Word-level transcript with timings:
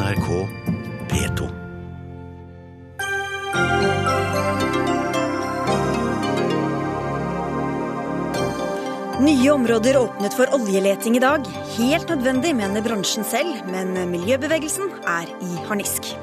NRK 0.00 0.48
P2. 1.08 1.48
Nye 9.20 9.50
områder 9.52 9.98
åpnet 10.00 10.32
for 10.32 10.48
oljeleting 10.56 11.16
i 11.16 11.20
dag. 11.20 11.44
Helt 11.76 12.08
nødvendig, 12.08 12.54
mener 12.56 12.80
bransjen 12.80 13.28
selv, 13.28 13.60
men 13.68 13.92
miljøbevegelsen 14.14 14.88
er 15.04 15.28
i 15.44 15.52
harnisk. 15.68 16.14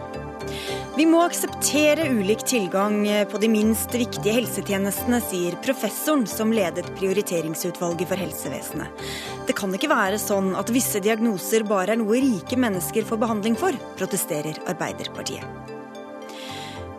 Vi 0.98 1.06
må 1.06 1.20
akseptere 1.22 2.08
ulik 2.10 2.42
tilgang 2.50 3.04
på 3.30 3.38
de 3.38 3.48
minst 3.54 3.94
viktige 3.94 4.32
helsetjenestene, 4.34 5.20
sier 5.22 5.54
professoren 5.62 6.24
som 6.26 6.50
ledet 6.50 6.88
prioriteringsutvalget 6.98 8.10
for 8.10 8.18
helsevesenet. 8.18 9.04
Det 9.46 9.54
kan 9.60 9.76
ikke 9.78 9.92
være 9.92 10.18
sånn 10.18 10.56
at 10.58 10.74
visse 10.74 10.98
diagnoser 11.06 11.68
bare 11.70 11.94
er 11.94 12.02
noe 12.02 12.18
rike 12.24 12.58
mennesker 12.58 13.06
får 13.06 13.22
behandling 13.22 13.60
for, 13.62 13.78
protesterer 14.00 14.58
Arbeiderpartiet. 14.74 15.46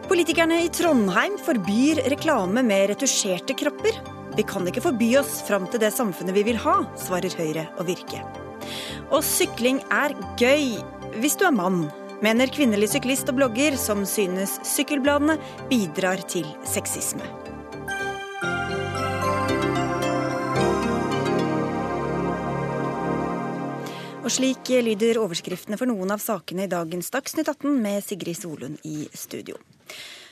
Politikerne 0.07 0.63
i 0.63 0.71
Trondheim 0.71 1.35
forbyr 1.43 2.05
reklame 2.15 2.63
med 2.71 2.93
retusjerte 2.95 3.59
kropper. 3.59 3.99
Vi 4.39 4.47
kan 4.47 4.71
ikke 4.71 4.87
forby 4.93 5.17
oss 5.19 5.41
fram 5.43 5.67
til 5.67 5.83
det 5.83 5.91
samfunnet 5.99 6.39
vi 6.39 6.47
vil 6.53 6.63
ha, 6.63 6.85
svarer 7.03 7.35
Høyre 7.35 7.67
og 7.75 7.91
Virke. 7.91 8.23
Og 9.11 9.25
sykling 9.27 9.83
er 9.91 10.15
gøy 10.39 10.77
hvis 11.19 11.35
du 11.41 11.49
er 11.51 11.57
mann, 11.57 11.89
mener 12.25 12.51
kvinnelig 12.51 12.93
syklist 12.95 13.29
og 13.31 13.39
blogger 13.39 13.77
som 13.79 14.05
synes 14.09 14.59
sykkelbladene 14.67 15.39
bidrar 15.71 16.23
til 16.31 16.49
sexisme. 16.67 17.27
Og 24.29 24.35
slik 24.35 24.69
lyder 24.85 25.23
overskriftene 25.23 25.79
for 25.81 25.89
noen 25.89 26.11
av 26.13 26.21
sakene 26.21 26.67
i 26.67 26.71
dagens 26.71 27.09
Dagsnytt 27.15 27.49
18 27.49 27.79
med 27.81 28.05
Sigrid 28.05 28.37
Solund 28.37 28.83
i 28.85 29.07
studio. 29.17 29.57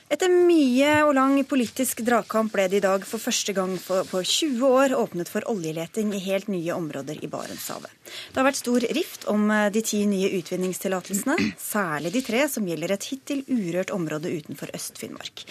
Etter 0.07 0.31
mye 0.31 0.91
og 1.03 1.09
lang 1.17 1.33
politisk 1.43 1.99
dragkamp 2.07 2.53
ble 2.53 2.69
det 2.71 2.79
i 2.79 2.83
dag 2.85 3.03
for 3.03 3.19
første 3.19 3.51
gang 3.51 3.73
på 3.75 4.21
20 4.21 4.61
år 4.63 4.95
åpnet 4.95 5.27
for 5.27 5.43
oljeleting 5.51 6.13
i 6.15 6.21
helt 6.23 6.47
nye 6.47 6.77
områder 6.77 7.19
i 7.19 7.27
Barentshavet. 7.27 7.91
Det 8.31 8.39
har 8.39 8.47
vært 8.47 8.61
stor 8.61 8.87
rift 8.95 9.27
om 9.27 9.49
eh, 9.51 9.67
de 9.75 9.83
ti 9.83 10.05
nye 10.07 10.31
utvinningstillatelsene, 10.39 11.35
særlig 11.59 12.13
de 12.15 12.23
tre 12.23 12.45
som 12.47 12.69
gjelder 12.71 12.95
et 12.95 13.09
hittil 13.11 13.43
urørt 13.51 13.91
område 13.91 14.31
utenfor 14.31 14.71
Øst-Finnmark. 14.79 15.43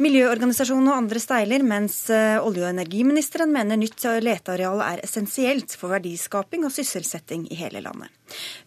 Miljøorganisasjonen 0.00 0.86
og 0.88 0.96
andre 0.96 1.20
steiler, 1.20 1.60
mens 1.60 2.06
eh, 2.08 2.38
olje- 2.40 2.62
og 2.64 2.70
energiministeren 2.70 3.50
mener 3.52 3.76
nytt 3.76 4.06
leteareal 4.24 4.80
er 4.80 5.02
essensielt 5.04 5.74
for 5.76 5.92
verdiskaping 5.92 6.64
og 6.64 6.72
sysselsetting 6.72 7.42
i 7.52 7.58
hele 7.58 7.82
landet. 7.84 8.08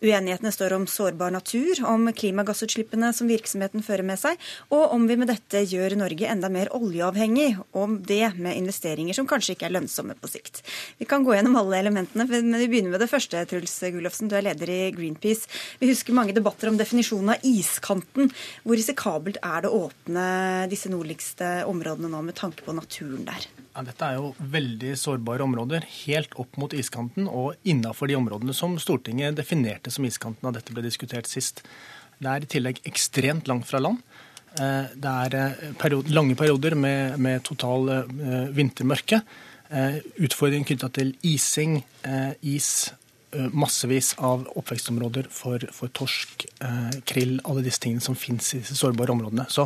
Uenighetene 0.04 0.52
står 0.54 0.76
om 0.76 0.86
sårbar 0.86 1.32
natur, 1.34 1.80
om 1.90 2.06
klimagassutslippene 2.14 3.10
som 3.18 3.32
virksomheten 3.32 3.82
fører 3.82 4.06
med 4.06 4.22
seg, 4.22 4.38
og 4.70 4.94
om 4.94 5.08
vi 5.10 5.18
med 5.18 5.32
dette 5.32 5.64
gjør 5.72 5.96
Norge 6.04 6.30
enda 6.30 6.52
mer 6.54 6.70
oljeavhengig, 6.76 7.56
om 7.82 7.96
det 8.06 8.36
med 8.38 8.60
investeringer 8.60 9.18
som 9.18 9.26
kanskje 9.26 9.56
ikke 9.56 9.72
er 9.72 9.74
lønnsomme 9.80 10.14
på 10.20 10.30
sikt. 10.30 10.62
Vi 11.02 11.10
kan 11.10 11.26
gå 11.26 11.34
gjennom 11.34 11.58
alle 11.64 11.82
elementene, 11.82 12.28
men 12.30 12.60
vi 12.60 12.70
begynner 12.76 12.94
med 12.94 13.02
det 13.02 13.10
første, 13.10 13.42
Truls 13.50 13.74
Gullofsen. 13.82 14.30
Du 14.30 14.38
er 14.38 14.46
leder 14.52 14.70
i 14.70 14.80
Greenpeace. 14.94 15.50
Vi 15.82 15.90
husker 15.90 16.14
mange 16.14 16.38
debatter 16.38 16.70
om 16.70 16.78
definisjonen 16.78 17.34
av 17.34 17.50
iskanten. 17.50 18.30
Hvor 18.62 18.78
risikabelt 18.78 19.42
er 19.42 19.66
det 19.66 19.74
å 19.74 19.86
åpne 19.88 20.30
disse 20.70 20.94
nordligste 20.94 21.23
områdene 21.70 22.10
nå, 22.12 22.22
med 22.26 22.38
tanke 22.38 22.66
på 22.66 22.76
naturen 22.76 23.26
der? 23.28 23.48
Ja, 23.74 23.82
dette 23.86 24.06
er 24.06 24.20
jo 24.20 24.34
veldig 24.54 24.94
sårbare 25.00 25.46
områder, 25.46 25.86
helt 26.06 26.36
opp 26.42 26.60
mot 26.62 26.74
iskanten 26.78 27.26
og 27.26 27.56
innafor 27.66 28.12
de 28.12 28.18
områdene 28.20 28.54
som 28.54 28.76
Stortinget 28.82 29.38
definerte 29.40 29.94
som 29.94 30.06
iskanten 30.06 30.46
da 30.46 30.54
dette 30.60 30.76
ble 30.76 30.86
diskutert 30.86 31.30
sist. 31.30 31.64
Det 32.22 32.30
er 32.30 32.46
i 32.46 32.52
tillegg 32.54 32.84
ekstremt 32.90 33.50
langt 33.50 33.66
fra 33.70 33.82
land. 33.82 34.04
Eh, 34.62 34.92
det 34.94 35.14
er 35.26 35.38
eh, 35.40 35.72
period 35.82 36.12
lange 36.14 36.38
perioder 36.38 36.76
med, 36.78 37.18
med 37.18 37.42
total 37.48 37.90
uh, 37.90 38.50
vintermørke. 38.54 39.24
Utfordringer 40.22 40.68
knytta 40.70 40.88
til 40.94 41.16
ising, 41.26 41.80
is, 42.46 42.92
massevis 43.52 44.14
av 44.22 44.44
oppvekstområder 44.60 45.30
for, 45.34 45.64
for 45.74 45.92
torsk, 45.96 46.46
krill, 47.10 47.40
alle 47.50 47.64
disse 47.66 47.82
tingene 47.84 48.04
som 48.04 48.18
finnes 48.18 48.52
i 48.54 48.60
disse 48.62 48.78
sårbare 48.78 49.16
områdene. 49.16 49.48
Så 49.50 49.66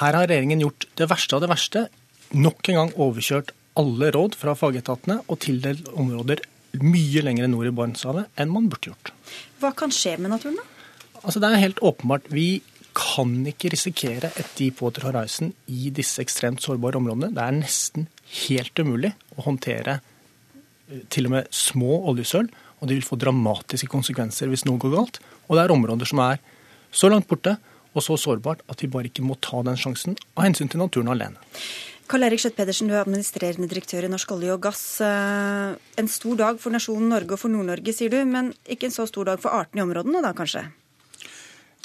her 0.00 0.16
har 0.16 0.28
regjeringen 0.30 0.62
gjort 0.62 0.86
det 1.00 1.08
verste 1.10 1.36
av 1.36 1.42
det 1.44 1.50
verste 1.50 1.86
nok 2.30 2.70
en 2.70 2.78
gang 2.78 2.92
overkjørt 2.94 3.52
alle 3.80 4.10
råd 4.14 4.36
fra 4.38 4.54
fagetatene 4.58 5.20
og 5.26 5.40
tildelt 5.44 5.88
områder 5.98 6.42
mye 6.80 7.22
lenger 7.24 7.48
nord 7.50 7.70
i 7.70 7.74
Barentshavet 7.74 8.40
enn 8.40 8.52
man 8.52 8.68
burde 8.70 8.92
gjort. 8.92 9.12
Hva 9.62 9.72
kan 9.76 9.94
skje 9.94 10.16
med 10.20 10.32
naturen, 10.34 10.60
da? 10.60 10.66
Altså, 11.20 11.40
det 11.42 11.50
er 11.50 11.64
helt 11.64 11.82
åpenbart. 11.84 12.30
Vi 12.32 12.62
kan 12.96 13.34
ikke 13.46 13.70
risikere 13.74 14.30
et 14.38 14.54
Deepwater 14.58 15.04
Horizon 15.08 15.52
i 15.70 15.90
disse 15.94 16.22
ekstremt 16.22 16.62
sårbare 16.64 16.98
områdene. 17.00 17.32
Det 17.34 17.44
er 17.44 17.58
nesten 17.58 18.08
helt 18.46 18.82
umulig 18.82 19.12
å 19.36 19.44
håndtere 19.46 19.98
eh, 19.98 21.04
til 21.12 21.28
og 21.28 21.36
med 21.36 21.50
små 21.54 22.00
oljesøl, 22.10 22.48
og 22.80 22.88
det 22.88 22.96
vil 22.96 23.06
få 23.06 23.18
dramatiske 23.20 23.90
konsekvenser 23.92 24.50
hvis 24.50 24.66
noe 24.68 24.80
går 24.80 24.96
galt. 24.96 25.20
Og 25.48 25.56
det 25.56 25.64
er 25.64 25.74
områder 25.74 26.08
som 26.08 26.22
er 26.24 26.40
så 26.90 27.10
langt 27.12 27.28
borte 27.30 27.56
og 27.94 28.04
så 28.04 28.16
sårbart 28.18 28.64
at 28.70 28.82
vi 28.82 28.90
bare 28.90 29.10
ikke 29.10 29.24
må 29.26 29.36
ta 29.42 29.62
den 29.66 29.78
sjansen 29.78 30.16
av 30.36 30.46
hensyn 30.46 30.70
til 30.70 30.82
naturen 30.82 31.10
alene. 31.12 31.38
Karl 32.10 32.26
Erik 32.26 32.42
Skjøtt 32.42 32.56
Pedersen, 32.58 32.88
du 32.90 32.96
er 32.96 33.04
administrerende 33.04 33.68
direktør 33.70 34.02
i 34.06 34.10
Norsk 34.10 34.32
olje 34.34 34.50
og 34.56 34.64
gass. 34.64 34.82
Eh, 35.04 35.76
en 36.00 36.10
stor 36.10 36.40
dag 36.40 36.58
for 36.58 36.74
nasjonen 36.74 37.12
Norge 37.12 37.36
og 37.36 37.38
for 37.38 37.52
Nord-Norge, 37.52 37.94
sier 37.94 38.10
du, 38.10 38.18
men 38.26 38.50
ikke 38.66 38.88
en 38.88 38.94
så 38.96 39.06
stor 39.06 39.30
dag 39.30 39.42
for 39.42 39.54
artene 39.54 39.84
i 39.84 39.86
områdene 39.86 40.22
da, 40.24 40.32
kanskje? 40.34 40.64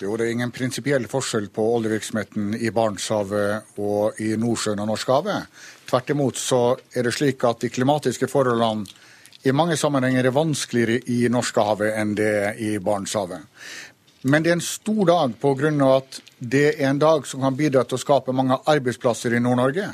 Jo, 0.01 0.15
det 0.17 0.25
er 0.25 0.33
ingen 0.33 0.51
prinsipiell 0.51 1.05
forskjell 1.07 1.45
på 1.53 1.63
oljevirksomheten 1.77 2.57
i 2.57 2.71
Barentshavet 2.73 3.77
og 3.79 4.17
i 4.19 4.33
Nordsjøen 4.41 4.81
og 4.81 4.89
Norskehavet. 4.89 5.45
Tvert 5.87 6.09
imot 6.11 6.41
så 6.41 6.61
er 6.91 7.05
det 7.05 7.13
slik 7.15 7.45
at 7.47 7.61
de 7.61 7.69
klimatiske 7.71 8.27
forholdene 8.27 8.89
i 9.45 9.53
mange 9.53 9.77
sammenhenger 9.77 10.25
er 10.25 10.33
vanskeligere 10.33 11.03
i 11.13 11.27
Norskehavet 11.29 11.93
enn 11.99 12.15
det 12.17 12.31
er 12.47 12.61
i 12.61 12.71
Barentshavet. 12.81 13.43
Men 14.25 14.41
det 14.41 14.49
er 14.49 14.57
en 14.57 14.65
stor 14.65 15.03
dag 15.05 15.35
pga. 15.37 15.69
at 15.97 16.21
det 16.39 16.65
er 16.81 16.89
en 16.89 16.99
dag 16.99 17.27
som 17.27 17.41
kan 17.41 17.55
bidra 17.55 17.83
til 17.85 17.95
å 17.95 18.01
skape 18.01 18.33
mange 18.33 18.57
arbeidsplasser 18.65 19.35
i 19.37 19.39
Nord-Norge. 19.39 19.85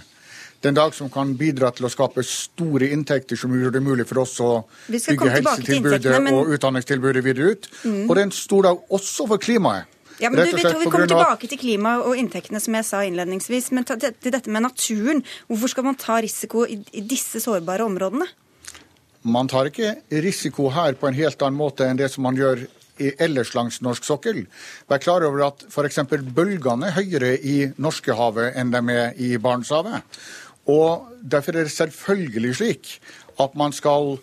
Det 0.61 0.69
er 0.69 0.71
en 0.71 0.77
dag 0.77 0.93
som 0.93 1.09
kan 1.09 1.33
bidra 1.35 1.71
til 1.71 1.85
å 1.85 1.89
skape 1.89 2.23
store 2.23 2.91
inntekter 2.93 3.35
som 3.35 3.51
gjør 3.51 3.73
det 3.75 3.81
mulig 3.83 4.05
for 4.07 4.21
oss 4.21 4.39
å 4.39 4.63
bygge 4.87 5.31
helsetilbudet 5.33 6.21
men... 6.21 6.33
og 6.33 6.53
utdanningstilbudet 6.55 7.23
videre 7.25 7.51
ut. 7.51 7.67
Mm. 7.83 8.05
Og 8.07 8.15
det 8.15 8.21
er 8.21 8.27
en 8.29 8.35
stor 8.35 8.67
dag 8.69 8.93
også 8.93 9.27
for 9.27 9.41
klimaet. 9.41 9.89
Ja, 10.21 10.29
men 10.29 10.37
du, 10.37 10.51
Vi, 10.53 10.61
vi 10.61 10.85
kommer 10.85 11.09
tilbake 11.09 11.47
til 11.49 11.57
klima 11.57 11.95
og 12.05 12.13
inntektene, 12.15 12.59
som 12.61 12.75
jeg 12.77 12.85
sa 12.85 13.01
innledningsvis. 13.03 13.71
Men 13.73 13.87
til 13.89 14.31
dette 14.31 14.53
med 14.53 14.61
naturen. 14.61 15.23
Hvorfor 15.49 15.73
skal 15.73 15.87
man 15.89 15.97
ta 15.97 16.19
risiko 16.21 16.63
i, 16.69 16.77
i 16.93 17.01
disse 17.01 17.41
sårbare 17.41 17.83
områdene? 17.89 18.29
Man 19.21 19.49
tar 19.51 19.69
ikke 19.69 19.95
risiko 20.23 20.69
her 20.73 20.95
på 20.97 21.09
en 21.09 21.17
helt 21.17 21.41
annen 21.45 21.59
måte 21.59 21.85
enn 21.85 21.99
det 21.99 22.09
som 22.09 22.25
man 22.25 22.37
gjør 22.37 22.63
ellers 23.21 23.53
langs 23.55 23.79
norsk 23.81 24.05
sokkel. 24.05 24.43
Vær 24.89 25.01
klar 25.01 25.25
over 25.25 25.45
at 25.47 25.65
f.eks. 25.69 26.01
bølgene 26.35 26.89
er 26.89 26.97
høyere 26.97 27.35
i 27.37 27.55
Norskehavet 27.81 28.57
enn 28.59 28.73
de 28.73 28.81
er 28.93 29.15
i 29.21 29.35
Barentshavet. 29.41 30.03
Og 30.69 31.07
Derfor 31.21 31.57
er 31.57 31.67
det 31.67 31.73
selvfølgelig 31.73 32.55
slik 32.57 32.91
at 33.41 33.55
man 33.57 33.73
skal 33.73 34.15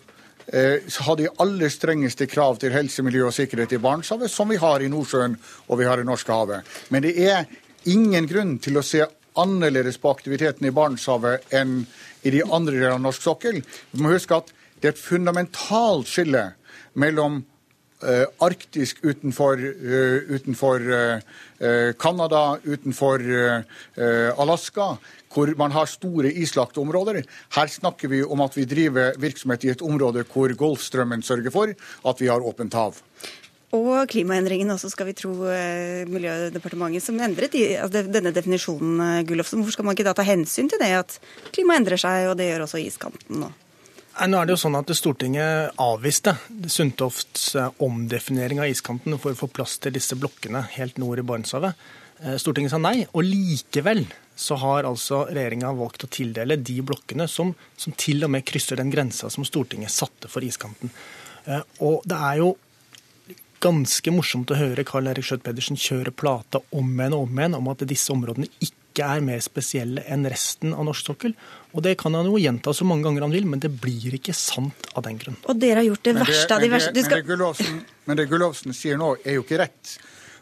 eh, 0.53 0.83
ha 1.07 1.15
de 1.19 1.29
aller 1.43 1.71
strengeste 1.71 2.27
krav 2.31 2.59
til 2.59 2.75
helse, 2.75 3.03
miljø 3.03 3.29
og 3.29 3.35
sikkerhet 3.35 3.75
i 3.75 3.83
Barentshavet, 3.83 4.31
som 4.31 4.51
vi 4.51 4.59
har 4.59 4.83
i 4.83 4.91
Nordsjøen 4.91 5.39
og 5.69 5.79
vi 5.79 5.87
har 5.87 6.03
i 6.03 6.07
Norskehavet. 6.07 6.67
Men 6.91 7.07
det 7.07 7.15
er 7.23 7.47
ingen 7.87 8.27
grunn 8.31 8.57
til 8.63 8.79
å 8.79 8.87
se 8.87 9.05
annerledes 9.39 9.99
på 10.03 10.11
aktiviteten 10.11 10.67
i 10.67 10.75
Barentshavet 10.75 11.55
enn 11.55 11.81
i 12.27 12.35
de 12.35 12.43
andre 12.43 12.75
delene 12.75 12.97
av 12.99 13.05
norsk 13.07 13.23
sokkel. 13.23 13.61
Vi 13.93 14.03
må 14.03 14.11
huske 14.11 14.41
at 14.43 14.51
det 14.81 14.91
er 14.91 14.95
et 14.95 15.01
fundamentalt 15.01 16.09
skille 16.11 16.45
mellom 16.99 17.41
uh, 17.43 18.27
arktisk 18.45 19.03
utenfor, 19.03 19.59
uh, 19.59 20.31
utenfor 20.31 20.85
uh, 20.87 21.93
Canada, 21.99 22.43
utenfor 22.63 23.25
Alaska, 24.39 24.93
hvor 25.35 25.51
man 25.59 25.75
har 25.75 25.91
store 25.91 26.31
islagte 26.31 26.79
områder. 26.79 27.25
Her 27.57 27.67
snakker 27.67 28.09
vi 28.09 28.23
om 28.23 28.41
at 28.47 28.55
vi 28.55 28.65
driver 28.65 29.19
virksomhet 29.19 29.67
i 29.67 29.73
et 29.75 29.83
område 29.83 30.23
hvor 30.31 30.55
Golfstrømmen 30.55 31.23
sørger 31.27 31.51
for 31.51 31.75
at 31.75 32.23
vi 32.23 32.31
har 32.31 32.47
åpent 32.47 32.79
hav. 32.79 33.03
Og 33.75 34.09
klimaendringene 34.09 34.73
også, 34.79 34.89
skal 34.95 35.11
vi 35.11 35.19
tro 35.19 35.35
Miljødepartementet, 36.09 37.05
som 37.05 37.19
endret 37.21 37.59
i, 37.59 37.67
altså, 37.77 38.07
denne 38.07 38.33
definisjonen. 38.33 39.27
Gullofsen. 39.29 39.59
Hvorfor 39.61 39.75
skal 39.75 39.91
man 39.91 39.99
ikke 39.99 40.07
da 40.07 40.15
ta 40.17 40.25
hensyn 40.25 40.71
til 40.71 40.81
det, 40.81 40.95
at 41.03 41.19
klimaet 41.51 41.83
endrer 41.83 42.01
seg, 42.01 42.31
og 42.31 42.39
det 42.39 42.53
gjør 42.53 42.65
også 42.65 42.81
iskanten 42.87 43.43
nå? 43.43 43.51
Nå 44.19 44.39
er 44.41 44.49
det 44.49 44.57
jo 44.57 44.61
sånn 44.65 44.79
at 44.79 44.91
Stortinget 44.99 45.79
avviste 45.79 46.35
Sundtofts 46.67 47.53
eh, 47.55 47.69
omdefinering 47.85 48.59
av 48.65 48.73
iskanten 48.73 49.15
for 49.23 49.31
å 49.35 49.39
få 49.39 49.51
plass 49.53 49.77
til 49.79 49.95
disse 49.95 50.19
blokkene 50.19 50.65
helt 50.75 50.99
nord 50.99 51.23
i 51.23 51.27
Barentshavet. 51.27 51.79
Stortinget 52.43 52.73
sa 52.73 52.81
nei, 52.83 53.05
og 53.15 53.23
likevel 53.23 54.01
så 54.39 54.55
har 54.63 54.87
altså 54.87 55.25
regjeringa 55.31 55.73
valgt 55.75 56.05
å 56.07 56.11
tildele 56.11 56.57
de 56.63 56.79
blokkene 56.87 57.27
som, 57.31 57.51
som, 57.77 57.95
til 57.99 58.23
og 58.27 58.31
med 58.35 58.47
krysser 58.47 58.79
den 58.79 58.91
grensa 58.91 59.31
som 59.31 59.47
Stortinget 59.47 59.91
satte 59.95 60.31
for 60.31 60.47
iskanten. 60.47 60.93
Eh, 61.45 61.63
og 61.83 62.07
det 62.07 62.19
er 62.31 62.41
jo 62.43 62.53
ganske 63.59 64.15
morsomt 64.15 64.53
å 64.55 64.59
høre 64.61 64.87
Karl 64.87 65.11
Erik 65.11 65.27
Schjøtt-Pedersen 65.27 65.79
kjøre 65.83 66.15
plata 66.15 66.61
om 66.71 66.93
igjen 66.95 67.17
og 67.17 67.25
om 67.27 67.41
igjen 67.41 67.59
om 67.59 67.71
at 67.73 67.83
disse 67.91 68.15
områdene 68.15 68.51
ikke 68.63 68.78
er 69.07 69.25
mer 69.25 69.43
spesielle 69.45 70.03
enn 70.09 70.27
resten 70.29 70.75
av 70.75 70.87
norsk 70.89 71.13
sokkel. 71.13 71.35
Og 71.77 71.85
det 71.85 71.97
kan 72.01 72.17
han 72.17 72.27
jo 72.27 72.41
gjenta 72.41 72.73
så 72.75 72.87
mange 72.89 73.07
ganger 73.07 73.27
han 73.27 73.35
vil, 73.35 73.47
men 73.49 73.63
det 73.63 73.71
blir 73.83 74.17
ikke 74.19 74.35
sant 74.37 74.89
av 74.95 75.05
den 75.07 75.21
grunn. 75.21 75.39
Og 75.47 75.59
dere 75.61 75.83
har 75.83 75.89
gjort 75.91 76.05
det, 76.09 76.15
det, 76.17 76.27
verste 76.31 76.57
av 76.57 76.65
de 76.65 76.71
men 76.71 76.79
det, 76.79 76.93
verste. 76.93 76.95
Men 76.99 77.19
det 77.19 77.29
Gullovsen 77.29 77.81
men 78.09 78.17
det 78.17 78.25
Gullofsen 78.31 78.73
sier 78.73 78.97
nå, 78.97 79.13
er 79.21 79.37
jo 79.37 79.45
ikke 79.45 79.61
rett. 79.61 79.99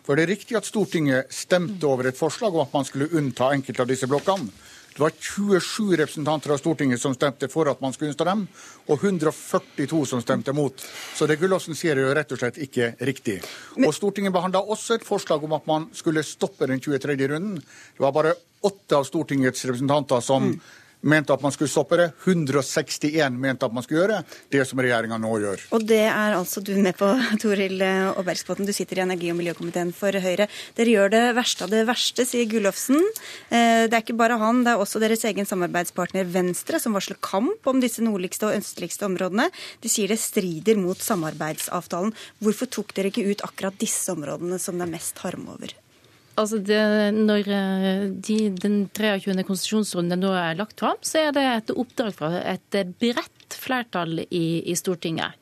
For 0.06 0.14
det 0.14 0.22
er 0.22 0.30
riktig 0.36 0.54
at 0.54 0.68
Stortinget 0.68 1.32
stemte 1.34 1.88
over 1.88 2.06
et 2.06 2.18
forslag 2.18 2.54
om 2.54 2.62
at 2.62 2.74
man 2.76 2.86
skulle 2.86 3.10
unnta 3.18 3.50
enkelte 3.50 3.82
av 3.82 3.90
disse 3.90 4.06
blokkene. 4.06 4.52
Det 4.96 5.02
var 5.02 5.12
27 5.20 5.96
representanter 5.96 6.50
av 6.50 6.56
Stortinget 6.56 7.00
som 7.00 7.12
stemte 7.14 7.50
for 7.52 7.68
at 7.68 7.82
man 7.84 7.92
skulle 7.92 8.14
unnta 8.14 8.24
dem, 8.24 8.46
og 8.88 9.02
142 9.04 9.98
som 10.08 10.22
stemte 10.24 10.54
mot. 10.56 10.80
Så 11.12 11.28
det 11.28 11.36
Gullåsen 11.36 11.76
sier 11.76 11.98
er 12.00 12.08
jo 12.08 12.14
rett 12.16 12.32
og 12.32 12.40
slett 12.40 12.56
ikke 12.64 12.94
riktig. 13.04 13.34
Og 13.76 13.92
Stortinget 13.92 14.32
behandla 14.32 14.64
også 14.64 14.96
et 14.96 15.04
forslag 15.04 15.44
om 15.44 15.52
at 15.52 15.68
man 15.68 15.90
skulle 15.92 16.24
stoppe 16.24 16.70
den 16.70 16.80
23. 16.80 17.12
runden. 17.28 17.60
Det 17.60 18.06
var 18.06 18.16
bare 18.16 18.32
åtte 18.64 18.96
av 18.96 19.04
Stortingets 19.04 19.68
representanter 19.68 20.24
som 20.24 20.48
mente 21.02 21.32
at 21.34 21.42
man 21.44 21.52
skulle 21.54 21.70
stoppe 21.70 21.98
det. 22.00 22.08
161 22.24 23.36
mente 23.40 23.66
at 23.66 23.74
man 23.74 23.84
skulle 23.84 24.02
gjøre 24.02 24.22
det 24.52 24.64
som 24.68 24.80
regjeringa 24.82 25.18
nå 25.20 25.32
gjør. 25.42 25.64
Og 25.76 25.86
det 25.86 26.02
er 26.08 26.36
altså 26.36 26.62
du 26.64 26.72
med 26.80 26.96
på, 26.98 27.08
Toril 27.42 27.82
Aabergsbotten. 27.82 28.66
Du 28.66 28.74
sitter 28.76 29.00
i 29.00 29.04
energi- 29.06 29.30
og 29.32 29.38
miljøkomiteen 29.40 29.92
for 29.96 30.12
Høyre. 30.12 30.48
Dere 30.78 30.94
gjør 30.94 31.12
det 31.14 31.24
verste 31.38 31.66
av 31.66 31.72
det 31.74 31.84
verste, 31.88 32.26
sier 32.28 32.48
Gullofsen. 32.50 33.00
Eh, 33.50 33.86
Det 33.86 33.94
er 33.94 34.02
ikke 34.02 34.18
bare 34.18 34.38
han, 34.40 34.64
det 34.64 34.74
er 34.74 34.82
også 34.82 35.00
deres 35.02 35.24
egen 35.28 35.46
samarbeidspartner 35.46 36.26
Venstre 36.26 36.80
som 36.82 36.96
varsler 36.96 37.18
kamp 37.20 37.66
om 37.66 37.80
disse 37.80 38.02
nordligste 38.04 38.48
og 38.48 38.58
østligste 38.58 39.06
områdene. 39.06 39.50
De 39.82 39.88
sier 39.92 40.08
det 40.08 40.18
strider 40.20 40.78
mot 40.80 40.98
samarbeidsavtalen. 40.98 42.14
Hvorfor 42.42 42.70
tok 42.70 42.94
dere 42.96 43.12
ikke 43.12 43.26
ut 43.30 43.44
akkurat 43.46 43.78
disse 43.78 44.12
områdene 44.12 44.58
som 44.62 44.78
det 44.78 44.88
er 44.88 44.96
mest 44.96 45.20
harme 45.24 45.54
over? 45.56 45.74
Altså 46.36 46.58
det, 46.60 46.80
når 47.16 47.48
eh, 47.48 48.02
de, 48.28 48.36
den 48.60 48.82
23. 48.92 49.36
konsesjonsrunden 49.48 50.20
nå 50.20 50.34
er 50.36 50.58
lagt 50.58 50.82
fram, 50.82 51.00
så 51.00 51.26
er 51.26 51.32
det 51.36 51.44
et 51.48 51.72
oppdrag 51.72 52.12
fra 52.16 52.30
et 52.42 52.76
bredt 53.00 53.56
flertall 53.56 54.20
i, 54.26 54.46
i 54.68 54.76
Stortinget. 54.76 55.32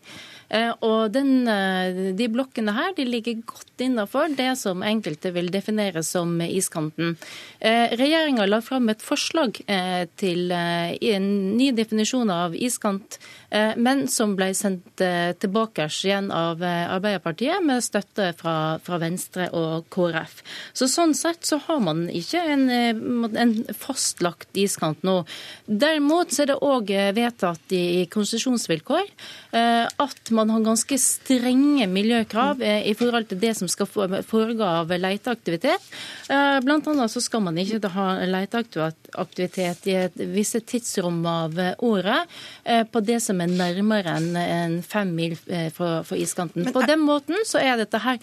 Eh, 0.55 0.71
Og 0.85 1.11
den, 1.13 1.49
eh, 1.49 2.13
de 2.15 2.29
blokkene 2.31 2.73
her 2.77 2.93
de 2.97 3.05
ligger 3.09 3.41
godt 3.47 3.83
innenfor 3.83 4.37
det 4.37 4.53
som 4.61 4.83
enkelte 4.87 5.33
vil 5.35 5.49
definere 5.51 6.03
som 6.07 6.39
iskanten. 6.41 7.17
Regjeringa 7.61 8.45
la 8.47 8.61
fram 8.63 8.89
et 8.93 9.03
forslag 9.03 9.57
eh, 9.67 10.05
til 10.21 10.53
eh, 10.55 10.93
en 11.15 11.57
ny 11.57 11.71
definisjon 11.75 12.31
av 12.31 12.55
iskant, 12.55 13.19
eh, 13.51 13.73
men 13.77 14.05
som 14.13 14.37
ble 14.37 14.51
sendt 14.55 15.01
eh, 15.03 15.33
tilbake 15.41 15.89
igjen 16.05 16.29
av 16.35 16.63
eh, 16.63 16.85
Arbeiderpartiet 16.93 17.65
med 17.65 17.83
støtte 17.83 18.31
fra, 18.39 18.79
fra 18.85 18.99
Venstre 19.03 19.49
og 19.57 19.89
KrF. 19.95 20.43
Så 20.77 20.87
Sånn 20.95 21.17
sett 21.19 21.49
så 21.49 21.59
har 21.67 21.81
man 21.83 22.05
ikke 22.13 22.45
en, 22.55 22.69
eh, 22.71 22.95
en 23.43 23.57
fastlagt 23.75 24.55
iskant 24.61 25.03
nå. 25.03 25.23
Derimot 25.67 26.31
så 26.31 26.45
er 26.45 26.53
det 26.53 26.61
òg 26.63 26.93
vedtatt 27.17 27.75
i 27.75 28.05
konsesjonsvilkår 28.13 29.09
eh, 29.57 29.89
at 29.89 30.31
man 30.37 30.44
har 30.51 30.65
ganske 30.65 30.99
strenge 31.01 31.87
miljøkrav 31.91 32.63
eh, 32.63 32.83
i 32.91 32.95
forhold 32.99 33.29
til 33.31 33.41
det 33.43 33.53
som 33.59 33.71
skal 33.71 33.89
foregå 33.89 34.65
av 34.67 34.93
leteaktivitet. 34.93 35.89
Eh, 36.33 36.59
Blant 36.65 36.89
annet 36.91 37.13
så 37.13 37.23
skal 37.23 37.45
man 37.45 37.59
ikke 37.61 37.91
ha 37.95 38.07
leteaktivitet 38.29 39.89
i 39.91 39.97
et 40.05 40.21
visse 40.35 40.61
tidsrom 40.65 41.23
av 41.29 41.59
eh, 41.61 41.75
året 41.85 42.31
på 42.65 43.01
det 43.05 43.19
som 43.21 43.41
er 43.43 43.51
nærmere 43.51 44.15
enn 44.17 44.79
fem 44.87 45.11
mil 45.15 45.35
for 45.37 46.03
fra, 46.07 46.17
iskanten. 46.17 46.67
På 46.73 46.83
den 46.87 47.03
måten 47.05 47.37
så 47.47 47.61
er 47.61 47.77
dette 47.79 47.99
her 48.01 48.19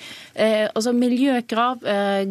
altså 0.74 0.94
miljøkrav, 0.96 1.84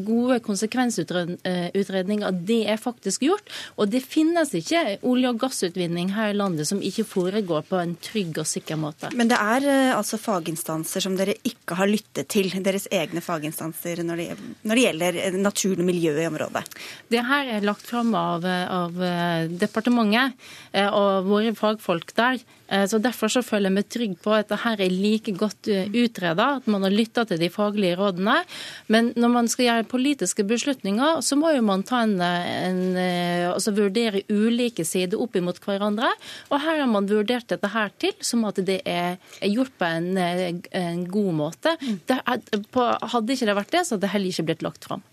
gode 0.06 0.40
konsekvensutredninger, 0.44 2.40
det 2.48 2.60
er 2.72 2.80
faktisk 2.82 3.24
gjort. 3.28 3.52
Og 3.76 3.92
det 3.92 4.02
finnes 4.02 4.52
ikke 4.58 4.98
olje- 5.06 5.30
og 5.30 5.38
gassutvinning 5.44 6.10
her 6.16 6.34
i 6.34 6.38
landet 6.38 6.68
som 6.68 6.82
ikke 6.82 7.06
foregår 7.08 7.68
på 7.70 7.78
en 7.80 7.94
trygg 8.02 8.42
og 8.42 8.48
sikker 8.50 8.80
måte. 8.80 9.12
Men 9.14 9.30
det 9.30 9.38
er 9.38 9.69
altså 9.94 10.18
faginstanser 10.20 11.04
som 11.04 11.16
dere 11.18 11.36
ikke 11.46 11.76
har 11.78 11.90
lyttet 11.90 12.28
til, 12.32 12.50
deres 12.64 12.88
egne 12.92 13.22
faginstanser 13.24 14.02
når 14.06 14.22
det, 14.22 14.28
når 14.66 14.78
det 14.78 14.86
gjelder 14.86 15.18
eh, 15.24 15.40
naturen 15.40 15.84
og 15.84 15.90
miljøet 15.90 16.22
i 16.24 16.28
området. 16.30 16.64
Det 17.12 17.24
her 17.26 17.50
er 17.56 17.66
lagt 17.66 17.86
fram 17.88 18.14
av, 18.18 18.46
av 18.46 19.02
eh, 19.04 19.50
departementet 19.60 20.36
eh, 20.72 20.88
og 20.88 21.28
våre 21.30 21.54
fagfolk 21.58 22.14
der. 22.18 22.40
Eh, 22.70 22.86
Så 22.90 23.00
Derfor 23.02 23.32
så 23.32 23.42
føler 23.42 23.72
meg 23.74 23.88
trygg 23.90 24.16
på 24.22 24.34
at 24.36 24.50
dette 24.50 24.74
er 24.76 24.92
like 24.92 25.32
godt 25.34 25.68
utreda, 25.70 26.56
at 26.60 26.66
man 26.70 26.84
har 26.86 26.94
lytta 26.94 27.24
til 27.26 27.40
de 27.40 27.48
faglige 27.50 27.96
rådene. 27.98 28.36
Men 28.88 29.12
når 29.16 29.32
man 29.32 29.48
skal 29.50 29.66
gjøre 29.66 29.88
politiske 29.90 30.44
beslutninger, 30.46 31.20
så 31.22 31.38
må 31.38 31.52
jo 31.56 31.64
man 31.66 31.82
ta 31.86 32.02
en, 32.04 32.16
en, 32.20 32.80
eh, 33.00 33.48
altså 33.50 33.74
vurdere 33.76 34.22
ulike 34.30 34.84
sider 34.86 35.20
opp 35.20 35.36
imot 35.36 35.58
hverandre. 35.64 36.12
Og 36.50 36.60
her 36.62 36.82
har 36.82 36.90
man 36.90 37.08
vurdert 37.10 37.48
dette 37.50 37.72
her 37.74 37.90
til 38.00 38.14
som 38.24 38.44
at 38.48 38.60
det 38.66 38.80
er, 38.88 39.18
er 39.40 39.50
gjort 39.60 39.76
på 39.78 39.88
en, 39.88 40.10
eh, 40.18 40.60
en 40.80 41.04
god 41.10 41.32
måte. 41.34 41.76
Det 41.80 42.18
er, 42.20 42.42
på, 42.72 42.86
hadde 43.14 43.36
ikke 43.36 43.48
det 43.50 43.58
vært 43.60 43.74
det, 43.76 43.86
så 43.86 43.96
hadde 43.96 44.06
det 44.06 44.14
heller 44.14 44.34
ikke 44.34 44.48
blitt 44.50 44.66
lagt 44.66 44.88
fram. 44.90 45.04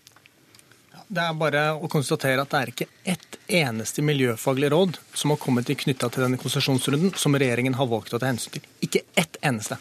Det 1.07 1.23
er 1.23 1.35
bare 1.39 1.61
å 1.79 1.87
konstatere 1.87 2.43
at 2.43 2.51
det 2.51 2.59
er 2.59 2.71
ikke 2.73 2.87
ett 3.07 3.37
eneste 3.47 4.03
miljøfaglig 4.03 4.71
råd 4.73 4.97
som 5.15 5.31
har 5.31 5.39
kommet 5.39 5.69
knytta 5.71 6.09
til 6.11 6.25
denne 6.25 6.39
konsesjonsrunden 6.41 7.13
som 7.15 7.37
regjeringen 7.37 7.77
har 7.79 7.87
valgt 7.87 8.11
å 8.11 8.19
ta 8.19 8.27
hensyn 8.27 8.57
til. 8.57 8.65
Ikke 8.83 9.05
ett 9.15 9.39
eneste. 9.39 9.79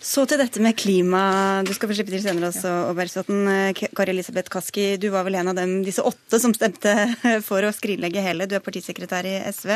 Så 0.00 0.22
til 0.24 0.40
dette 0.40 0.62
med 0.64 0.78
klima. 0.80 1.20
Du 1.60 1.74
skal 1.76 1.90
få 1.90 1.94
slippe 1.98 2.14
til 2.14 2.22
senere 2.24 2.48
også, 2.48 2.70
Obergsbotten. 2.88 3.74
Kari 3.76 4.14
Elisabeth 4.14 4.48
Kaski, 4.52 4.94
du 4.96 5.10
var 5.12 5.26
vel 5.26 5.36
en 5.36 5.52
av 5.52 5.58
dem, 5.58 5.74
disse 5.84 6.00
åtte 6.00 6.40
som 6.40 6.54
stemte 6.56 6.94
for 7.48 7.66
å 7.68 7.72
skrinlegge 7.76 8.24
hele. 8.24 8.48
Du 8.48 8.56
er 8.56 8.64
partisekretær 8.64 9.28
i 9.28 9.36
SV. 9.52 9.74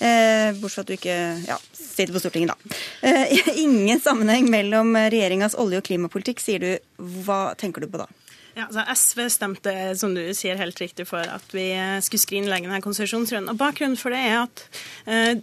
Eh, 0.00 0.56
bortsett 0.56 0.80
fra 0.80 0.86
at 0.86 0.88
du 0.88 0.96
ikke 0.96 1.18
ja, 1.44 1.58
sitter 1.76 2.16
på 2.16 2.24
Stortinget, 2.24 2.56
da. 2.56 2.80
Eh, 3.04 3.36
ingen 3.66 4.00
sammenheng 4.00 4.48
mellom 4.52 4.96
regjeringas 4.96 5.58
olje- 5.60 5.82
og 5.82 5.90
klimapolitikk, 5.90 6.40
sier 6.40 6.64
du. 6.64 6.72
Hva 7.26 7.50
tenker 7.60 7.84
du 7.84 7.92
på 7.92 8.00
da? 8.00 8.08
Ja, 8.56 8.70
altså 8.70 8.80
SV 8.88 9.18
stemte, 9.28 9.72
som 10.00 10.14
du 10.16 10.22
sier 10.32 10.56
helt 10.56 10.78
riktig, 10.80 11.04
for 11.10 11.20
at 11.20 11.50
vi 11.52 11.66
skulle 12.00 12.22
skrinlegge 12.22 12.64
denne 12.64 12.80
konsesjonsrunden. 12.80 13.50
Og 13.52 13.58
Bakgrunnen 13.60 13.98
for 14.00 14.14
det 14.14 14.20
er 14.30 14.36
at 14.46 14.62
eh, 15.04 15.34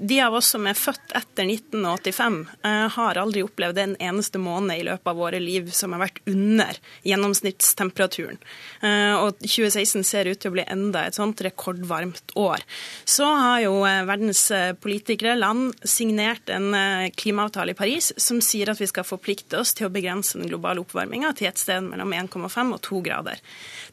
de 0.00 0.16
av 0.24 0.32
oss 0.38 0.48
som 0.54 0.64
er 0.64 0.78
født 0.80 1.12
etter 1.18 1.44
1985, 1.52 2.38
eh, 2.64 2.86
har 2.94 3.20
aldri 3.20 3.42
opplevd 3.44 3.80
en 3.82 3.92
eneste 4.00 4.40
måned 4.40 4.80
i 4.80 4.86
løpet 4.88 5.10
av 5.12 5.20
våre 5.20 5.40
liv 5.42 5.68
som 5.76 5.92
har 5.92 6.00
vært 6.06 6.22
under 6.32 6.80
gjennomsnittstemperaturen. 7.04 8.40
Eh, 8.80 9.18
og 9.18 9.36
2016 9.44 10.08
ser 10.08 10.32
ut 10.32 10.40
til 10.40 10.54
å 10.54 10.56
bli 10.56 10.64
enda 10.64 11.04
et 11.04 11.20
sånt 11.20 11.44
rekordvarmt 11.44 12.32
år. 12.40 12.64
Så 13.04 13.28
har 13.28 13.60
jo 13.66 13.76
eh, 13.84 14.00
verdens 14.08 14.46
eh, 14.48 14.72
politikere, 14.72 15.36
land, 15.36 15.76
signert 15.84 16.48
en 16.48 16.72
eh, 16.72 17.12
klimaavtale 17.20 17.76
i 17.76 17.80
Paris 17.82 18.14
som 18.16 18.40
sier 18.40 18.72
at 18.72 18.80
vi 18.80 18.88
skal 18.88 19.04
forplikte 19.04 19.60
oss 19.60 19.76
til 19.76 19.90
å 19.90 19.92
begrense 19.92 20.40
den 20.40 20.48
globale 20.48 20.80
oppvarminga 20.80 21.36
til 21.36 21.52
et 21.52 21.60
sted 21.60 21.84
mellom 21.92 22.16
1,5 22.16 22.61
og 22.70 22.78
2 22.86 23.00
grader. 23.02 23.40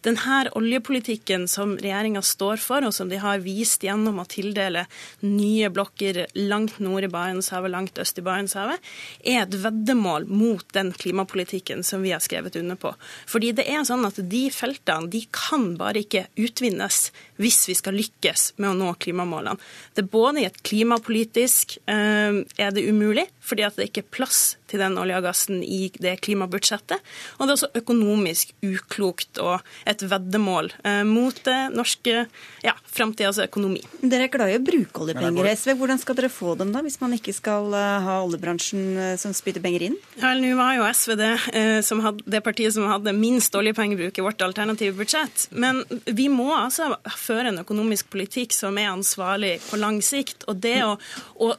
Denne 0.05 0.43
oljepolitikken 0.55 1.47
som 1.49 1.73
regjeringa 1.81 2.21
står 2.23 2.61
for, 2.61 2.85
og 2.85 2.93
som 2.95 3.09
de 3.09 3.17
har 3.19 3.41
vist 3.43 3.83
gjennom 3.83 4.21
å 4.21 4.27
tildele 4.29 4.85
nye 5.25 5.71
blokker 5.73 6.21
langt 6.37 6.77
nord 6.83 7.07
i 7.07 7.11
Barentshavet, 7.11 7.73
langt 7.73 7.99
øst 7.99 8.21
i 8.21 8.25
Barentshavet, 8.25 8.85
er 9.25 9.41
et 9.43 9.57
veddemål 9.63 10.29
mot 10.29 10.63
den 10.77 10.93
klimapolitikken 10.93 11.83
som 11.83 12.05
vi 12.05 12.13
har 12.13 12.23
skrevet 12.23 12.59
under 12.61 12.79
på. 12.79 12.93
Fordi 13.25 13.51
det 13.57 13.65
er 13.67 13.87
sånn 13.87 14.05
at 14.07 14.21
de 14.29 14.45
feltene 14.53 15.09
de 15.11 15.25
kan 15.33 15.73
bare 15.79 16.05
ikke 16.05 16.27
utvinnes 16.39 17.09
hvis 17.39 17.63
vi 17.69 17.75
skal 17.77 17.97
lykkes 17.97 18.53
med 18.59 18.73
å 18.73 18.77
nå 18.77 18.93
klimamålene. 19.01 19.59
Det 19.95 20.03
er 20.03 20.11
både 20.11 20.43
i 20.43 20.47
et 20.49 20.61
klimapolitisk 20.65 21.77
eh, 21.89 22.41
er 22.59 22.73
det 22.75 22.85
umulig, 22.87 23.27
fordi 23.39 23.65
at 23.65 23.79
det 23.79 23.89
ikke 23.89 24.05
er 24.05 24.11
plass 24.19 24.41
til 24.69 24.81
den 24.81 24.97
olja 25.01 25.17
og 25.19 25.25
gassen 25.25 25.63
i 25.65 25.89
det 25.97 26.19
klimabudsjettet. 26.25 27.01
Og 27.37 27.47
det 27.47 27.53
er 27.53 27.57
også 27.57 27.71
økonomisk 27.79 28.51
uklokt 28.65 29.41
og 29.41 29.65
et 29.89 30.03
veddemål 30.05 30.71
eh, 30.83 31.01
mot 31.07 31.35
det 31.45 31.57
norske 31.73 32.25
ja, 32.65 32.75
framtidas 32.85 33.41
økonomi. 33.43 33.81
Dere 34.03 34.27
er 34.27 34.33
glad 34.33 34.53
i 34.53 34.59
å 34.59 34.63
bruke 34.63 35.05
oljepenger 35.05 35.49
i 35.49 35.55
SV. 35.57 35.73
Hvordan 35.79 36.01
skal 36.01 36.19
dere 36.19 36.31
få 36.33 36.55
dem 36.59 36.73
da, 36.75 36.83
hvis 36.85 36.99
man 37.01 37.15
ikke 37.17 37.33
skal 37.35 37.73
eh, 37.73 37.95
ha 38.05 38.19
oljebransjen 38.25 39.17
som 39.21 39.33
spytter 39.35 39.63
penger 39.63 39.89
inn? 39.89 39.97
Ja, 40.19 40.35
Nå 40.39 40.53
var 40.59 40.75
jo 40.77 40.85
SV 40.85 41.15
det, 41.19 41.31
eh, 41.57 41.79
som 41.85 42.03
hadde, 42.05 42.25
det 42.29 42.43
partiet 42.45 42.75
som 42.75 42.87
hadde 42.89 43.15
minst 43.17 43.55
oljepengebruk 43.57 44.19
i 44.19 44.25
vårt 44.25 44.43
alternative 44.45 44.97
budsjett. 44.99 45.47
Men 45.51 45.81
vi 46.05 46.29
må 46.31 46.51
altså 46.53 46.93
føre 47.29 47.51
en 47.53 47.61
økonomisk 47.61 48.09
politikk 48.13 48.53
som 48.57 48.77
er 48.81 48.89
ansvarlig 48.91 49.55
på 49.69 49.77
lang 49.79 50.01
sikt. 50.05 50.43
Og 50.49 50.59
det 50.63 50.75
å, 50.85 50.95
å 51.39 51.51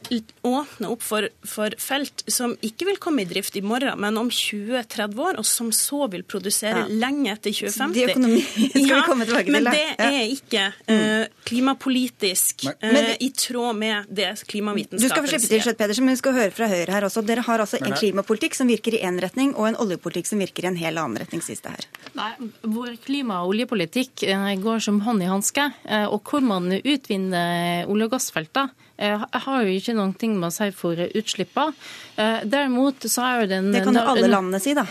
åpne 0.50 0.90
opp 0.90 1.02
for, 1.06 1.28
for 1.46 1.74
felt 1.80 2.24
som 2.30 2.56
ikke 2.66 2.88
vil 2.90 2.98
komme 3.02 3.22
i 3.24 3.28
drift 3.30 3.56
i 3.56 3.62
morgen, 3.64 3.94
men 4.02 4.18
om 4.20 4.30
20-30 4.32 5.18
år, 5.20 5.38
og 5.40 5.46
som 5.48 5.70
så 5.74 6.06
vil 6.12 6.24
produsere 6.26 6.80
Ja. 6.80 6.86
lenge 6.88 7.32
etter 7.34 7.52
2050 7.52 7.94
De 7.96 8.04
økonomi 8.08 8.40
skal 8.70 8.94
vi 8.96 9.02
komme 9.06 9.26
tilbake 9.28 9.44
til, 9.48 9.52
Men 9.56 9.68
det 9.70 9.86
Ja. 9.98 10.08
er 10.10 10.34
ikke 10.34 10.62
uh, 10.90 11.24
klimapolitisk 11.48 12.66
uh, 12.68 13.14
i 13.20 13.30
tråd 13.36 13.76
med 13.76 14.10
det 14.10 14.30
klimavitenskapen 14.50 15.02
Du 15.02 15.08
skal 15.12 15.24
få 15.26 15.32
slippe 15.32 15.50
til, 15.50 15.62
Skjøtt 15.64 15.80
Pedersen, 15.80 16.06
men 16.06 16.16
vi 16.16 16.20
skal 16.22 16.36
høre 16.36 16.54
fra 16.54 16.68
Høyre 16.70 16.94
her 16.94 17.06
også. 17.08 17.22
Dere 17.26 17.44
har 17.46 17.62
altså 17.64 17.80
en 17.80 17.94
klimapolitikk 17.96 18.56
som 18.58 18.70
virker 18.70 18.96
i 18.96 19.02
én 19.06 19.18
retning, 19.22 19.52
og 19.56 19.68
en 19.70 19.78
oljepolitikk 19.82 20.30
som 20.30 20.40
virker 20.42 20.66
i 20.66 20.70
en 20.72 20.78
hel 20.80 20.98
annen 21.00 21.20
retning, 21.22 21.42
sies 21.44 21.62
det 21.64 21.74
her. 21.76 21.88
Nei, 22.18 22.30
Vår 22.64 22.96
klima- 23.04 23.42
og 23.44 23.52
oljepolitikk 23.54 24.24
eh, 24.28 24.54
går 24.62 24.82
som 24.84 25.00
hånd 25.06 25.22
i 25.24 25.28
hanske. 25.30 25.59
Eh, 25.68 26.06
Og 26.08 26.22
hvor 26.24 26.40
man 26.44 26.72
utvinner 26.80 27.86
olje- 27.90 28.08
og 28.08 28.14
gassfelter, 28.16 28.70
har 29.00 29.62
jo 29.64 29.72
ikke 29.72 29.94
noe 29.96 30.12
med 30.36 30.48
å 30.48 30.52
si 30.52 30.70
for 30.76 30.94
utslippene. 30.96 31.72
Eh, 32.20 32.40
Derimot 32.44 33.00
så 33.08 33.22
er 33.24 33.40
jo 33.42 33.46
den 33.48 33.72
Det 33.72 33.82
kan 33.84 33.94
jo 33.96 34.00
alle 34.00 34.28
landene 34.28 34.60
si, 34.60 34.74
da. 34.76 34.84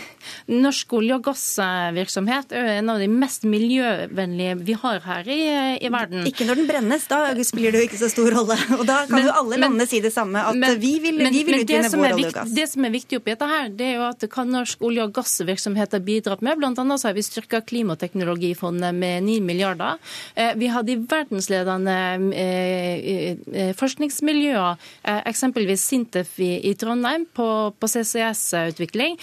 Norsk 0.50 0.88
olje- 0.98 1.14
og 1.14 1.22
gassvirksomhet 1.28 2.52
er 2.52 2.64
jo 2.64 2.72
en 2.80 2.90
av 2.90 2.98
de 2.98 3.06
mest 3.08 3.42
miljøvennlige 3.46 4.56
vi 4.66 4.72
har 4.82 5.00
her 5.04 5.28
i, 5.30 5.38
i 5.78 5.88
verden. 5.92 6.24
Ikke 6.26 6.46
når 6.48 6.56
den 6.62 6.66
brennes, 6.66 7.06
da 7.06 7.20
spiller 7.46 7.72
det 7.72 7.82
jo 7.84 7.88
ikke 7.88 8.00
så 8.02 8.10
stor 8.10 8.30
rolle. 8.34 8.56
Og 8.80 8.84
da 8.88 9.04
kan 9.06 9.14
Men- 9.20 9.26
jo 9.28 9.32
alle 9.36 9.50
men- 9.56 9.60
landene 9.68 9.86
si 9.88 10.00
det 10.00 10.12
samme, 10.12 10.42
at 10.42 10.56
Men- 10.56 10.78
vi 10.80 10.98
vil, 10.98 11.16
men- 11.18 11.32
vi 11.32 11.44
vil 11.44 11.56
men 11.56 11.64
utvinne 11.66 11.90
vår 11.94 12.12
olje 12.16 12.26
og 12.26 12.34
gass. 12.34 12.54
Det 12.54 12.68
som 12.68 12.84
er 12.84 12.90
viktig 12.90 13.18
oppi 13.20 13.30
dette 13.36 13.46
her, 13.46 13.68
det 13.68 13.86
er 13.86 13.94
jo 14.00 14.02
at 14.08 14.18
hva 14.20 14.44
norsk 14.46 14.78
olje- 14.80 15.04
og 15.04 15.12
gassvirksomhet 15.14 15.92
har 15.92 16.00
bidratt 16.00 16.42
med. 16.42 16.58
Blant 16.58 16.78
annet 16.78 16.98
så 17.00 17.08
har 17.08 17.14
vi 17.14 17.22
styrka 17.22 17.60
klimateknologifondet 17.64 18.94
med 18.94 19.22
9 19.22 19.40
milliarder. 19.40 19.98
Eh, 20.36 20.54
Vi 20.60 20.66
har 20.66 20.82
de 20.82 20.96
verdensledende 20.96 22.34
eh, 22.34 23.36
eh, 23.54 23.72
forskningsmiljøer, 24.00 24.78
eh, 25.04 25.22
eksempelvis 25.28 25.84
Sintef 25.84 26.38
i, 26.40 26.74
Trondheim, 26.74 27.26
på, 27.34 27.72
på 27.78 27.86
CCS-utvikling. 27.86 29.18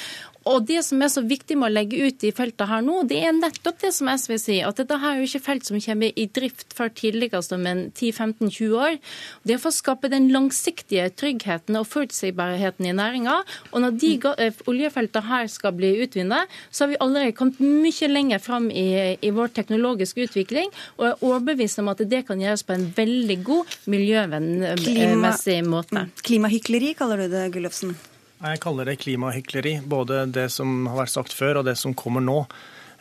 Og 0.47 0.65
Det 0.67 0.79
som 0.85 1.01
er 1.03 1.11
så 1.11 1.23
viktig 1.25 1.57
med 1.59 1.69
å 1.69 1.75
legge 1.75 1.99
ut 2.07 2.23
i 2.25 2.31
feltet 2.35 2.69
her 2.69 2.83
nå, 2.85 3.01
det 3.09 3.19
er 3.25 3.35
nettopp 3.35 3.81
det 3.83 3.91
som 3.95 4.09
SV 4.11 4.35
sier, 4.41 4.67
at 4.67 4.79
dette 4.79 4.97
her 5.01 5.15
er 5.15 5.21
jo 5.21 5.27
ikke 5.27 5.43
felt 5.45 5.67
som 5.67 5.79
kommer 5.83 6.13
i 6.15 6.25
drift 6.33 6.75
før 6.77 6.91
tidligst 6.95 7.53
om 7.55 7.65
en 7.69 7.83
10-15-20 7.91 8.75
år. 8.77 8.97
Det 9.43 9.55
er 9.55 9.61
for 9.61 9.73
å 9.73 9.77
skape 9.77 10.11
den 10.11 10.29
langsiktige 10.33 11.09
tryggheten 11.17 11.79
og 11.79 11.87
forutsigbarheten 11.91 12.87
i 12.87 12.95
næringa. 12.95 13.37
Og 13.71 13.83
når 13.83 13.99
de 14.01 14.11
eh, 14.33 14.63
oljefeltene 14.69 15.27
her 15.27 15.51
skal 15.51 15.75
bli 15.77 15.93
utvinnet, 16.05 16.51
så 16.71 16.85
har 16.85 16.93
vi 16.93 16.99
allerede 17.03 17.35
kommet 17.37 17.61
mye 17.61 18.11
lenger 18.11 18.43
fram 18.43 18.69
i, 18.71 18.87
i 19.19 19.33
vår 19.35 19.53
teknologiske 19.57 20.27
utvikling, 20.27 20.71
og 20.97 21.09
er 21.11 21.25
overbevist 21.27 21.83
om 21.83 21.91
at 21.93 22.03
det 22.07 22.25
kan 22.27 22.41
gjøres 22.41 22.65
på 22.67 22.75
en 22.77 22.89
veldig 22.97 23.39
god 23.47 23.79
miljøvennmessig 23.93 25.61
måte. 25.67 25.87
Klima, 25.87 26.07
Klimahykleri 26.27 26.93
kaller 26.97 27.25
du 27.25 27.33
det, 27.33 27.49
Gullofsen. 27.55 27.95
Jeg 28.37 28.59
kaller 28.61 28.85
det 28.85 28.99
klimahykleri, 29.01 29.79
både 29.89 30.27
det 30.29 30.51
som 30.53 30.85
har 30.85 30.99
vært 31.01 31.15
sagt 31.15 31.33
før 31.33 31.61
og 31.61 31.65
det 31.65 31.73
som 31.79 31.95
kommer 31.97 32.21
nå. 32.21 32.43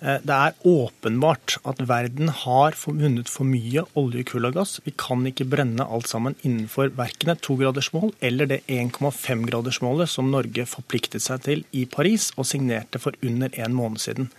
Eh, 0.01 0.19
Det 0.25 0.33
er 0.33 0.55
åpenbart 0.65 1.59
at 1.65 1.77
verden 1.89 2.29
har 2.29 2.73
vunnet 2.73 3.29
for 3.29 3.45
mye 3.45 3.85
olje, 3.95 4.25
kull 4.25 4.47
og 4.49 4.55
gass. 4.55 4.81
Vi 4.85 4.93
kan 4.97 5.27
ikke 5.27 5.45
brenne 5.45 5.85
alt 5.85 6.09
sammen 6.09 6.37
innenfor 6.43 6.89
verken 6.97 7.31
et 7.31 7.43
togradersmål 7.43 8.15
eller 8.23 8.47
det 8.47 8.63
1,5-gradersmålet 8.67 10.09
som 10.09 10.31
Norge 10.31 10.65
forpliktet 10.65 11.21
seg 11.21 11.43
til 11.43 11.65
i 11.73 11.85
Paris 11.85 12.33
og 12.37 12.47
signerte 12.47 12.99
for 12.99 13.13
under 13.23 13.51
en 13.53 13.77
måned 13.77 14.01
siden. 14.01 14.31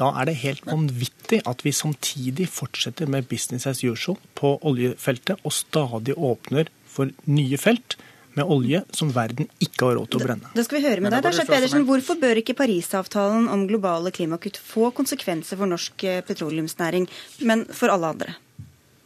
Da 0.00 0.08
er 0.16 0.24
det 0.24 0.40
helt 0.40 0.64
vanvittig 0.64 1.42
at 1.44 1.64
vi 1.64 1.70
samtidig 1.70 2.48
fortsetter 2.48 3.06
med 3.06 3.28
business 3.28 3.66
as 3.66 3.84
usual 3.84 4.16
på 4.34 4.56
oljefeltet 4.64 5.36
og 5.44 5.52
stadig 5.52 6.16
åpner 6.16 6.72
for 6.88 7.12
nye 7.26 7.58
felt 7.60 7.98
med 8.38 8.46
olje 8.46 8.82
som 8.94 9.10
verden 9.14 9.48
ikke 9.62 9.88
har 9.88 9.96
råd 9.98 10.10
til 10.10 10.20
å 10.20 10.26
brenne. 10.28 10.52
Da 10.54 10.64
skal 10.66 10.78
vi 10.78 10.84
høre 10.86 11.02
med 11.04 11.12
deg. 11.14 11.24
første 11.24 11.46
Pedersen, 11.48 11.86
hvorfor 11.88 12.20
bør 12.20 12.42
ikke 12.42 12.54
Parisavtalen 12.58 13.48
om 13.50 13.66
globale 13.70 14.12
klimakutt 14.14 14.60
få 14.62 14.92
konsekvenser 14.96 15.58
for 15.60 15.70
norsk 15.70 16.04
eh, 16.04 16.20
petroleumsnæring, 16.26 17.08
men 17.48 17.66
for 17.74 17.92
alle 17.94 18.14
andre? 18.14 18.36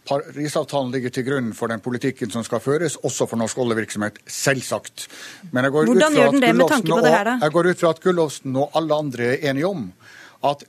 Parisavtalen 0.05 0.93
ligger 0.93 1.13
til 1.17 1.25
grunn 1.25 1.53
for 1.57 1.73
den 1.73 1.81
politikken 1.81 2.33
som 2.33 2.45
skal 2.45 2.61
føres, 2.61 2.99
også 3.09 3.25
for 3.31 3.41
norsk 3.41 3.57
oljevirksomhet. 3.65 4.21
Selvsagt. 4.29 5.07
Men 5.51 5.65
jeg 5.65 5.73
går 5.73 5.89
Hvordan 5.89 5.97
ut 5.97 6.05
fra 6.05 6.21
gjør 6.21 6.29
at 6.29 6.37
den 6.37 6.45
det 6.45 6.55
med 6.59 6.69
tanke 6.69 6.91
på 6.91 6.99
og- 6.99 7.05
det 7.07 7.15
her, 7.15 7.25
da? 7.25 7.39
Jeg 7.41 7.53
går 7.57 7.71
ut 7.71 7.81
fra 7.81 7.91
at 7.91 8.01
Gullofsen 8.05 8.57
og 8.57 8.71
alle 8.75 8.95
andre 8.95 9.25
er 9.25 9.51
enige 9.51 9.67
om 9.69 9.93
at 10.45 10.65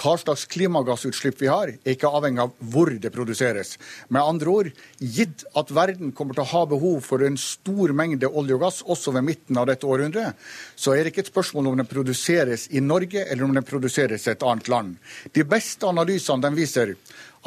hva 0.00 0.16
slags 0.18 0.46
klimagassutslipp 0.50 1.40
vi 1.42 1.50
har, 1.50 1.72
er 1.76 1.94
ikke 1.94 2.08
avhengig 2.08 2.42
av 2.44 2.54
hvor 2.72 2.90
det 2.90 3.12
produseres. 3.14 3.74
Med 4.08 4.22
andre 4.22 4.52
ord, 4.52 4.70
gitt 4.98 5.44
at 5.56 5.72
verden 5.76 6.14
kommer 6.16 6.36
til 6.36 6.44
å 6.46 6.50
ha 6.54 6.62
behov 6.70 7.00
for 7.04 7.24
en 7.26 7.38
stor 7.40 7.92
mengde 7.96 8.28
olje 8.28 8.56
og 8.56 8.64
gass 8.64 8.82
også 8.82 9.14
ved 9.16 9.26
midten 9.28 9.60
av 9.60 9.68
dette 9.70 9.88
århundret, 9.88 10.38
så 10.74 10.94
er 10.94 11.04
det 11.04 11.12
ikke 11.12 11.26
et 11.26 11.32
spørsmål 11.32 11.72
om 11.72 11.80
den 11.82 11.90
produseres 11.90 12.68
i 12.72 12.82
Norge 12.84 13.26
eller 13.26 13.46
om 13.46 13.56
den 13.56 13.66
produseres 13.66 14.26
i 14.26 14.34
et 14.34 14.46
annet 14.46 14.70
land. 14.72 14.96
De 15.36 15.44
beste 15.44 15.88
analysene 15.88 16.46
de 16.46 16.56
viser 16.56 16.94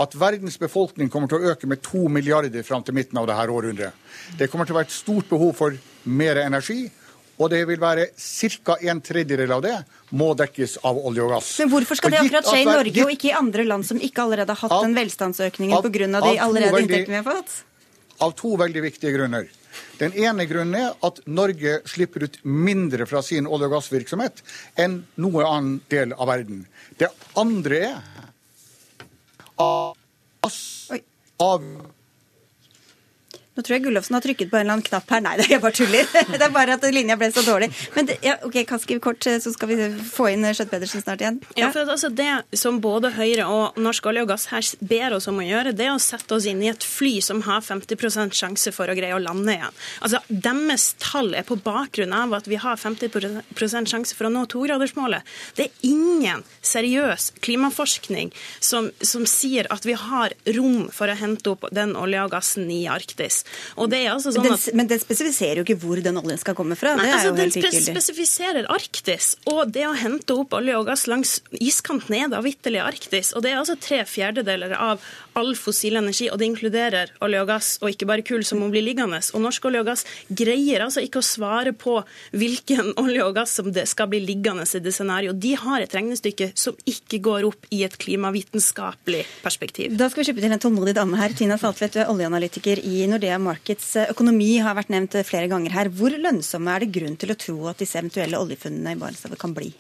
at 0.02 0.16
verdens 0.18 0.58
befolkning 0.58 1.10
kommer 1.14 1.30
til 1.30 1.42
å 1.42 1.54
øke 1.54 1.70
med 1.70 1.84
to 1.86 2.08
milliarder 2.10 2.66
fram 2.66 2.86
til 2.86 2.98
midten 2.98 3.20
av 3.22 3.30
dette 3.30 3.54
århundret. 3.54 3.94
Det 4.40 4.50
kommer 4.50 4.66
til 4.66 4.76
å 4.76 4.82
være 4.82 4.90
et 4.90 4.96
stort 4.96 5.30
behov 5.30 5.54
for 5.58 5.78
mer 6.10 6.42
energi. 6.42 6.88
Og 7.42 7.50
det 7.50 7.64
vil 7.68 7.80
være 7.82 8.08
ca. 8.14 8.76
en 8.82 9.02
tredjedel 9.02 9.52
av 9.52 9.62
det 9.66 9.74
må 10.12 10.34
dekkes 10.38 10.78
av 10.86 10.98
olje 10.98 11.24
og 11.24 11.32
gass. 11.34 11.50
Men 11.60 11.72
hvorfor 11.72 11.98
skal 11.98 12.14
det 12.14 12.20
akkurat 12.20 12.46
skje 12.46 12.62
i 12.62 12.66
Norge 12.70 12.92
gitt- 12.94 13.06
og 13.06 13.12
ikke 13.16 13.30
i 13.32 13.34
andre 13.34 13.66
land 13.66 13.86
som 13.86 13.98
ikke 13.98 14.22
allerede 14.22 14.54
har 14.54 14.62
hatt 14.62 14.72
Av- 14.72 14.84
den 14.86 14.94
velstandsøkningen 14.96 15.82
pga. 15.82 15.92
de 16.22 16.38
allerede 16.38 16.72
veldig- 16.72 16.82
inntektene 16.84 17.08
vi 17.08 17.24
har 17.24 17.34
fått? 17.34 17.64
Av 18.22 18.36
to 18.36 18.56
veldig 18.56 18.82
viktige 18.82 19.18
grunner. 19.18 19.48
Den 19.98 20.14
ene 20.14 20.46
grunnen 20.46 20.76
er 20.76 20.94
at 21.04 21.20
Norge 21.28 21.82
slipper 21.90 22.24
ut 22.24 22.38
mindre 22.46 23.08
fra 23.08 23.22
sin 23.22 23.46
olje- 23.48 23.66
og 23.66 23.72
gassvirksomhet 23.72 24.44
enn 24.78 25.04
noe 25.18 25.44
annen 25.44 25.82
del 25.90 26.14
av 26.14 26.28
verden. 26.28 26.68
Det 26.98 27.10
andre 27.36 27.80
er 27.80 28.02
av, 29.58 29.96
av 31.40 31.62
Nå 33.54 33.62
tror 33.62 33.76
jeg 33.76 33.84
Gullofsen 33.86 34.16
har 34.18 34.24
trykket 34.26 34.50
på 34.50 34.58
en 34.58 34.64
eller 34.64 34.76
annen 34.78 34.86
knapp 34.88 35.12
her. 35.14 35.22
Nei, 35.22 35.36
det 35.38 35.46
er 35.54 35.60
bare 35.62 35.78
tuller. 35.78 36.08
Det 36.34 36.42
er 36.42 36.54
bare 36.54 36.74
at 36.74 36.86
linja 36.90 37.16
ble 37.20 37.30
så 37.32 37.44
dårlig. 37.46 37.68
Men 37.94 38.08
det, 38.10 38.16
ja, 38.26 38.34
ok, 38.48 38.56
kan 38.66 38.82
skrive 38.82 39.02
kort, 39.04 39.22
så 39.22 39.52
skal 39.54 39.70
vi 39.70 39.78
få 40.08 40.32
inn 40.32 40.48
Skjøtt 40.50 40.72
Pedersen 40.72 41.04
snart 41.04 41.22
igjen. 41.22 41.38
Ja, 41.60 41.70
for 41.74 41.84
at 41.84 41.92
altså 41.94 42.10
Det 42.14 42.58
som 42.58 42.80
både 42.82 43.12
Høyre 43.14 43.46
og 43.50 43.78
Norsk 43.82 44.08
olje 44.10 44.24
og 44.26 44.32
gass 44.32 44.48
her 44.50 44.66
ber 44.82 45.18
oss 45.20 45.30
om 45.30 45.38
å 45.42 45.46
gjøre, 45.46 45.76
det 45.78 45.86
er 45.86 45.94
å 45.94 46.02
sette 46.02 46.34
oss 46.34 46.48
inn 46.50 46.64
i 46.66 46.72
et 46.72 46.86
fly 46.88 47.20
som 47.22 47.44
har 47.46 47.62
50% 47.62 48.34
sjanse 48.38 48.74
for 48.74 48.90
å 48.90 48.96
greie 48.98 49.14
å 49.14 49.22
lande 49.22 49.54
igjen. 49.54 49.78
Altså, 50.02 50.24
Deres 50.30 50.88
tall 51.04 51.34
er 51.38 51.46
på 51.46 51.60
bakgrunn 51.62 52.16
av 52.18 52.34
at 52.40 52.50
vi 52.50 52.58
har 52.62 52.82
50 52.82 53.14
sjanse 53.94 54.18
for 54.18 54.28
å 54.28 54.34
nå 54.34 54.48
togradersmålet. 54.50 55.22
Det 55.60 55.68
er 55.68 55.88
ingen 55.94 56.42
seriøs 56.66 57.32
klimaforskning 57.46 58.34
som, 58.60 58.90
som 59.02 59.28
sier 59.30 59.70
at 59.74 59.86
vi 59.86 59.98
har 60.00 60.34
rom 60.58 60.90
for 60.94 61.12
å 61.12 61.18
hente 61.20 61.54
opp 61.54 61.70
den 61.76 61.94
olja 62.00 62.26
og 62.26 62.34
gassen 62.34 62.72
i 62.74 62.84
Arktis. 62.90 63.43
Og 63.78 63.90
det 63.92 64.04
er 64.04 64.14
altså 64.14 64.34
sånn 64.36 64.46
Den, 64.48 64.58
at... 64.58 64.68
men 64.78 64.90
den 64.92 65.02
spesifiserer 65.02 65.62
jo 65.62 65.66
ikke 65.68 65.80
hvor 65.84 66.02
den 66.04 66.20
oljen 66.22 66.42
skal 66.42 66.58
komme 66.58 66.78
fra. 66.80 66.96
Nei, 66.98 67.08
Det 67.08 67.14
er 67.14 67.20
altså, 67.20 67.34
jo 67.34 67.74
den 67.74 67.88
spesifiserer 67.90 68.70
Arktis, 68.74 69.34
og 69.50 69.74
det 69.76 69.86
å 69.90 69.94
hente 69.98 70.38
opp 70.38 70.56
olje 70.58 70.78
og 70.80 70.88
gass 70.90 71.06
langs 71.12 71.38
iskanten 71.60 72.18
er 72.18 72.32
da 72.34 72.42
vitterlig 72.46 72.84
Arktis. 72.84 73.34
Og 73.38 73.46
det 73.46 73.54
er 73.54 73.62
altså 73.62 73.78
tre 73.80 74.04
fjerdedeler 74.10 74.76
av 74.78 75.04
all 75.40 75.54
fossil 75.58 75.98
energi, 76.00 76.30
og 76.32 76.40
det 76.40 76.50
inkluderer 76.50 77.14
olje 77.24 77.42
og 77.44 77.50
gass, 77.50 77.72
og 77.82 77.92
ikke 77.92 78.08
bare 78.10 78.26
kull 78.26 78.46
som 78.48 78.62
må 78.62 78.70
bli 78.74 78.84
liggende. 78.86 79.20
Og 79.34 79.44
norsk 79.44 79.68
olje 79.70 79.84
og 79.84 79.90
gass 79.90 80.06
greier 80.30 80.86
altså 80.86 81.04
ikke 81.04 81.22
å 81.22 81.26
svare 81.26 81.74
på 81.78 82.00
hvilken 82.36 82.94
olje 83.04 83.26
og 83.26 83.38
gass 83.38 83.58
som 83.60 83.70
skal 83.74 84.10
bli 84.12 84.22
liggende 84.24 84.66
i 84.66 84.84
det 84.84 84.94
scenarioet. 84.96 85.40
De 85.44 85.54
har 85.60 85.84
et 85.84 85.96
regnestykke 85.96 86.52
som 86.60 86.78
ikke 86.90 87.22
går 87.24 87.48
opp 87.50 87.70
i 87.74 87.84
et 87.88 87.98
klimavitenskapelig 88.00 89.24
perspektiv. 89.44 89.98
Da 90.00 90.10
skal 90.10 90.24
vi 90.24 90.30
slippe 90.30 90.44
til 90.44 90.56
en 90.56 90.64
tålmodig 90.64 90.96
dame 90.98 91.20
her. 91.20 91.36
Tina 91.38 91.58
Saltvedt, 91.62 91.98
du 91.98 92.04
er 92.04 92.12
oljeanalytiker 92.14 92.82
i 92.84 93.06
Nordea 93.12 93.40
Markets. 93.42 93.94
Økonomi 94.10 94.56
har 94.64 94.78
vært 94.78 94.94
nevnt 94.94 95.18
flere 95.28 95.50
ganger 95.52 95.76
her. 95.78 95.92
Hvor 95.94 96.14
lønnsomme 96.14 96.74
er 96.76 96.86
det 96.86 96.94
grunn 96.96 97.18
til 97.20 97.34
å 97.34 97.40
tro 97.40 97.58
at 97.72 97.82
disse 97.84 98.00
eventuelle 98.00 98.40
oljefunnene 98.42 98.96
i 98.96 99.02
Barentshavet 99.02 99.42
kan 99.42 99.56
bli? 99.56 99.74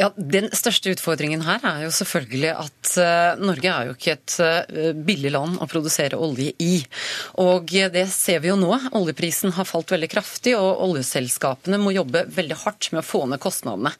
Ja, 0.00 0.10
Den 0.16 0.50
største 0.56 0.92
utfordringen 0.94 1.44
her 1.46 1.62
er 1.66 1.84
jo 1.86 1.92
selvfølgelig 1.94 2.52
at 2.52 2.92
uh, 3.00 3.42
Norge 3.42 3.72
er 3.72 3.88
jo 3.88 3.96
ikke 3.96 4.16
et 4.16 4.36
uh, 4.42 4.90
billig 5.06 5.32
land 5.34 5.60
å 5.62 5.68
produsere 5.70 6.18
olje 6.20 6.52
i. 6.62 6.80
Og 7.42 7.72
det 7.92 8.06
ser 8.12 8.42
vi 8.44 8.50
jo 8.50 8.58
nå. 8.60 8.72
Oljeprisen 8.96 9.54
har 9.56 9.68
falt 9.68 9.92
veldig 9.92 10.10
kraftig, 10.12 10.56
og 10.58 10.82
oljeselskapene 10.86 11.80
må 11.80 11.94
jobbe 11.94 12.26
veldig 12.36 12.58
hardt 12.64 12.90
med 12.92 13.02
å 13.02 13.06
få 13.06 13.24
ned 13.30 13.42
kostnadene. 13.42 13.92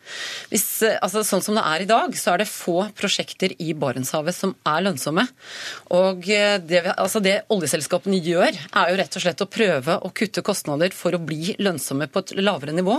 Hvis, 0.51 0.67
altså, 1.01 1.25
sånn 1.27 1.45
som 1.45 1.59
det 1.59 1.65
er 1.67 1.85
i 1.85 1.89
dag, 1.91 2.17
så 2.19 2.35
er 2.35 2.43
det 2.43 2.51
få 2.51 2.89
prosjekter 2.97 3.55
i 3.63 3.73
Barentshavet 3.77 4.37
som 4.37 4.55
er 4.69 4.85
lønnsomme. 4.87 5.27
Og 5.97 6.27
det, 6.27 6.83
altså, 6.97 7.23
det 7.25 7.39
oljeselskapene 7.53 8.21
gjør, 8.23 8.53
er 8.53 8.93
jo 8.93 9.01
rett 9.01 9.19
og 9.19 9.25
slett 9.25 9.45
å 9.45 9.51
prøve 9.51 9.99
å 10.03 10.13
kutte 10.17 10.45
kostnader 10.47 10.95
for 10.97 11.17
å 11.17 11.23
bli 11.23 11.57
lønnsomme 11.63 12.09
på 12.11 12.23
et 12.23 12.35
lavere 12.41 12.75
nivå. 12.77 12.99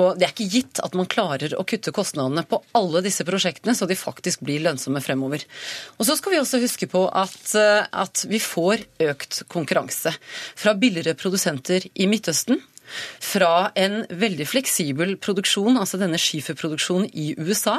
Og 0.00 0.18
det 0.18 0.28
er 0.28 0.34
ikke 0.34 0.50
gitt 0.52 0.82
at 0.84 0.96
man 0.98 1.08
klarer 1.10 1.56
å 1.58 1.64
kutte 1.68 1.79
kostnadene 1.88 2.44
på 2.44 2.60
alle 2.76 3.00
disse 3.04 3.24
prosjektene, 3.24 3.72
så 3.76 3.88
de 3.88 3.96
faktisk 3.96 4.44
blir 4.44 4.60
lønnsomme 4.66 5.00
fremover. 5.00 5.46
Og 5.96 6.04
så 6.08 6.18
skal 6.18 6.34
vi 6.34 6.42
også 6.42 6.60
huske 6.60 6.90
på 6.90 7.06
at, 7.08 7.54
at 7.56 8.26
vi 8.28 8.42
får 8.44 8.84
økt 9.08 9.42
konkurranse 9.48 10.12
fra 10.58 10.76
billigere 10.76 11.16
produsenter 11.16 11.88
i 11.94 12.10
Midtøsten. 12.10 12.60
fra 13.22 13.70
en 13.78 14.00
veldig 14.10 14.46
fleksibel 14.50 15.12
produksjon, 15.22 15.78
altså 15.78 16.00
denne 16.00 16.18
skiferproduksjonen 16.18 17.10
i 17.14 17.28
USA. 17.38 17.76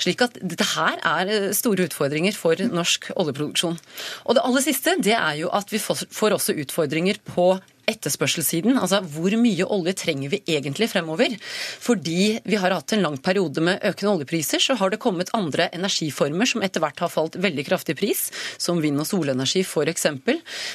Slik 0.00 0.24
at 0.24 0.38
dette 0.40 0.64
her 0.74 0.96
er 1.04 1.32
eh, 1.32 1.50
store 1.56 1.84
utfordringer 1.88 2.32
for 2.32 2.56
norsk 2.72 3.10
oljeproduksjon. 3.12 3.76
Og 4.24 4.38
det 4.38 4.44
aller 4.46 4.64
siste 4.64 4.96
det 5.04 5.16
er 5.18 5.42
jo 5.42 5.52
at 5.52 5.68
vi 5.72 5.82
får 5.82 6.38
også 6.38 6.56
utfordringer 6.64 7.20
på 7.28 7.50
etterspørselssiden. 7.90 8.78
Altså 8.80 9.00
hvor 9.14 9.34
mye 9.40 9.66
olje 9.66 9.94
trenger 9.98 10.32
vi 10.32 10.42
egentlig 10.46 10.90
fremover? 10.92 11.36
Fordi 11.84 12.38
vi 12.44 12.58
har 12.60 12.74
hatt 12.74 12.94
en 12.96 13.04
lang 13.04 13.18
periode 13.22 13.62
med 13.64 13.84
økende 13.84 14.14
oljepriser, 14.14 14.62
så 14.62 14.76
har 14.80 14.92
det 14.92 15.00
kommet 15.02 15.32
andre 15.36 15.68
energiformer 15.76 16.48
som 16.48 16.64
etter 16.64 16.82
hvert 16.84 17.02
har 17.04 17.12
falt 17.12 17.38
veldig 17.40 17.66
kraftig 17.68 17.96
pris, 17.98 18.26
som 18.58 18.80
vind- 18.82 19.00
og 19.00 19.08
solenergi 19.08 19.64
f.eks. 19.64 20.06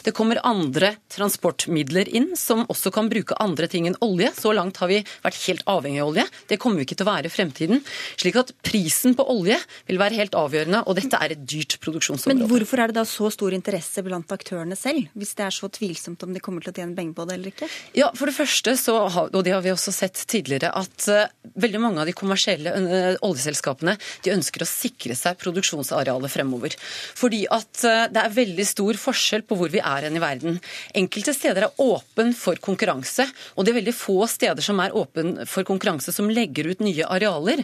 Det 0.06 0.14
kommer 0.16 0.42
andre 0.48 0.96
transportmidler 1.12 2.10
inn 2.16 2.32
som 2.40 2.66
også 2.70 2.92
kan 2.94 3.10
bruke 3.12 3.38
andre 3.40 3.70
ting 3.72 3.88
enn 3.90 3.98
olje. 4.06 4.32
Så 4.38 4.54
langt 4.56 4.80
har 4.82 4.92
vi 4.92 5.02
vært 5.24 5.42
helt 5.48 5.66
avhengig 5.70 6.04
av 6.04 6.14
olje. 6.14 6.28
Det 6.50 6.60
kommer 6.62 6.82
vi 6.82 6.88
ikke 6.88 7.00
til 7.00 7.08
å 7.08 7.12
være 7.12 7.30
i 7.30 7.34
fremtiden. 7.34 7.84
Slik 8.20 8.40
at 8.40 8.54
prisen 8.66 9.16
på 9.18 9.26
olje 9.32 9.58
vil 9.90 10.02
være 10.02 10.20
helt 10.20 10.38
avgjørende, 10.38 10.84
og 10.86 10.98
dette 11.00 11.20
er 11.20 11.36
et 11.36 11.44
dyrt 11.44 11.78
produksjonsområde. 11.84 12.40
Men 12.40 12.52
hvorfor 12.52 12.84
er 12.84 12.92
det 12.92 13.00
da 13.00 13.06
så 13.08 13.30
stor 13.34 13.56
interesse 13.56 14.04
blant 14.06 14.32
aktørene 14.36 14.78
selv, 14.80 15.10
hvis 15.18 15.36
det 15.38 15.48
er 15.48 15.56
så 15.56 15.70
tvilsomt 15.74 16.24
om 16.26 16.36
de 16.36 16.44
kommer 16.44 16.66
til 16.66 16.74
å 16.74 16.80
tjene 16.80 16.98
penger 17.00 17.16
på 17.18 17.28
det 17.28 17.38
eller 17.38 17.54
ikke? 17.54 17.70
Ja, 17.98 18.10
for 18.16 18.30
det 18.30 18.36
første, 18.38 18.76
så, 18.80 18.96
og 19.28 19.42
det 19.46 19.54
har 19.56 19.64
vi 19.66 19.74
også 19.74 19.94
sett 19.96 20.20
tidligere, 20.30 20.72
at 20.76 21.08
uh, 21.12 21.52
veldig 21.60 21.82
mange 21.82 22.04
av 22.04 22.10
de 22.10 22.16
kommersielle 22.18 22.74
oljeselskapene 23.26 23.96
de 24.26 24.34
ønsker 24.36 24.64
å 24.64 24.70
sikre 24.70 25.18
seg 25.18 25.40
produksjonsarealet 25.42 26.34
fremover. 26.34 26.76
Fordi 27.20 27.46
at 27.52 27.84
uh, 27.86 28.06
det 28.12 28.24
er 28.24 28.36
veldig 28.36 28.68
stor 28.68 29.00
forskjell 29.00 29.46
på 29.48 29.58
hvor 29.60 29.72
vi 29.74 29.82
er 29.82 30.08
hen 30.08 30.20
i 30.20 30.24
verden. 30.24 30.60
Enkelte 31.00 31.36
steder 31.38 31.70
er 31.70 31.84
åpen 31.84 32.34
for 32.38 32.60
konkurranse, 32.64 33.28
og 33.56 33.66
det 33.66 33.74
er 33.74 33.80
veldig 33.82 33.96
få 33.96 34.20
steder 34.30 34.66
som 34.66 34.82
er 34.84 34.96
åpen 34.98 35.38
for 35.50 35.68
konkurranse 35.68 36.14
som 36.16 36.30
legger 36.32 36.72
ut 36.72 36.84
nye 36.84 37.08
arealer. 37.08 37.62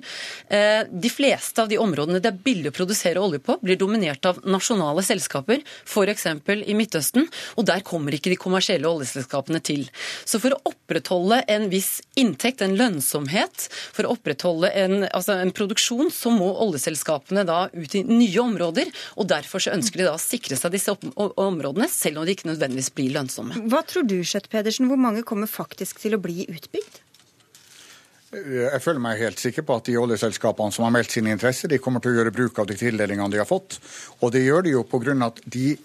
De 0.49 1.11
fleste 1.11 1.61
av 1.61 1.69
de 1.71 1.77
områdene 1.81 2.21
det 2.23 2.29
er 2.31 2.39
billig 2.45 2.71
å 2.71 2.75
produsere 2.75 3.21
olje 3.21 3.41
på, 3.43 3.57
blir 3.63 3.79
dominert 3.79 4.25
av 4.29 4.41
nasjonale 4.47 5.03
selskaper, 5.05 5.61
f.eks. 5.85 6.27
i 6.55 6.75
Midtøsten, 6.77 7.27
og 7.55 7.67
der 7.67 7.83
kommer 7.85 8.15
ikke 8.15 8.31
de 8.33 8.39
kommersielle 8.39 8.89
oljeselskapene 8.89 9.24
selskapene 9.25 9.61
til. 9.63 9.85
Så 10.25 10.39
for 10.39 10.55
å 10.55 10.61
opprettholde 10.69 11.41
en 11.51 11.69
viss 11.69 12.01
inntekt, 12.15 12.61
en 12.61 12.75
lønnsomhet, 12.77 13.67
for 13.93 14.05
å 14.05 14.15
opprettholde 14.15 14.71
en, 14.71 15.05
altså 15.11 15.39
en 15.41 15.53
produksjon, 15.55 16.11
så 16.11 16.31
må 16.33 16.51
oljeselskapene 16.65 17.45
da 17.45 17.69
ut 17.73 17.95
i 17.95 18.03
nye 18.05 18.41
områder. 18.41 18.91
og 19.17 19.29
Derfor 19.29 19.59
så 19.59 19.73
ønsker 19.75 20.01
de 20.01 20.09
da 20.09 20.15
å 20.15 20.21
sikre 20.21 20.57
seg 20.57 20.75
disse 20.75 20.93
områdene, 21.15 21.89
selv 21.89 22.21
om 22.21 22.25
de 22.25 22.35
ikke 22.35 22.51
nødvendigvis 22.51 22.93
blir 22.95 23.15
lønnsomme. 23.15 23.65
Hva 23.69 23.83
tror 23.87 24.05
du, 24.07 24.21
Skjøtt 24.23 24.49
Pedersen, 24.51 24.89
hvor 24.89 25.01
mange 25.01 25.25
kommer 25.25 25.49
faktisk 25.49 25.99
til 26.03 26.17
å 26.17 26.21
bli 26.21 26.45
utbygd? 26.49 27.01
Jeg 28.35 28.81
føler 28.83 28.99
meg 28.99 29.21
helt 29.21 29.39
sikker 29.39 29.63
på 29.63 29.77
at 29.77 29.87
de 29.87 29.95
oljeselskapene 29.95 30.73
som 30.73 30.83
har 30.83 30.91
meldt 30.91 31.13
sine 31.13 31.31
interesser, 31.31 31.71
de 31.71 31.79
kommer 31.79 32.03
til 32.03 32.11
å 32.11 32.17
gjøre 32.17 32.33
bruk 32.35 32.57
av 32.59 32.67
de 32.67 32.75
tildelingene 32.75 33.31
de 33.31 33.39
har 33.39 33.47
fått. 33.47 33.77
Og 34.19 34.33
det 34.35 34.43
gjør 34.43 34.65
de 34.65 34.73
jo 34.73 34.81
pga. 34.83 35.15
at 35.23 35.39
de 35.45 35.77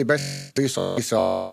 de 0.00 0.04
beste 0.04 0.62
lysene 0.62 1.52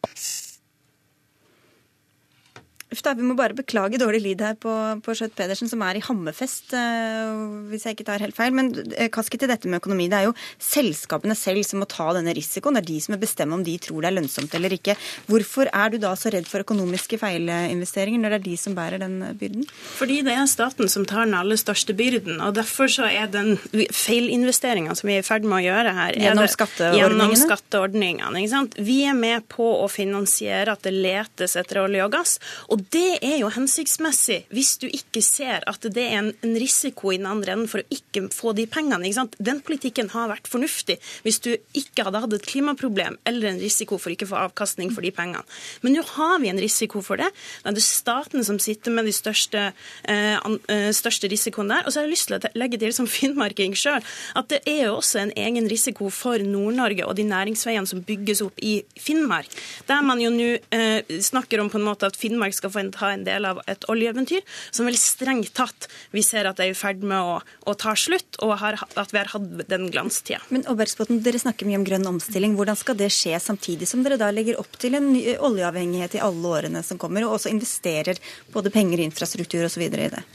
Uff 2.88 3.02
da, 3.04 3.12
Vi 3.18 3.26
må 3.26 3.36
bare 3.36 3.56
beklage 3.56 4.00
dårlig 4.00 4.22
lyd 4.24 4.42
her 4.46 4.56
på, 4.64 4.72
på 5.04 5.16
Skjøtt 5.18 5.34
Pedersen, 5.36 5.68
som 5.68 5.82
er 5.84 5.98
i 6.00 6.04
Hammerfest, 6.06 6.72
uh, 6.72 7.68
hvis 7.68 7.84
jeg 7.84 7.98
ikke 7.98 8.06
tar 8.08 8.24
helt 8.24 8.38
feil. 8.38 8.54
Men 8.56 8.70
uh, 8.72 9.08
Kaski 9.12 9.40
til 9.42 9.52
dette 9.52 9.68
med 9.68 9.82
økonomi. 9.82 10.06
Det 10.08 10.22
er 10.22 10.28
jo 10.30 10.36
selskapene 10.64 11.36
selv 11.36 11.66
som 11.68 11.84
må 11.84 11.88
ta 11.92 12.06
denne 12.16 12.32
risikoen. 12.38 12.78
Det 12.80 12.86
er 12.86 12.88
de 12.88 13.00
som 13.04 13.16
må 13.16 13.20
bestemme 13.20 13.58
om 13.58 13.66
de 13.68 13.74
tror 13.84 14.06
det 14.06 14.12
er 14.12 14.16
lønnsomt 14.16 14.56
eller 14.56 14.76
ikke. 14.78 14.96
Hvorfor 15.28 15.68
er 15.68 15.92
du 15.92 15.98
da 16.00 16.14
så 16.16 16.32
redd 16.32 16.48
for 16.48 16.64
økonomiske 16.64 17.20
feilinvesteringer, 17.20 18.24
når 18.24 18.38
det 18.38 18.40
er 18.40 18.46
de 18.46 18.56
som 18.62 18.78
bærer 18.78 19.04
den 19.04 19.20
byrden? 19.42 19.68
Fordi 19.98 20.22
det 20.24 20.38
er 20.38 20.48
staten 20.48 20.88
som 20.92 21.04
tar 21.10 21.28
den 21.28 21.36
aller 21.36 21.60
største 21.60 21.92
byrden. 21.98 22.40
Og 22.48 22.56
derfor 22.56 22.88
så 22.94 23.12
er 23.12 23.28
den 23.34 23.58
feilinvesteringa 23.92 24.96
som 24.96 25.12
vi 25.12 25.18
er 25.18 25.26
i 25.26 25.28
ferd 25.28 25.44
med 25.44 25.60
å 25.60 25.66
gjøre 25.66 25.96
her 26.00 26.22
Gjennom 26.24 26.48
skatteordningene? 26.56 27.04
Gjennom 27.04 27.36
skatteordningene. 27.44 28.66
Vi 28.80 28.98
er 29.12 29.20
med 29.20 29.52
på 29.52 29.68
å 29.84 29.92
finansiere 29.92 30.72
at 30.72 30.88
det 30.88 30.96
letes 30.96 31.60
etter 31.60 31.84
olje 31.84 32.08
og 32.08 32.16
gass. 32.16 32.40
og 32.72 32.77
og 32.78 32.84
det 32.94 33.18
er 33.26 33.40
jo 33.40 33.50
hensiktsmessig 33.50 34.44
hvis 34.54 34.76
du 34.78 34.86
ikke 34.86 35.22
ser 35.26 35.64
at 35.66 35.86
det 35.94 36.04
er 36.04 36.20
en, 36.20 36.28
en 36.46 36.58
risiko 36.62 37.10
i 37.10 37.18
den 37.18 37.26
andre 37.26 37.56
enden 37.56 37.70
for 37.72 37.82
å 37.82 37.88
ikke 37.90 38.28
få 38.34 38.54
de 38.54 38.68
pengene. 38.70 39.10
Den 39.42 39.64
politikken 39.66 40.12
har 40.14 40.30
vært 40.30 40.50
fornuftig 40.52 41.00
hvis 41.26 41.40
du 41.42 41.50
ikke 41.78 42.06
hadde 42.06 42.22
hatt 42.22 42.36
et 42.38 42.46
klimaproblem 42.46 43.18
eller 43.26 43.50
en 43.50 43.62
risiko 43.62 43.98
for 43.98 44.14
ikke 44.14 44.28
å 44.28 44.32
få 44.36 44.42
avkastning 44.44 44.92
for 44.94 45.06
de 45.06 45.10
pengene. 45.16 45.42
Men 45.82 45.98
nå 45.98 46.04
har 46.12 46.36
vi 46.44 46.52
en 46.52 46.62
risiko 46.62 47.02
for 47.02 47.18
det. 47.18 47.32
Det 47.64 47.72
er 47.72 47.78
det 47.80 47.86
staten 47.86 48.46
som 48.46 48.60
sitter 48.62 48.94
med 48.94 49.10
de 49.10 49.16
største, 49.16 49.72
eh, 50.06 50.38
eh 50.70 50.92
største 50.94 51.32
risikoen 51.34 51.74
der. 51.74 51.88
Og 51.88 51.94
så 51.94 52.02
har 52.02 52.08
jeg 52.08 52.14
lyst 52.14 52.30
til 52.30 52.38
å 52.38 52.54
legge 52.62 52.78
til 52.84 52.94
som 52.94 53.10
finnmarking 53.18 53.74
sjøl 53.74 54.06
at 54.38 54.52
det 54.54 54.62
er 54.70 54.84
jo 54.86 55.00
også 55.00 55.24
en 55.24 55.34
egen 55.34 55.66
risiko 55.72 56.12
for 56.14 56.38
Nord-Norge 56.38 57.10
og 57.10 57.18
de 57.18 57.26
næringsveiene 57.26 57.90
som 57.90 58.06
bygges 58.06 58.44
opp 58.46 58.62
i 58.62 58.78
Finnmark, 59.02 59.50
der 59.90 60.06
man 60.06 60.22
jo 60.22 60.30
nå 60.30 60.54
eh, 60.70 61.18
snakker 61.26 61.64
om 61.64 61.74
på 61.74 61.82
en 61.82 61.88
måte 61.90 62.06
at 62.06 62.20
Finnmark 62.20 62.54
skal 62.54 62.67
skal 62.68 62.92
få 62.92 63.00
ta 63.00 63.12
en 63.14 63.26
del 63.28 63.46
av 63.48 63.62
et 63.68 63.86
oljeeventyr 63.90 64.44
som 64.72 64.88
vel 64.88 64.98
strengt 65.00 65.54
tatt 65.58 65.88
vi 66.12 66.24
ser 66.26 66.48
at 66.50 66.60
er 66.60 66.72
i 66.72 66.78
ferd 66.78 67.04
med 67.04 67.20
å, 67.20 67.38
å 67.42 67.76
ta 67.78 67.96
slutt, 67.96 68.40
og 68.44 68.58
har, 68.62 68.78
at 68.96 69.14
vi 69.14 69.20
har 69.20 69.32
hatt 69.32 69.68
den 69.70 69.90
glanstida. 69.92 70.42
Men 70.50 70.66
Obergsbotten, 70.70 71.22
dere 71.24 71.40
snakker 71.42 71.68
mye 71.68 71.80
om 71.80 71.86
grønn 71.88 72.08
omstilling. 72.10 72.56
Hvordan 72.58 72.80
skal 72.80 72.98
det 73.00 73.12
skje 73.14 73.38
samtidig 73.42 73.88
som 73.90 74.04
dere 74.06 74.20
da 74.20 74.32
legger 74.34 74.60
opp 74.62 74.80
til 74.80 74.98
en 74.98 75.12
ny 75.14 75.38
oljeavhengighet 75.38 76.18
i 76.18 76.24
alle 76.24 76.56
årene 76.60 76.84
som 76.86 77.00
kommer, 77.02 77.26
og 77.26 77.38
også 77.38 77.52
investerer 77.54 78.20
både 78.54 78.74
penger, 78.74 79.04
infrastruktur 79.06 79.68
osv. 79.68 79.88
i 79.88 80.12
det? 80.12 80.26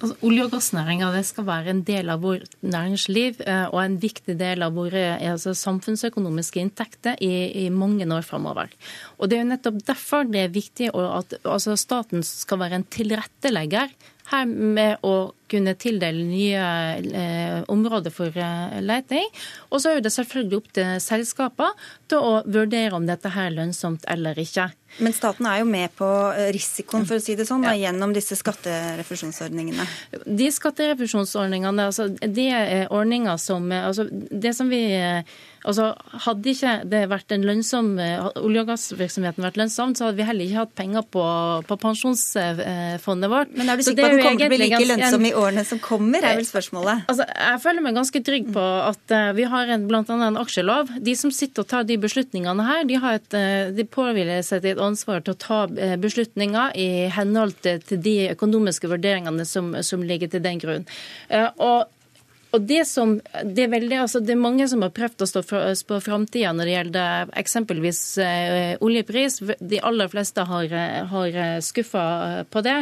Altså, 0.00 0.16
olje- 0.24 0.46
og 0.46 0.54
gassnæringa 0.54 1.10
skal 1.28 1.44
være 1.44 1.72
en 1.74 1.82
del 1.84 2.08
av 2.08 2.22
vårt 2.24 2.54
næringsliv 2.64 3.42
eh, 3.44 3.66
og 3.68 3.82
en 3.82 3.98
viktig 4.00 4.38
del 4.40 4.64
av 4.64 4.72
våre 4.78 5.18
altså, 5.18 5.52
samfunnsøkonomiske 5.52 6.62
inntekter 6.62 7.20
i, 7.20 7.66
i, 7.66 7.68
mange 7.68 8.08
år 8.08 8.24
framover. 8.24 8.72
Og 9.18 9.28
Det 9.28 9.36
er 9.36 9.44
jo 9.44 9.50
nettopp 9.50 9.82
derfor 9.84 10.24
det 10.24 10.46
er 10.46 10.56
viktig 10.56 10.88
at 10.94 11.36
altså, 11.44 11.76
staten 11.76 12.24
skal 12.24 12.62
være 12.64 12.80
en 12.80 12.88
tilrettelegger 12.88 13.92
her 14.30 14.46
med 14.48 15.04
å 15.04 15.34
kunne 15.50 15.74
tildele 15.76 16.24
nye 16.24 16.64
eh, 17.02 17.60
områder 17.68 18.14
for 18.14 18.32
eh, 18.32 18.80
leting. 18.80 19.26
Og 19.68 19.82
så 19.82 19.96
er 19.96 20.04
det 20.04 20.14
selvfølgelig 20.14 20.60
opp 20.62 20.72
til 20.80 20.92
selskapene 21.02 21.90
til 22.08 22.24
å 22.24 22.38
vurdere 22.46 22.96
om 22.96 23.08
dette 23.08 23.34
her 23.34 23.50
er 23.50 23.58
lønnsomt 23.58 24.06
eller 24.08 24.38
ikke. 24.40 24.70
Men 24.98 25.14
staten 25.14 25.46
er 25.46 25.60
jo 25.62 25.68
med 25.70 25.94
på 25.98 26.08
eh, 26.34 26.50
risikoen, 26.54 27.06
for 27.08 27.20
å 27.20 27.22
si 27.22 27.36
det 27.38 27.46
sånn, 27.48 27.62
da, 27.66 27.76
gjennom 27.78 28.14
disse 28.16 28.36
skatterefusjonsordningene? 28.38 29.86
De 30.26 30.50
skatterefusjonsordningene, 30.52 31.86
altså, 31.92 32.08
det 32.10 32.48
er 32.50 32.90
ordninger 32.90 33.38
som 33.40 33.70
altså, 33.70 34.08
Det 34.10 34.54
som 34.56 34.68
vi 34.72 34.82
Altså, 35.60 35.90
hadde 36.24 36.52
ikke 36.54 36.70
det 36.88 37.02
vært 37.10 37.32
en 37.34 37.42
lønnsom, 37.44 37.90
olje- 38.00 38.62
og 38.62 38.68
gassvirksomheten 38.70 39.44
vært 39.44 39.58
lønnsom, 39.60 39.92
så 39.92 40.06
hadde 40.06 40.16
vi 40.16 40.24
heller 40.24 40.46
ikke 40.46 40.62
hatt 40.62 40.72
penger 40.78 41.04
på, 41.12 41.24
på 41.68 41.76
pensjonsfondet 41.82 43.28
vårt. 43.28 43.52
Men 43.58 43.68
er 43.68 43.76
du 43.76 43.84
sikker 43.84 44.00
på 44.00 44.08
at 44.08 44.14
den 44.14 44.22
kommer 44.24 44.40
til 44.40 44.46
å 44.46 44.54
bli 44.54 44.60
like 44.62 44.88
lønnsom 44.88 45.26
i 45.28 45.34
årene 45.36 45.64
som 45.68 45.82
kommer, 45.84 46.24
er 46.24 46.40
vel 46.40 46.48
spørsmålet? 46.48 47.04
Altså, 47.12 47.26
jeg 47.28 47.60
føler 47.66 47.84
meg 47.84 47.98
ganske 48.00 48.22
trygg 48.30 48.48
på 48.56 48.64
at 48.86 49.14
vi 49.36 49.48
har 49.52 49.74
bl.a. 49.84 50.00
en 50.30 50.40
aksjelov. 50.40 50.94
De 51.10 51.16
som 51.20 51.34
sitter 51.34 51.66
og 51.66 51.68
tar 51.74 51.84
de 51.90 52.00
beslutningene 52.00 52.68
her, 52.70 52.88
de, 52.88 52.96
har 53.04 53.20
et, 53.20 53.38
de 53.76 53.88
påhviler 53.98 54.40
seg 54.46 54.64
et 54.64 54.79
ansvar 54.84 55.24
til 55.24 55.36
å 55.36 55.40
ta 55.40 55.60
uh, 55.68 55.96
beslutninger 56.00 56.76
i 56.80 56.88
henhold 57.14 57.56
til, 57.64 57.80
de 58.00 58.16
økonomiske 58.32 58.90
vurderingene 58.90 59.46
som, 59.48 59.72
som 59.86 60.04
ligger 60.06 60.30
til 60.32 60.44
den 60.44 60.60
grunn. 60.62 60.86
Og 61.60 61.88
og 62.50 62.64
det, 62.66 62.82
som, 62.88 63.14
det, 63.44 63.64
er 63.64 63.70
veldig, 63.70 63.96
altså 64.02 64.20
det 64.24 64.34
er 64.34 64.40
mange 64.42 64.66
som 64.70 64.82
har 64.82 64.90
prøvd 64.94 65.22
å 65.22 65.28
stå 65.30 65.42
på 65.86 66.00
framtida 66.02 66.50
når 66.56 66.66
det 66.66 66.74
gjelder 66.74 67.32
eksempelvis 67.38 68.00
eh, 68.24 68.72
oljepris. 68.82 69.38
De 69.60 69.78
aller 69.86 70.10
fleste 70.10 70.42
har, 70.48 70.74
har 71.12 71.38
skuffa 71.62 72.04
på 72.50 72.62
det. 72.66 72.76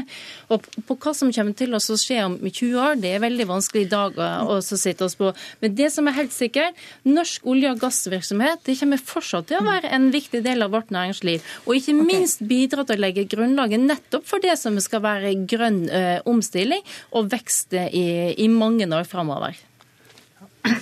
Og 0.54 0.64
på 0.88 0.96
hva 0.96 1.12
som 1.16 1.32
kommer 1.34 1.56
til 1.58 1.76
å 1.76 1.82
skje 1.82 2.22
om 2.24 2.38
20 2.40 2.78
år, 2.80 2.96
det 3.02 3.12
er 3.16 3.24
veldig 3.24 3.48
vanskelig 3.50 3.84
i 3.84 3.90
dag 3.92 4.16
å, 4.18 4.58
sitte 4.64 5.04
oss 5.04 5.18
på. 5.18 5.34
Men 5.60 5.76
det 5.76 5.90
som 5.92 6.08
er 6.08 6.16
helt 6.16 6.32
sikkert, 6.32 6.78
norsk 7.04 7.44
olje- 7.48 7.74
og 7.74 7.82
gassvirksomhet 7.82 8.64
det 8.64 8.78
kommer 8.80 9.00
fortsatt 9.02 9.50
til 9.50 9.60
å 9.60 9.66
være 9.68 9.92
en 9.92 10.08
viktig 10.14 10.42
del 10.46 10.64
av 10.64 10.72
vårt 10.72 10.92
næringsliv. 10.94 11.44
Og 11.66 11.76
ikke 11.76 11.96
minst 11.98 12.44
bidra 12.48 12.86
til 12.88 12.96
å 12.96 13.04
legge 13.04 13.28
grunnlaget 13.28 13.84
nettopp 13.84 14.26
for 14.28 14.44
det 14.44 14.56
som 14.60 14.80
skal 14.80 15.04
være 15.04 15.36
grønn 15.48 15.84
ø, 15.88 15.98
eh, 15.98 16.20
omstilling 16.28 16.84
og 17.18 17.28
vekst 17.34 17.76
i, 17.76 18.08
i 18.38 18.48
mange 18.52 18.88
år 18.88 19.04
framover. 19.08 19.57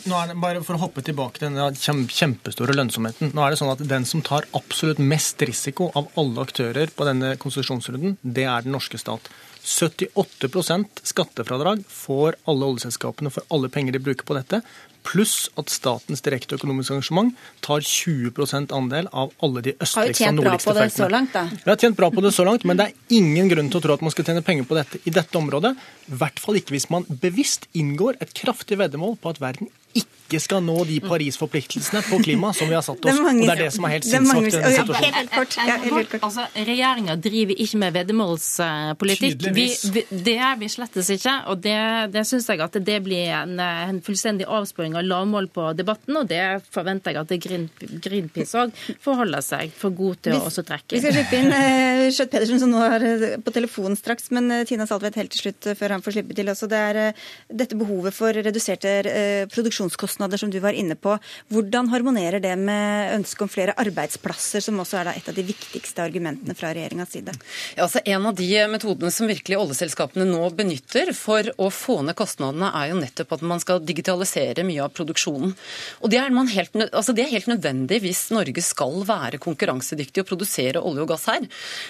Nå 0.07 0.19
er 0.19 0.31
det 0.31 0.39
bare 0.43 0.63
For 0.67 0.77
å 0.77 0.83
hoppe 0.87 1.05
tilbake 1.05 1.41
til 1.41 1.55
den 1.55 2.09
kjempestore 2.13 2.77
lønnsomheten. 2.77 3.33
Nå 3.37 3.45
er 3.45 3.53
det 3.53 3.61
sånn 3.61 3.73
at 3.73 3.85
Den 3.89 4.07
som 4.09 4.23
tar 4.27 4.49
absolutt 4.57 5.03
mest 5.03 5.43
risiko 5.47 5.91
av 5.99 6.11
alle 6.21 6.47
aktører 6.47 6.93
på 6.95 7.07
denne 7.09 7.35
konsesjonsrunden, 7.43 8.17
det 8.23 8.47
er 8.49 8.67
den 8.67 8.75
norske 8.77 9.01
stat. 9.01 9.31
78% 9.67 11.03
skattefradrag 11.11 11.83
får 11.91 12.37
alle 12.47 12.69
oljeselskapene 12.71 13.33
for 13.35 13.47
alle 13.51 13.71
penger 13.73 13.97
de 13.97 14.03
bruker 14.05 14.29
på 14.29 14.37
dette 14.39 14.61
pluss 15.07 15.47
at 15.61 15.71
statens 15.73 16.25
direkte 16.27 16.59
økonomiske 16.59 16.97
engasjement 16.97 17.33
tar 17.65 17.85
20% 17.87 18.75
andel 18.75 19.09
av 19.13 19.33
alle 19.45 19.63
de 19.65 19.77
østligste 19.79 20.31
og 20.33 20.39
nordligste 20.41 20.75
feltene. 20.75 20.83
Har 20.83 20.91
jo 20.91 20.91
tjent 20.91 20.91
bra 20.91 20.91
på 20.91 20.91
det 20.91 20.91
så 20.97 21.11
langt, 21.15 21.33
da? 21.37 21.45
Vi 21.63 21.73
har 21.73 21.81
tjent 21.85 21.99
bra 22.01 22.11
på 22.13 22.27
det 22.27 22.35
så 22.35 22.47
langt, 22.49 22.67
men 22.69 22.81
det 22.81 22.89
er 22.89 23.17
ingen 23.21 23.51
grunn 23.53 23.73
til 23.73 23.81
å 23.81 23.87
tro 23.87 23.97
at 23.97 24.05
man 24.07 24.15
skal 24.15 24.29
tjene 24.29 24.45
penger 24.47 24.69
på 24.69 24.79
dette 24.79 25.03
i 25.07 25.15
dette 25.15 25.41
området. 25.41 25.75
I 26.11 26.21
hvert 26.21 26.43
fall 26.43 26.61
ikke 26.61 26.77
hvis 26.77 26.91
man 26.93 27.07
bevisst 27.23 27.71
inngår 27.79 28.19
et 28.21 28.35
kraftig 28.37 28.81
veddemål 28.83 29.19
på 29.23 29.35
at 29.35 29.43
verden 29.43 29.71
ikke 30.01 30.41
skal 30.43 30.63
nå 30.65 30.77
de 30.89 30.97
Paris-forpliktelsene 31.05 32.03
på 32.09 32.19
klima 32.25 32.51
som 32.57 32.69
vi 32.69 32.75
har 32.75 32.83
satt 32.83 33.05
oss. 33.07 33.21
Mange, 33.23 33.45
og 33.45 33.51
det 33.51 33.55
er 33.55 33.61
det 33.67 33.73
som 33.77 33.87
er 33.87 33.95
helt 33.95 34.07
sinnssvakt 34.09 34.49
i 34.49 34.53
denne 34.57 34.73
situasjonen. 34.75 35.15
Helt 35.17 35.33
kort. 35.35 35.57
Ja, 35.57 35.77
helt 35.85 36.11
kort. 36.11 36.25
Altså, 36.27 36.47
Regjeringa 36.67 37.17
driver 37.23 37.63
ikke 37.67 37.81
med 37.83 37.95
veddemålspolitikk. 37.97 39.47
Vi, 39.57 39.67
vi, 39.95 40.05
det 40.27 40.37
er 40.49 40.59
vi 40.59 40.71
slettes 40.73 41.11
ikke. 41.15 41.37
Og 41.53 41.63
det, 41.63 41.77
det 42.15 42.25
syns 42.27 42.49
jeg 42.51 42.63
at 42.65 42.79
det 42.89 42.99
blir 43.07 43.31
en, 43.39 43.55
en 43.63 44.01
fullstendig 44.05 44.49
avsporing 44.51 44.97
av 44.99 45.07
lavmål 45.07 45.49
på 45.55 45.69
debatten, 45.79 46.19
og 46.19 46.27
det 46.31 46.43
forventer 46.75 47.15
jeg 47.15 47.23
at 47.23 47.47
Green, 47.47 47.69
Greenpeace 48.03 48.59
òg 48.59 48.75
forholder 49.03 49.45
seg 49.45 49.71
for 49.77 49.95
god 49.95 50.21
til 50.27 50.37
å 50.39 50.43
også 50.51 50.67
trekke. 50.67 50.97
Vi 50.97 51.03
skal 51.05 51.15
slippe 51.15 51.39
inn 51.39 51.55
uh, 51.55 52.07
Skjøtt 52.15 52.35
Pedersen, 52.35 52.61
som 52.63 52.73
nå 52.73 52.83
er 52.83 53.07
eh, 53.07 53.27
på 53.43 53.55
telefonen 53.55 53.99
straks, 53.99 54.31
men 54.35 54.51
uh, 54.53 54.65
Tina 54.69 54.89
Saltvedt 54.89 55.19
helt 55.21 55.33
til 55.35 55.47
slutt 55.47 55.71
før 55.79 55.97
han 55.97 56.05
får 56.05 56.19
slippe 56.19 56.37
til 56.37 56.51
også. 56.53 56.69
Det 56.71 56.83
er 56.91 57.01
uh, 57.13 57.25
dette 57.63 57.79
behovet 57.79 58.17
for 58.17 58.35
reduserte 58.47 58.93
uh, 59.07 59.47
produksjonskostnader 59.87 60.39
som 60.39 60.51
du 60.51 60.59
var 60.61 60.73
inne 60.73 60.97
på. 60.97 61.17
Hvordan 61.49 61.89
harmonerer 61.89 62.41
det 62.41 62.57
med 62.59 63.15
ønsket 63.17 63.43
om 63.43 63.49
flere 63.49 63.75
arbeidsplasser, 63.77 64.61
som 64.61 64.79
også 64.81 65.01
er 65.01 65.13
et 65.15 65.29
av 65.29 65.35
de 65.35 65.45
viktigste 65.47 66.03
argumentene 66.03 66.55
fra 66.55 66.73
regjeringas 66.75 67.13
side? 67.13 67.33
Ja, 67.77 67.85
altså 67.85 68.01
En 68.05 68.27
av 68.27 68.35
de 68.35 68.67
metodene 68.69 69.11
som 69.11 69.27
virkelig 69.27 69.59
oljeselskapene 69.59 70.27
nå 70.27 70.51
benytter 70.51 71.13
for 71.15 71.43
å 71.59 71.71
få 71.71 72.03
ned 72.03 72.17
kostnadene, 72.17 72.71
er 72.75 72.91
jo 72.91 73.01
nettopp 73.01 73.33
at 73.33 73.43
man 73.43 73.61
skal 73.61 73.81
digitalisere 73.81 74.65
mye 74.65 74.83
av 74.83 74.93
produksjonen. 74.95 75.55
Og 76.03 76.11
Det 76.11 76.19
er, 76.19 76.31
helt, 76.31 76.77
altså 76.93 77.13
det 77.13 77.25
er 77.25 77.35
helt 77.35 77.51
nødvendig 77.51 78.01
hvis 78.03 78.31
Norge 78.31 78.63
skal 78.63 79.03
være 79.07 79.39
konkurransedyktig 79.39 80.23
og 80.23 80.29
produsere 80.29 80.81
olje 80.81 81.03
og 81.03 81.11
gass 81.11 81.27
her. 81.31 81.47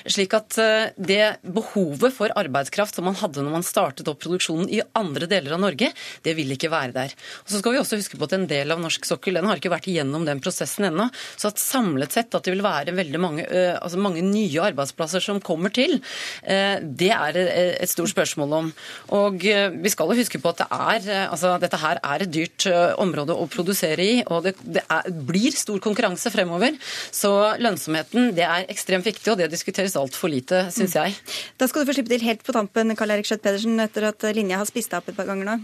Slik 0.06 0.34
at 0.34 0.58
eh, 0.58 0.90
det 0.96 1.38
behovet 1.42 2.14
for 2.14 2.32
arbeidskraft 2.34 2.96
som 2.96 3.06
man 3.06 3.16
hadde 3.16 3.44
når 3.44 3.58
man 3.58 3.66
startet 3.66 4.08
opp 4.08 4.20
produksjonen 4.22 4.68
i 4.72 4.82
andre 4.96 5.28
deler 5.30 5.56
av 5.56 5.62
Norge, 5.62 5.92
det 6.22 6.34
vil 6.36 6.50
ikke 6.56 6.72
være 6.72 6.94
der. 6.96 7.14
Og 7.44 7.52
så 7.52 7.60
skal 7.60 7.74
vi 7.74 7.80
også 7.80 7.85
huske 7.94 8.18
på 8.18 8.26
at 8.26 8.34
en 8.34 8.48
del 8.50 8.74
av 8.74 8.82
norsk 8.82 9.06
sokkel 9.06 9.38
den 9.38 9.46
har 9.46 9.60
ikke 9.60 9.70
vært 9.70 9.86
igjennom 9.92 10.26
den 10.26 10.42
prosessen 10.42 10.88
ennå. 10.88 11.06
Så 11.38 11.52
at 11.52 11.62
samlet 11.62 12.16
sett 12.16 12.34
at 12.34 12.42
det 12.42 12.56
vil 12.56 12.64
være 12.66 12.94
veldig 12.96 13.20
mange, 13.22 13.46
altså 13.78 14.00
mange 14.02 14.24
nye 14.26 14.64
arbeidsplasser 14.72 15.22
som 15.22 15.38
kommer 15.44 15.70
til, 15.70 16.00
det 16.42 17.12
er 17.14 17.38
et 17.38 17.90
stort 17.92 18.10
spørsmål 18.10 18.56
om. 18.58 18.72
Og 19.14 19.46
vi 19.46 19.92
skal 19.92 20.10
jo 20.10 20.18
huske 20.18 20.40
på 20.42 20.50
at 20.50 20.64
det 20.64 20.68
er, 20.72 21.28
altså 21.30 21.54
dette 21.62 21.80
her 21.80 22.00
er 22.02 22.24
et 22.24 22.34
dyrt 22.34 22.66
område 22.98 23.36
å 23.36 23.46
produsere 23.52 24.02
i, 24.02 24.18
og 24.26 24.48
det, 24.48 24.56
det 24.64 24.82
er, 24.82 25.10
blir 25.30 25.54
stor 25.54 25.78
konkurranse 25.84 26.32
fremover. 26.34 26.76
Så 27.14 27.32
lønnsomheten 27.62 28.32
det 28.36 28.46
er 28.48 28.66
ekstremt 28.72 29.06
viktig, 29.06 29.30
og 29.32 29.40
det 29.40 29.52
diskuteres 29.52 29.96
altfor 30.00 30.32
lite, 30.32 30.66
syns 30.74 30.98
jeg. 30.98 31.16
Da 31.60 31.70
skal 31.70 31.84
du 31.84 31.90
få 31.92 31.98
slippe 31.98 32.14
til 32.16 32.26
helt 32.26 32.44
på 32.46 32.56
tampen, 32.56 32.96
Karl 32.98 33.16
Erik 33.16 33.28
Skjøtt 33.28 33.44
Pedersen, 33.44 33.78
etter 33.82 34.10
at 34.10 34.30
linja 34.36 34.62
har 34.62 34.68
spist 34.68 34.92
deg 34.92 35.02
opp 35.02 35.12
et 35.12 35.18
par 35.18 35.28
ganger 35.28 35.52
nå. 35.52 35.58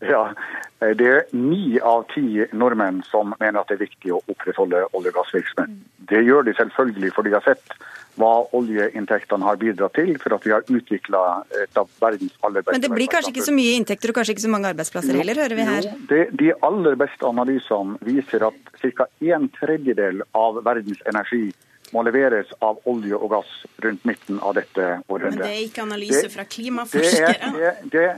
Ja, 0.00 0.32
Det 0.78 1.06
er 1.10 1.24
ni 1.34 1.78
av 1.82 2.04
ti 2.12 2.44
nordmenn 2.54 3.00
som 3.10 3.32
mener 3.40 3.60
at 3.60 3.70
det 3.70 3.78
er 3.80 3.86
viktig 3.86 4.12
å 4.14 4.20
opprettholde 4.30 4.84
olje- 4.94 5.10
og 5.10 5.16
gassvirksomhet. 5.16 5.72
Det 6.08 6.20
gjør 6.22 6.46
de 6.46 6.54
selvfølgelig 6.54 7.14
fordi 7.16 7.32
de 7.32 7.38
har 7.40 7.46
sett 7.48 7.78
hva 8.18 8.32
oljeinntektene 8.56 9.46
har 9.46 9.58
bidratt 9.60 9.94
til 9.98 10.16
for 10.22 10.34
at 10.34 10.46
vi 10.46 10.54
har 10.54 10.64
utvikla 10.66 11.22
et 11.62 11.78
av 11.78 11.90
verdens 12.02 12.34
aller 12.42 12.64
beste 12.64 12.74
Men 12.74 12.84
det 12.84 12.90
blir 12.94 13.10
kanskje 13.10 13.32
ikke 13.34 13.46
så 13.46 13.54
mye 13.54 13.76
inntekter 13.78 14.12
og 14.12 14.18
kanskje 14.18 14.34
ikke 14.34 14.46
så 14.46 14.52
mange 14.54 14.72
arbeidsplasser 14.72 15.20
heller, 15.20 15.42
hører 15.44 15.58
vi 15.58 15.68
her? 15.68 15.86
Jo, 15.86 15.94
det, 16.10 16.22
de 16.40 16.50
aller 16.70 16.98
beste 16.98 17.28
analysene 17.28 17.98
viser 18.06 18.46
at 18.48 18.74
ca. 18.82 19.08
en 19.34 19.48
tredjedel 19.58 20.22
av 20.38 20.62
verdens 20.66 21.02
energi 21.10 21.48
må 21.94 22.02
leveres 22.04 22.50
av 22.64 22.80
olje 22.90 23.16
og 23.16 23.30
gass 23.32 23.52
rundt 23.84 24.02
midten 24.08 24.40
av 24.44 24.58
dette 24.58 24.88
århundret. 25.08 25.38
Men 25.38 25.46
det 25.46 25.54
er 25.54 25.62
ikke 25.64 25.84
analyse 25.86 26.26
fra 26.32 26.44
klimaforskere? 26.44 27.52
Det 27.54 27.70
er, 27.70 27.78
det, 27.94 28.08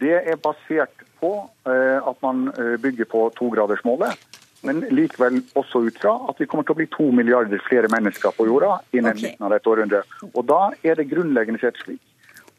det 0.00 0.16
er 0.18 0.40
basert 0.40 1.06
på 1.20 1.32
eh, 1.68 1.98
at 2.00 2.20
man 2.24 2.48
eh, 2.56 2.76
bygger 2.80 3.08
på 3.10 3.26
togradersmålet. 3.38 4.18
Men 4.66 4.82
likevel 4.92 5.40
også 5.56 5.86
ut 5.86 5.98
fra 6.02 6.12
at 6.28 6.40
vi 6.40 6.46
kommer 6.48 6.66
til 6.68 6.76
å 6.76 6.80
bli 6.82 6.88
to 6.92 7.06
milliarder 7.16 7.62
flere 7.64 7.88
mennesker 7.92 8.34
på 8.36 8.44
jorda 8.48 8.74
innen 8.92 9.14
okay. 9.14 9.30
midten 9.30 9.46
av 9.46 9.54
dette 9.54 9.72
århundret. 9.72 10.16
Og 10.34 10.44
da 10.48 10.60
er 10.84 11.00
det 11.00 11.08
grunnleggende 11.12 11.62
sett 11.62 11.80
slik 11.80 12.02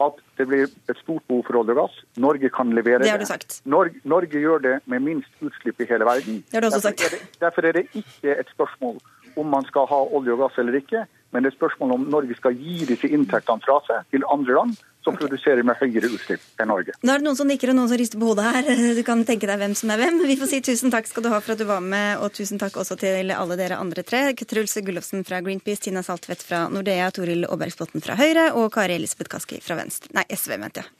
at 0.02 0.18
det 0.40 0.48
blir 0.50 0.66
et 0.90 0.98
stort 0.98 1.22
behov 1.30 1.44
for 1.46 1.60
olje 1.62 1.76
og 1.76 1.82
gass. 1.84 1.98
Norge 2.18 2.50
kan 2.54 2.74
levere 2.74 3.04
det. 3.06 3.28
Sagt. 3.30 3.60
Norge, 3.70 4.02
Norge 4.02 4.42
gjør 4.42 4.64
det 4.64 4.76
med 4.90 5.06
minst 5.06 5.46
utslipp 5.46 5.82
i 5.84 5.86
hele 5.90 6.08
verden. 6.08 6.42
Det 6.50 6.58
har 6.58 6.66
du 6.66 6.72
også 6.72 6.88
sagt. 6.88 7.06
Er, 7.06 7.14
det, 7.14 7.38
derfor 7.44 7.68
er 7.70 7.78
det 7.78 7.84
ikke 7.94 8.34
et 8.34 8.50
spørsmål 8.56 8.98
om 9.38 9.52
man 9.54 9.68
skal 9.70 9.86
ha 9.92 10.00
olje 10.10 10.34
og 10.34 10.42
gass 10.42 10.58
eller 10.62 10.80
ikke, 10.82 11.06
men 11.32 11.44
det 11.44 11.52
er 11.52 11.58
spørsmål 11.58 11.96
om 11.96 12.08
Norge 12.12 12.36
skal 12.38 12.56
gi 12.56 12.86
disse 12.90 13.08
inntektene 13.08 13.64
fra 13.64 13.78
seg 13.88 14.08
til 14.14 14.26
andre 14.32 14.58
land 14.58 14.80
som 15.02 15.16
okay. 15.16 15.24
produserer 15.24 15.66
med 15.66 15.80
høyere 15.80 16.12
utslipp 16.14 16.62
enn 16.62 16.70
Norge. 16.70 16.94
Nå 17.02 17.14
er 17.14 17.22
det 17.22 17.26
noen 17.26 17.38
som 17.40 17.50
nikker 17.50 17.72
og 17.72 17.78
noen 17.80 17.90
som 17.90 18.00
rister 18.02 18.22
på 18.22 18.28
hodet 18.30 18.52
her. 18.52 18.70
Du 19.00 19.02
kan 19.08 19.24
tenke 19.26 19.50
deg 19.50 19.58
hvem 19.62 19.74
som 19.78 19.94
er 19.94 20.02
hvem. 20.04 20.20
Vi 20.30 20.38
får 20.38 20.52
si 20.52 20.62
tusen 20.68 20.94
takk 20.94 21.10
skal 21.10 21.26
du 21.26 21.32
ha 21.34 21.40
for 21.42 21.56
at 21.56 21.64
du 21.64 21.66
var 21.70 21.82
med, 21.82 22.22
og 22.22 22.36
tusen 22.38 22.62
takk 22.62 22.78
også 22.84 23.00
til 23.02 23.34
alle 23.34 23.58
dere 23.60 23.80
andre 23.82 24.06
tre. 24.06 24.28
Truls 24.42 24.78
Gullofsen 24.86 25.26
fra 25.26 25.42
Greenpeace, 25.42 25.86
Tina 25.88 26.04
Saltvedt 26.06 26.44
fra 26.46 26.66
Nordea, 26.70 27.10
Toril 27.16 27.48
Aabergsbotten 27.48 28.04
fra 28.04 28.20
Høyre 28.20 28.52
og 28.60 28.70
Kari 28.76 29.00
Elisabeth 29.00 29.32
Kaski 29.32 29.62
fra 29.64 29.80
Venstre. 29.80 30.12
Nei, 30.18 30.28
SV, 30.36 30.58
mente 30.62 30.84
jeg. 30.84 30.92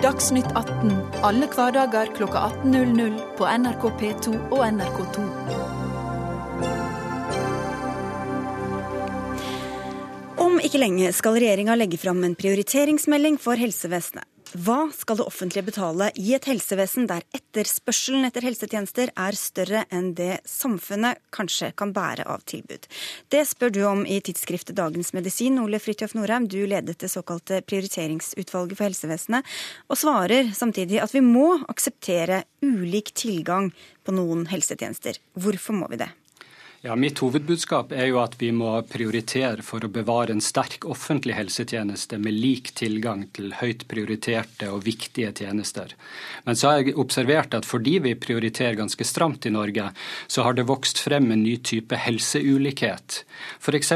Dagsnytt 0.00 0.48
18 0.56 0.94
alle 1.26 1.50
hverdager 1.52 2.14
klokka 2.16 2.46
18.00 2.62 3.20
på 3.36 3.50
NRK 3.60 3.84
P2 4.00 4.38
og 4.48 4.64
NRK2. 4.70 5.79
Ikke 10.60 10.80
lenge 10.80 11.08
skal 11.16 11.38
regjeringa 11.38 11.72
legge 11.78 11.96
fram 11.96 12.20
en 12.26 12.34
prioriteringsmelding 12.36 13.38
for 13.40 13.56
helsevesenet. 13.56 14.26
Hva 14.50 14.88
skal 14.90 15.20
det 15.20 15.24
offentlige 15.30 15.62
betale 15.68 16.08
i 16.18 16.32
et 16.34 16.46
helsevesen 16.50 17.06
der 17.06 17.22
etterspørselen 17.36 18.26
etter 18.26 18.42
helsetjenester 18.42 19.12
er 19.14 19.38
større 19.38 19.84
enn 19.94 20.10
det 20.18 20.40
samfunnet 20.50 21.20
kanskje 21.30 21.70
kan 21.78 21.94
bære 21.94 22.26
av 22.26 22.42
tilbud? 22.50 22.88
Det 23.30 23.44
spør 23.46 23.72
du 23.76 23.80
om 23.86 24.02
i 24.02 24.18
tidsskriftet 24.26 24.74
Dagens 24.76 25.14
Medisin. 25.14 25.60
Ole 25.62 25.78
Fridtjof 25.78 26.16
Norheim, 26.18 26.50
du 26.50 26.64
ledet 26.66 26.98
det 26.98 27.12
såkalte 27.14 27.62
prioriteringsutvalget 27.62 28.76
for 28.76 28.90
helsevesenet, 28.90 29.46
og 29.86 30.02
svarer 30.02 30.50
samtidig 30.56 30.98
at 31.00 31.14
vi 31.14 31.22
må 31.24 31.52
akseptere 31.70 32.42
ulik 32.66 33.14
tilgang 33.14 33.70
på 34.02 34.18
noen 34.18 34.48
helsetjenester. 34.50 35.22
Hvorfor 35.38 35.78
må 35.78 35.88
vi 35.94 36.02
det? 36.02 36.10
Ja, 36.80 36.94
Mitt 36.96 37.18
hovedbudskap 37.20 37.90
er 37.92 38.06
jo 38.08 38.22
at 38.22 38.38
vi 38.40 38.46
må 38.56 38.70
prioritere 38.88 39.60
for 39.60 39.84
å 39.84 39.90
bevare 39.92 40.32
en 40.32 40.40
sterk 40.40 40.86
offentlig 40.88 41.34
helsetjeneste 41.36 42.16
med 42.16 42.32
lik 42.32 42.70
tilgang 42.78 43.26
til 43.36 43.52
høyt 43.58 43.84
prioriterte 43.90 44.70
og 44.72 44.86
viktige 44.86 45.28
tjenester. 45.42 45.92
Men 46.48 46.56
så 46.56 46.70
har 46.70 46.80
jeg 46.80 46.96
observert 46.96 47.58
at 47.58 47.68
fordi 47.68 47.98
vi 48.06 48.14
prioriterer 48.16 48.80
ganske 48.80 49.04
stramt 49.04 49.44
i 49.44 49.52
Norge, 49.52 49.90
så 50.24 50.48
har 50.48 50.56
det 50.56 50.64
vokst 50.72 51.04
frem 51.04 51.28
en 51.28 51.44
ny 51.44 51.58
type 51.60 52.00
helseulikhet. 52.00 53.26
F.eks. 53.60 53.92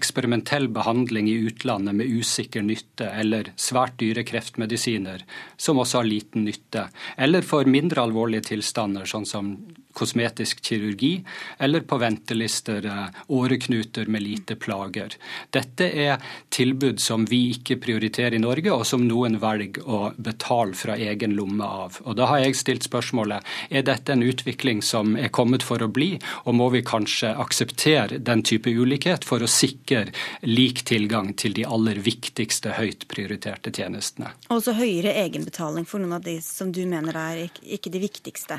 eksperimentell 0.00 0.72
behandling 0.72 1.28
i 1.28 1.38
utlandet 1.52 2.00
med 2.00 2.08
usikker 2.08 2.64
nytte, 2.64 3.12
eller 3.20 3.52
svært 3.60 4.00
dyre 4.00 4.24
kreftmedisiner 4.24 5.28
som 5.60 5.76
også 5.76 6.00
har 6.00 6.08
liten 6.08 6.48
nytte. 6.48 6.88
Eller 7.20 7.44
for 7.44 7.68
mindre 7.68 8.08
alvorlige 8.08 8.54
tilstander, 8.54 9.04
sånn 9.04 9.28
som 9.28 9.58
kosmetisk 9.94 10.60
kirurgi, 10.64 11.24
eller 11.58 11.80
på 11.80 11.98
ventelister 12.02 12.86
eh, 12.86 13.22
åreknuter 13.28 14.06
med 14.06 14.22
lite 14.22 14.56
plager. 14.56 15.16
Dette 15.54 15.88
er 15.88 16.22
tilbud 16.54 17.00
som 17.00 17.26
vi 17.30 17.40
ikke 17.54 17.78
prioriterer 17.82 18.36
i 18.36 18.42
Norge, 18.42 18.72
og 18.72 18.86
som 18.88 19.06
noen 19.08 19.38
velger 19.42 19.86
å 19.86 20.12
betale 20.16 20.74
fra 20.78 20.96
egen 20.98 21.36
lomme 21.38 21.64
av. 21.64 22.00
Og 22.04 22.16
Da 22.18 22.28
har 22.30 22.42
jeg 22.44 22.58
stilt 22.58 22.86
spørsmålet 22.86 23.44
er 23.70 23.86
dette 23.86 24.12
en 24.12 24.24
utvikling 24.24 24.82
som 24.82 25.16
er 25.16 25.32
kommet 25.34 25.62
for 25.66 25.82
å 25.82 25.90
bli, 25.90 26.14
og 26.44 26.58
må 26.58 26.70
vi 26.74 26.84
kanskje 26.86 27.34
akseptere 27.40 28.18
den 28.18 28.42
type 28.46 28.70
ulikhet 28.70 29.24
for 29.24 29.42
å 29.42 29.50
sikre 29.50 30.06
lik 30.42 30.84
tilgang 30.88 31.32
til 31.38 31.54
de 31.56 31.66
aller 31.68 32.00
viktigste 32.02 32.74
høyt 32.78 33.06
prioriterte 33.10 33.72
tjenestene. 33.74 34.32
Også 34.52 34.74
høyere 34.76 35.14
egenbetaling 35.24 35.86
for 35.88 36.02
noen 36.02 36.18
av 36.18 36.24
de 36.26 36.38
som 36.44 36.72
du 36.74 36.82
mener 36.88 37.16
er 37.18 37.44
ikke 37.62 37.92
de 37.92 38.02
viktigste? 38.02 38.58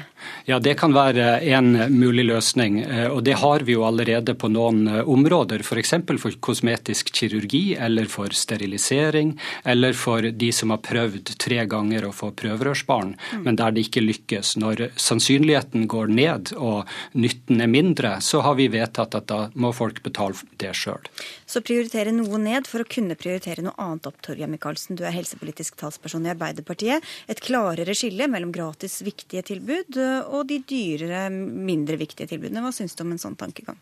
Ja, 0.50 0.60
det 0.60 0.78
kan 0.80 0.96
være 0.96 1.25
en 1.26 1.72
mulig 1.94 2.26
løsning. 2.28 2.80
Og 3.12 3.24
det 3.26 3.38
har 3.42 3.66
vi 3.68 3.76
jo 3.76 3.86
allerede 3.88 4.36
på 4.38 4.50
noen 4.52 4.88
områder. 5.04 5.64
F.eks. 5.66 5.94
For, 6.06 6.20
for 6.22 6.38
kosmetisk 6.50 7.12
kirurgi 7.16 7.76
eller 7.80 8.10
for 8.12 8.34
sterilisering, 8.36 9.36
eller 9.64 9.94
for 9.98 10.22
de 10.32 10.52
som 10.56 10.74
har 10.74 10.82
prøvd 10.86 11.36
tre 11.42 11.64
ganger 11.70 12.08
å 12.08 12.14
få 12.16 12.32
prøverørsbarn, 12.38 13.16
mm. 13.16 13.46
men 13.46 13.60
der 13.60 13.76
det 13.76 13.88
ikke 13.88 14.04
lykkes. 14.06 14.56
Når 14.62 14.88
sannsynligheten 15.02 15.88
går 15.92 16.12
ned 16.12 16.54
og 16.58 16.90
nytten 17.18 17.64
er 17.64 17.72
mindre, 17.72 18.16
så 18.22 18.44
har 18.46 18.58
vi 18.60 18.70
vedtatt 18.74 19.18
at 19.18 19.30
da 19.32 19.42
må 19.54 19.72
folk 19.76 20.02
betale 20.06 20.38
det 20.62 20.74
sjøl. 20.78 21.02
Så 21.46 21.62
prioritere 21.66 22.14
noe 22.16 22.40
ned 22.42 22.68
for 22.70 22.84
å 22.84 22.90
kunne 22.90 23.18
prioritere 23.20 23.64
noe 23.66 23.76
annet 23.82 24.08
opp, 24.10 24.22
Torgeir 24.26 24.50
Micaelsen. 24.52 24.98
Du 24.98 25.06
er 25.06 25.16
helsepolitisk 25.16 25.78
talsperson 25.80 26.26
i 26.26 26.34
Arbeiderpartiet. 26.34 27.06
Et 27.32 27.42
klarere 27.44 27.96
skille 27.98 28.28
mellom 28.32 28.54
gratis 28.56 29.00
viktige 29.06 29.46
tilbud 29.52 30.00
og 30.26 30.48
de 30.50 30.60
dyrere, 30.68 31.15
mindre 31.32 32.00
viktige 32.02 32.30
tilbudene. 32.32 32.64
Hva 32.66 32.74
syns 32.76 32.96
du 32.96 33.04
om 33.06 33.14
en 33.16 33.22
sånn 33.22 33.38
tankegang? 33.40 33.80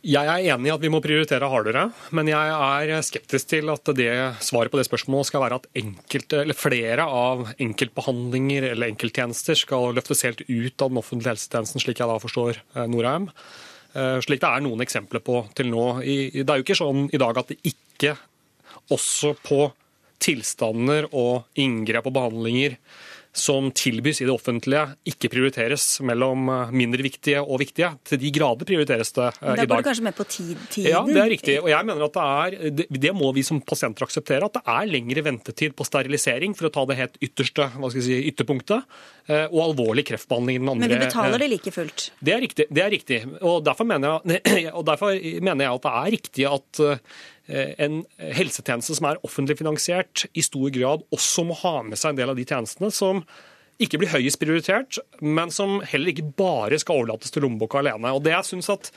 Jeg 0.00 0.24
er 0.32 0.46
enig 0.54 0.70
i 0.70 0.72
at 0.72 0.80
vi 0.80 0.88
må 0.88 1.02
prioritere 1.04 1.48
hardere, 1.52 1.82
men 2.16 2.28
jeg 2.30 2.52
er 2.56 3.02
skeptisk 3.04 3.50
til 3.50 3.68
at 3.68 3.90
det 3.98 4.12
svaret 4.40 4.72
på 4.72 4.78
det 4.80 4.86
spørsmålet 4.88 5.28
skal 5.28 5.42
være 5.44 5.58
at 5.60 5.66
enkelte, 5.76 6.40
flere 6.56 7.04
av 7.04 7.50
enkeltbehandlinger 7.60 8.70
eller 8.70 8.94
enkelttjenester 8.94 9.60
skal 9.60 9.92
løftes 9.98 10.24
helt 10.24 10.40
ut 10.46 10.80
av 10.80 10.88
den 10.88 11.02
offentlige 11.02 11.34
helsetjenesten, 11.34 11.84
slik 11.84 12.00
jeg 12.00 12.08
da 12.08 12.16
forstår 12.22 12.62
eh, 12.62 12.88
Norheim. 12.88 13.28
Eh, 13.92 14.16
slik 14.24 14.40
det 14.40 14.48
er 14.48 14.64
noen 14.64 14.86
eksempler 14.86 15.20
på 15.26 15.42
til 15.58 15.68
nå. 15.68 15.84
Det 16.00 16.46
er 16.46 16.62
jo 16.62 16.64
ikke 16.64 16.80
sånn 16.80 17.10
i 17.12 17.20
dag 17.20 17.42
at 17.42 17.52
det 17.52 17.60
ikke 17.68 18.16
også 18.96 19.34
på 19.44 19.66
tilstander 20.20 21.10
og 21.12 21.60
inngrep 21.60 22.08
og 22.08 22.16
behandlinger 22.16 22.80
som 23.32 23.68
tilbys 23.70 24.20
i 24.20 24.26
det 24.26 24.32
offentlige, 24.32 24.82
ikke 25.06 25.30
prioriteres 25.30 25.84
mellom 26.06 26.48
eh, 26.50 26.72
mindre 26.74 27.04
viktige 27.06 27.42
og 27.44 27.60
viktige. 27.62 27.92
Til 28.06 28.18
de 28.18 28.32
grader 28.34 28.66
prioriteres 28.66 29.14
det 29.14 29.28
uh, 29.28 29.36
i 29.38 29.46
dag. 29.46 29.60
Da 29.60 29.66
går 29.70 29.82
det 29.82 29.86
kanskje 29.86 30.06
med 30.08 30.16
på 30.18 30.26
tiden? 30.26 30.64
Ja, 30.82 31.04
det 31.06 31.20
er 31.22 31.30
riktig. 31.30 31.56
Og 31.62 31.70
jeg 31.70 31.86
mener 31.86 32.06
at 32.08 32.18
det 32.18 32.26
er, 32.74 32.84
det, 33.06 33.14
må 33.14 33.30
vi 33.36 33.44
som 33.46 33.62
pasienter 33.62 34.08
akseptere, 34.08 34.50
at 34.50 34.58
det 34.58 34.64
er 34.74 34.90
lengre 34.90 35.24
ventetid 35.28 35.76
på 35.78 35.86
sterilisering, 35.86 36.56
for 36.58 36.70
å 36.70 36.74
ta 36.74 36.86
det 36.90 36.98
helt 36.98 37.18
ytterste 37.22 37.70
hva 37.76 37.92
skal 37.94 38.06
si, 38.08 38.18
ytterpunktet, 38.32 38.98
uh, 39.30 39.46
og 39.46 39.60
alvorlig 39.68 40.08
kreftbehandling 40.10 40.58
i 40.58 40.64
den 40.64 40.72
andre. 40.74 40.88
Men 40.88 40.96
vi 40.96 41.04
betaler 41.06 41.44
det 41.44 41.52
like 41.54 41.74
fullt? 41.76 42.10
Det 42.18 42.34
er 42.34 42.42
riktig. 42.48 42.66
Det 42.70 42.86
er 42.86 42.94
riktig. 42.98 43.22
Og, 43.40 43.60
derfor 43.66 43.86
mener 43.86 44.18
jeg, 44.26 44.72
og 44.78 44.86
derfor 44.90 45.14
mener 45.14 45.68
jeg 45.68 45.78
at 45.78 45.86
det 45.86 45.98
er 46.00 46.16
riktig 46.18 46.50
at 46.50 46.84
Eh, 46.84 46.98
en 47.50 48.02
helsetjeneste 48.18 48.94
som 48.98 49.08
er 49.10 49.20
offentlig 49.26 49.58
finansiert, 49.58 50.26
i 50.32 50.44
stor 50.44 50.70
grad 50.74 51.02
også 51.14 51.44
må 51.48 51.56
ha 51.64 51.80
med 51.86 51.98
seg 51.98 52.12
en 52.12 52.20
del 52.20 52.32
av 52.32 52.38
de 52.38 52.46
tjenestene 52.46 52.92
som 52.94 53.24
ikke 53.80 54.00
blir 54.00 54.12
høyest 54.12 54.40
prioritert, 54.40 54.98
men 55.24 55.52
som 55.52 55.78
heller 55.88 56.12
ikke 56.12 56.28
bare 56.36 56.78
skal 56.80 57.00
overlates 57.00 57.32
til 57.32 57.46
lommeboka 57.46 57.80
alene. 57.80 58.12
Og 58.12 58.22
det 58.24 58.34
jeg 58.34 58.48
synes 58.50 58.68
at 58.72 58.90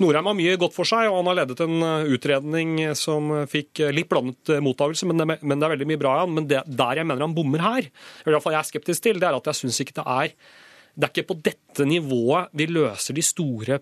Norheim 0.00 0.30
har 0.30 0.36
mye 0.38 0.56
godt 0.60 0.76
for 0.76 0.88
seg, 0.88 1.08
og 1.10 1.18
han 1.18 1.30
har 1.32 1.40
ledet 1.42 1.60
en 1.64 1.84
eh, 1.84 2.12
utredning 2.14 2.72
som 2.96 3.32
fikk 3.50 3.82
litt 3.92 4.08
blandet 4.10 4.54
eh, 4.54 4.62
mottakelse, 4.64 5.08
men, 5.10 5.20
det 5.20 5.58
er 5.58 5.74
veldig 5.74 5.88
mye 5.90 6.00
bra 6.00 6.14
i 6.16 6.22
han. 6.22 6.34
Men 6.38 6.48
det, 6.50 6.62
der 6.64 7.02
jeg 7.02 7.10
mener 7.10 7.26
han 7.26 7.36
bommer 7.36 7.64
her, 7.66 7.90
i 7.90 8.30
hvert 8.30 8.44
fall 8.44 8.56
jeg 8.56 8.62
er 8.62 8.70
skeptisk 8.70 9.06
til, 9.06 9.20
det 9.20 9.28
er 9.28 9.36
at 9.36 9.50
jeg 9.50 9.62
syns 9.64 9.82
ikke 9.82 9.98
det 10.00 10.06
er 10.06 10.34
det 10.90 11.06
er 11.06 11.12
ikke 11.12 11.28
på 11.30 11.38
dette 11.46 11.84
nivået 11.86 12.50
vi 12.58 12.66
løser 12.66 13.14
de 13.16 13.22
store 13.24 13.78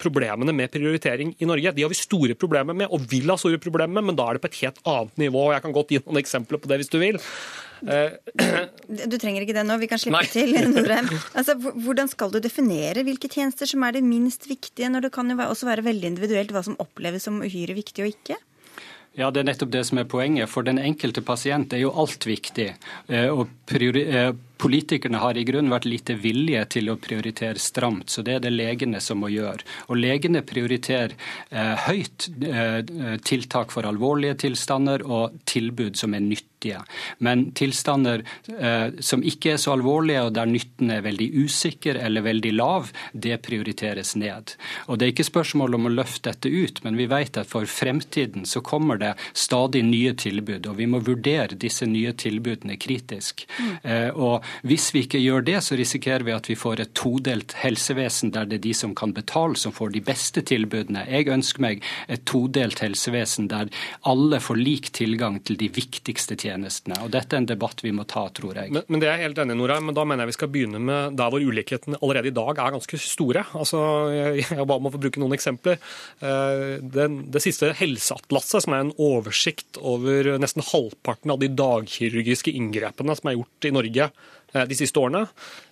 problemene 0.00 0.54
med 0.56 0.72
prioritering 0.72 1.34
i 1.38 1.48
Norge. 1.48 1.72
De 1.76 1.84
har 1.84 1.92
vi 1.92 1.98
store 1.98 2.36
problemer 2.38 2.76
med, 2.76 2.90
og 2.90 3.04
vil 3.10 3.30
ha 3.30 3.36
store 3.40 3.60
problemer 3.62 4.00
med, 4.00 4.10
men 4.10 4.18
da 4.18 4.28
er 4.28 4.38
det 4.38 4.44
på 4.44 4.50
et 4.50 4.60
helt 4.64 4.80
annet 4.88 5.24
nivå. 5.26 5.48
og 5.48 5.54
Jeg 5.54 5.66
kan 5.66 5.76
godt 5.76 5.94
gi 5.94 6.00
noen 6.04 6.22
eksempler 6.22 6.62
på 6.62 6.70
det 6.70 6.80
hvis 6.80 6.92
du 6.92 6.98
vil. 7.02 7.20
Du 7.80 9.16
trenger 9.16 9.44
ikke 9.44 9.56
det 9.56 9.64
nå, 9.64 9.78
vi 9.80 9.88
kan 9.88 10.00
slippe 10.00 10.20
Nei. 10.20 10.28
til. 10.28 10.52
Norheim. 10.74 11.08
Altså, 11.38 11.56
hvordan 11.56 12.10
skal 12.12 12.32
du 12.34 12.40
definere 12.42 13.04
hvilke 13.06 13.30
tjenester 13.32 13.68
som 13.70 13.84
er 13.86 13.96
det 13.96 14.04
minst 14.04 14.48
viktige, 14.50 14.90
når 14.92 15.06
det 15.08 15.14
kan 15.16 15.30
jo 15.32 15.38
også 15.46 15.68
være 15.70 15.86
veldig 15.86 16.14
individuelt 16.14 16.52
hva 16.54 16.64
som 16.66 16.78
oppleves 16.82 17.28
som 17.28 17.40
uhyre 17.44 17.76
viktig 17.78 18.04
og 18.04 18.12
ikke? 18.12 18.36
Ja, 19.18 19.30
Det 19.30 19.42
er 19.42 19.48
nettopp 19.48 19.72
det 19.74 19.82
som 19.88 19.98
er 19.98 20.06
poenget. 20.06 20.48
For 20.48 20.62
den 20.66 20.78
enkelte 20.78 21.22
pasient 21.26 21.72
er 21.74 21.82
jo 21.82 21.90
alt 21.98 22.26
viktig. 22.28 22.68
å 23.10 23.42
og 23.42 23.48
eh, 23.74 24.30
Politikerne 24.60 25.20
har 25.22 25.38
i 25.38 25.44
grunnen 25.48 25.72
vært 25.72 25.88
lite 25.88 26.16
villige 26.20 26.66
til 26.76 26.90
å 26.92 26.98
prioritere 27.00 27.60
stramt, 27.60 28.10
så 28.12 28.24
det 28.26 28.36
er 28.36 28.44
det 28.44 28.52
legene 28.52 29.00
som 29.00 29.22
må 29.22 29.30
gjøre. 29.32 29.64
Og 29.88 29.96
legene 30.00 30.44
prioriterer 30.46 31.14
eh, 31.48 31.86
høyt 31.86 32.28
eh, 32.44 33.16
tiltak 33.24 33.72
for 33.72 33.88
alvorlige 33.88 34.42
tilstander 34.44 35.04
og 35.06 35.40
tilbud 35.48 35.96
som 35.96 36.16
er 36.16 36.24
nyttige. 36.24 36.82
Men 37.24 37.46
tilstander 37.56 38.22
eh, 38.52 39.00
som 39.00 39.24
ikke 39.24 39.54
er 39.54 39.62
så 39.62 39.72
alvorlige, 39.74 40.26
og 40.28 40.34
der 40.36 40.50
nytten 40.50 40.92
er 40.92 41.06
veldig 41.06 41.30
usikker 41.46 41.96
eller 41.96 42.26
veldig 42.26 42.52
lav, 42.56 42.92
det 43.12 43.40
prioriteres 43.46 44.14
ned. 44.20 44.54
Og 44.86 44.98
Det 45.00 45.06
er 45.06 45.14
ikke 45.14 45.28
spørsmål 45.30 45.78
om 45.78 45.88
å 45.88 45.94
løfte 45.94 46.30
dette 46.30 46.52
ut, 46.52 46.82
men 46.84 47.00
vi 47.00 47.08
vet 47.08 47.40
at 47.40 47.48
for 47.48 47.64
fremtiden 47.64 48.44
så 48.44 48.60
kommer 48.60 49.00
det 49.00 49.14
stadig 49.32 49.82
nye 49.88 50.12
tilbud, 50.12 50.68
og 50.68 50.76
vi 50.76 50.88
må 50.90 51.00
vurdere 51.00 51.56
disse 51.56 51.88
nye 51.88 52.12
tilbudene 52.12 52.76
kritisk. 52.76 53.46
Mm. 53.56 53.72
Eh, 53.82 54.10
og 54.10 54.44
hvis 54.66 54.90
vi 54.94 55.04
ikke 55.06 55.20
gjør 55.22 55.44
det, 55.46 55.58
så 55.64 55.78
risikerer 55.78 56.24
vi 56.26 56.34
at 56.34 56.48
vi 56.50 56.58
får 56.58 56.84
et 56.84 56.92
todelt 56.98 57.54
helsevesen 57.60 58.32
der 58.34 58.48
det 58.50 58.60
er 58.60 58.64
de 58.68 58.74
som 58.76 58.94
kan 58.98 59.14
betale, 59.16 59.58
som 59.58 59.74
får 59.74 59.94
de 59.94 60.02
beste 60.04 60.42
tilbudene. 60.46 61.06
Jeg 61.10 61.30
ønsker 61.32 61.64
meg 61.64 61.84
et 62.10 62.24
todelt 62.28 62.82
helsevesen 62.82 63.48
der 63.50 63.70
alle 64.08 64.40
får 64.42 64.60
lik 64.60 64.90
tilgang 64.96 65.40
til 65.46 65.58
de 65.60 65.70
viktigste 65.72 66.36
tjenestene. 66.40 66.98
Og 67.04 67.12
Dette 67.14 67.36
er 67.36 67.44
en 67.44 67.50
debatt 67.50 67.84
vi 67.84 67.94
må 67.94 68.06
ta, 68.08 68.26
tror 68.34 68.58
jeg. 68.58 68.72
Men, 68.74 68.86
men 68.88 69.02
det 69.02 69.10
er 69.10 69.18
jeg 69.18 69.30
helt 69.30 69.42
enig 69.44 69.58
Nora. 69.58 69.78
Men 69.84 69.96
da 69.96 70.06
mener 70.06 70.24
jeg 70.24 70.32
vi 70.32 70.38
skal 70.38 70.52
begynne 70.52 70.82
med 70.82 71.18
der 71.20 71.32
hvor 71.32 71.44
ulikhetene 71.44 72.00
allerede 72.00 72.32
i 72.32 72.36
dag 72.36 72.52
er 72.56 72.76
ganske 72.76 73.00
store. 73.02 73.44
Altså, 73.56 73.82
jeg, 74.14 74.46
jeg 74.48 74.68
bare 74.70 74.82
må 74.82 74.92
få 74.92 75.02
bruke 75.02 75.22
noen 75.22 75.36
eksempler. 75.36 75.80
Eh, 76.20 76.78
den, 76.96 77.22
det 77.32 77.44
siste 77.44 77.72
helseatlaset, 77.76 78.66
som 78.66 78.76
er 78.76 78.84
en 78.86 78.94
oversikt 79.00 79.80
over 79.80 80.34
nesten 80.40 80.64
halvparten 80.66 81.32
av 81.32 81.40
de 81.42 81.50
dagkirurgiske 81.60 82.54
inngrepene 82.56 83.16
som 83.16 83.30
er 83.30 83.38
gjort 83.38 83.68
i 83.68 83.74
Norge 83.74 84.10
de 84.52 84.78
siste 84.78 84.98
årene, 85.00 85.26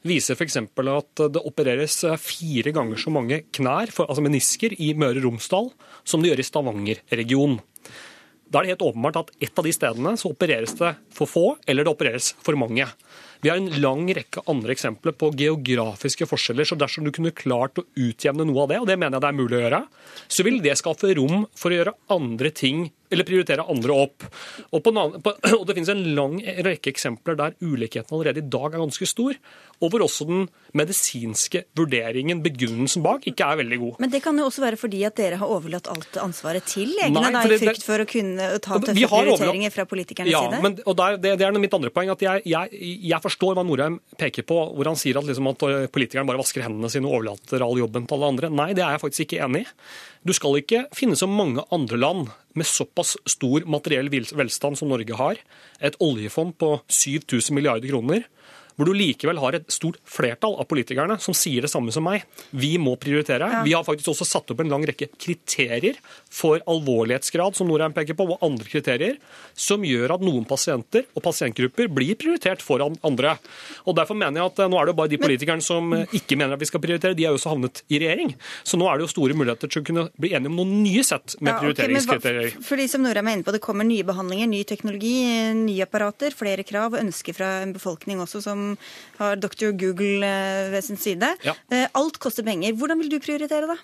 viser 0.06 0.38
f.eks. 0.38 0.58
at 0.62 1.24
det 1.34 1.44
opereres 1.44 2.00
eh, 2.06 2.18
fire 2.20 2.74
ganger 2.74 3.00
så 3.00 3.12
mange 3.14 3.42
knær, 3.54 3.90
altså 3.90 4.24
menisker, 4.24 4.76
i 4.78 4.92
Møre 4.98 5.18
og 5.18 5.28
Romsdal 5.28 5.72
som 6.06 6.22
det 6.22 6.32
gjør 6.32 6.42
i 6.42 6.48
Stavanger-regionen. 6.48 7.60
Da 8.48 8.60
er 8.60 8.64
det 8.64 8.72
helt 8.72 8.84
åpenbart 8.86 9.18
at 9.20 9.32
et 9.44 9.60
av 9.60 9.66
de 9.66 9.72
stedene 9.76 10.14
så 10.16 10.30
opereres 10.32 10.72
det 10.78 10.94
for 11.12 11.28
få, 11.28 11.46
eller 11.68 11.84
det 11.84 11.92
opereres 11.92 12.30
for 12.40 12.56
mange. 12.56 12.86
Vi 13.44 13.50
har 13.50 13.60
en 13.60 13.68
lang 13.82 14.06
rekke 14.16 14.42
andre 14.48 14.72
eksempler 14.72 15.12
på 15.20 15.30
geografiske 15.36 16.26
forskjeller. 16.26 16.64
så 16.64 16.78
Dersom 16.80 17.04
du 17.04 17.12
kunne 17.12 17.34
klart 17.36 17.78
å 17.78 17.84
utjevne 17.92 18.46
noe 18.48 18.64
av 18.64 18.70
det, 18.72 18.78
og 18.80 18.88
det 18.88 18.96
mener 18.96 19.18
jeg 19.18 19.24
det 19.26 19.28
er 19.28 19.36
mulig 19.36 19.58
å 19.58 19.62
gjøre, 19.66 19.82
så 20.32 20.46
vil 20.48 20.62
det 20.64 20.78
skaffe 20.80 21.12
rom 21.18 21.44
for 21.52 21.70
å 21.70 21.78
gjøre 21.78 21.96
andre 22.16 22.54
ting 22.56 22.88
eller 23.10 23.26
prioritere 23.28 23.64
andre 23.68 23.94
opp. 23.94 24.26
Og, 24.70 24.82
på, 24.84 24.92
på, 25.24 25.34
og 25.58 25.64
Det 25.68 25.76
finnes 25.76 25.92
en 25.92 26.04
lang 26.16 26.38
rekke 26.66 26.92
eksempler 26.92 27.38
der 27.38 27.56
ulikheten 27.64 28.14
allerede 28.14 28.42
i 28.44 28.48
dag 28.48 28.72
er 28.72 28.82
ganske 28.82 29.08
stor, 29.08 29.38
og 29.78 29.92
hvor 29.92 30.04
også 30.04 30.26
den 30.28 30.46
medisinske 30.76 31.64
vurderingen, 31.78 32.42
begrunnelsen 32.42 33.04
bak, 33.04 33.26
ikke 33.30 33.46
er 33.46 33.60
veldig 33.62 33.78
god. 33.82 34.00
Men 34.02 34.12
det 34.12 34.20
kan 34.24 34.38
jo 34.38 34.48
også 34.48 34.64
være 34.64 34.80
fordi 34.80 35.04
at 35.06 35.16
dere 35.18 35.38
har 35.40 35.52
overlatt 35.54 35.90
alt 35.92 36.18
ansvaret 36.22 36.66
til 36.68 36.90
legene, 36.96 37.22
Nei, 37.22 37.32
da, 37.34 37.44
i 37.46 37.60
frykt 37.62 37.86
for 37.86 38.02
å 38.02 38.08
kunne 38.08 38.50
ta 38.64 38.80
tøffe 38.82 39.10
prioriteringer 39.12 39.74
fra 39.74 39.86
politikernes 39.88 40.34
ja, 40.34 40.42
side? 40.44 40.60
Men, 40.64 40.76
og 40.84 40.98
der, 40.98 41.20
det, 41.22 41.36
det, 41.40 41.46
er 41.46 41.58
mitt 41.62 41.78
andre 41.78 41.92
poeng. 41.94 42.12
at 42.12 42.24
jeg, 42.24 42.44
jeg, 42.48 42.82
jeg 43.12 43.24
forstår 43.24 43.58
hva 43.58 43.66
Norheim 43.66 44.00
peker 44.18 44.46
på, 44.48 44.60
hvor 44.74 44.90
han 44.90 44.98
sier 44.98 45.20
at, 45.20 45.28
liksom, 45.28 45.50
at 45.52 45.66
politikerne 45.94 46.28
bare 46.28 46.42
vasker 46.42 46.66
hendene 46.66 46.90
sine 46.92 47.08
og 47.08 47.20
overlater 47.20 47.64
all 47.64 47.78
jobben 47.78 48.08
til 48.08 48.18
alle 48.18 48.32
andre. 48.34 48.52
Nei, 48.52 48.70
det 48.76 48.84
er 48.84 48.96
jeg 48.96 49.04
faktisk 49.06 49.26
ikke 49.28 49.42
enig 49.46 49.64
i. 49.64 49.72
Du 50.26 50.34
skal 50.34 50.58
ikke 50.60 50.86
finne 50.96 51.16
så 51.18 51.28
mange 51.30 51.62
andre 51.74 51.98
land 52.00 52.30
med 52.58 52.66
såpass 52.66 53.16
stor 53.28 53.66
materiell 53.70 54.10
velstand 54.10 54.78
som 54.80 54.90
Norge 54.90 55.14
har, 55.18 55.38
et 55.80 55.98
oljefond 56.02 56.56
på 56.58 56.72
7000 56.90 57.54
milliarder 57.54 57.92
kroner, 57.92 58.26
hvor 58.78 58.86
du 58.86 58.94
likevel 58.94 59.40
har 59.42 59.56
et 59.58 59.66
stort 59.74 59.98
flertall 60.06 60.54
av 60.62 60.68
politikerne 60.70 61.16
som 61.20 61.34
sier 61.34 61.64
det 61.66 61.70
samme 61.72 61.90
som 61.94 62.04
meg. 62.06 62.22
Vi 62.54 62.76
må 62.78 62.94
prioritere. 63.00 63.48
Ja. 63.50 63.62
Vi 63.66 63.74
har 63.74 63.82
faktisk 63.86 64.12
også 64.12 64.26
satt 64.28 64.52
opp 64.54 64.62
en 64.62 64.70
lang 64.70 64.84
rekke 64.86 65.08
kriterier 65.18 65.98
for 66.30 66.62
alvorlighetsgrad, 66.62 67.58
som 67.58 67.66
Norheim 67.68 67.96
peker 67.96 68.14
på, 68.18 68.28
og 68.30 68.44
andre 68.46 68.68
kriterier, 68.70 69.18
som 69.58 69.82
gjør 69.82 70.14
at 70.14 70.22
noen 70.22 70.46
pasienter 70.46 71.08
og 71.18 71.24
pasientgrupper 71.26 71.90
blir 71.90 72.14
prioritert 72.20 72.62
foran 72.62 72.94
andre. 73.06 73.34
Og 73.84 73.98
Derfor 73.98 74.14
mener 74.14 74.38
jeg 74.38 74.52
at 74.52 74.60
eh, 74.62 74.68
nå 74.70 74.78
er 74.78 74.86
det 74.86 74.92
jo 74.92 74.98
bare 75.00 75.10
de 75.10 75.18
politikerne 75.18 75.64
som 75.64 75.90
eh, 75.96 76.14
ikke 76.14 76.38
mener 76.38 76.54
at 76.54 76.62
vi 76.62 76.68
skal 76.70 76.82
prioritere, 76.84 77.18
de 77.18 77.26
har 77.26 77.34
jo 77.34 77.40
også 77.40 77.50
havnet 77.56 77.82
i 77.90 77.98
regjering. 77.98 78.30
Så 78.62 78.78
nå 78.78 78.86
er 78.86 79.00
det 79.00 79.08
jo 79.08 79.10
store 79.10 79.34
muligheter 79.34 79.72
til 79.72 79.82
å 79.82 79.88
kunne 79.88 80.06
bli 80.14 80.30
enige 80.38 80.52
om 80.52 80.60
noen 80.60 80.76
nye 80.84 81.02
sett 81.02 81.34
med 81.42 81.50
ja, 81.50 81.58
prioriteringskriterier. 81.64 82.52
Okay, 82.52 82.66
for 82.68 82.78
de 82.78 82.86
som 82.94 83.02
Norheim 83.02 83.26
er 83.26 83.40
inne 83.40 83.48
på, 83.48 83.56
Det 83.58 83.64
kommer 83.64 83.88
nye 83.88 84.06
behandlinger, 84.06 84.46
ny 84.46 84.62
teknologi, 84.68 85.16
nye 85.58 85.82
apparater, 85.82 86.36
flere 86.38 86.62
krav 86.68 86.94
og 86.94 87.02
ønsker 87.02 87.34
fra 87.34 87.50
en 87.64 87.74
befolkning 87.74 88.22
også 88.22 88.44
som 88.44 88.67
som 88.68 88.76
har 89.18 89.38
Dr. 89.40 89.72
Google 89.78 90.24
eh, 90.26 90.70
ved 90.72 90.84
sin 90.84 91.00
side. 91.00 91.34
Ja. 91.46 91.56
Eh, 91.72 91.86
Alt 91.98 92.20
koster 92.22 92.46
penger. 92.46 92.76
Hvordan 92.78 93.00
vil 93.02 93.12
du 93.12 93.20
prioritere, 93.22 93.68
da? 93.70 93.78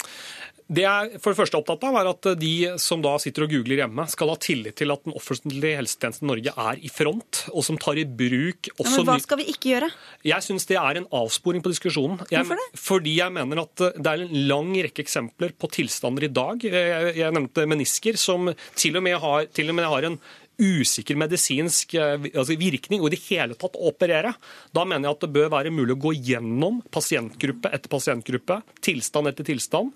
Det 0.65 0.81
jeg 0.81 1.11
er 1.13 1.21
for 1.21 1.35
det 1.35 1.37
første 1.43 1.59
opptatt 1.59 1.83
av, 1.85 1.97
er 2.01 2.09
at 2.09 2.27
de 2.41 2.53
som 2.81 3.03
da 3.05 3.13
sitter 3.21 3.45
og 3.45 3.51
googler 3.53 3.83
hjemme, 3.83 4.07
skal 4.09 4.31
ha 4.33 4.37
tillit 4.41 4.79
til 4.81 4.95
at 4.95 5.03
den 5.05 5.13
offentlige 5.17 5.77
helsetjenesten 5.77 6.25
i 6.25 6.31
Norge 6.31 6.55
er 6.57 6.81
i 6.81 6.89
front, 6.93 7.43
og 7.53 7.67
som 7.67 7.77
tar 7.81 8.01
i 8.01 8.07
bruk 8.09 8.71
Ja, 8.71 8.87
men 8.89 9.05
hva 9.11 9.19
skal 9.21 9.43
vi 9.43 9.49
ikke 9.53 9.75
gjøre? 9.75 9.91
Jeg 10.25 10.47
syns 10.47 10.65
det 10.71 10.79
er 10.81 11.01
en 11.03 11.09
avsporing 11.13 11.61
på 11.65 11.73
diskusjonen. 11.75 12.23
Jeg, 12.33 12.47
Hvorfor 12.47 12.63
det? 12.63 12.81
Fordi 12.81 13.13
jeg 13.19 13.37
mener 13.37 13.61
at 13.67 13.85
eh, 13.85 13.99
det 13.99 14.15
er 14.15 14.25
en 14.25 14.49
lang 14.49 14.73
rekke 14.89 15.05
eksempler 15.05 15.53
på 15.53 15.69
tilstander 15.77 16.31
i 16.31 16.33
dag. 16.33 16.65
Jeg, 16.65 17.13
jeg 17.21 17.37
nevnte 17.37 17.69
menisker, 17.69 18.17
som 18.21 18.49
til 18.73 18.97
og 18.97 19.05
med 19.05 19.21
har, 19.21 19.51
og 19.69 19.77
med 19.77 19.91
har 19.93 20.09
en 20.09 20.19
usikker 20.61 21.19
medisinsk 21.19 21.97
eh, 21.99 22.29
altså 22.33 22.57
virkning, 22.61 23.03
og 23.03 23.11
i 23.11 23.17
det 23.17 23.23
hele 23.29 23.57
tatt 23.59 23.79
å 23.79 23.89
operere. 23.91 24.35
Da 24.75 24.85
mener 24.87 25.09
jeg 25.09 25.17
at 25.17 25.25
det 25.25 25.33
bør 25.37 25.55
være 25.57 25.73
mulig 25.75 25.97
å 25.97 26.03
gå 26.07 26.15
gjennom 26.17 26.83
pasientgruppe 26.95 27.73
etter 27.75 27.93
pasientgruppe, 27.93 28.61
tilstand 28.85 29.31
etter 29.31 29.49
tilstand, 29.49 29.93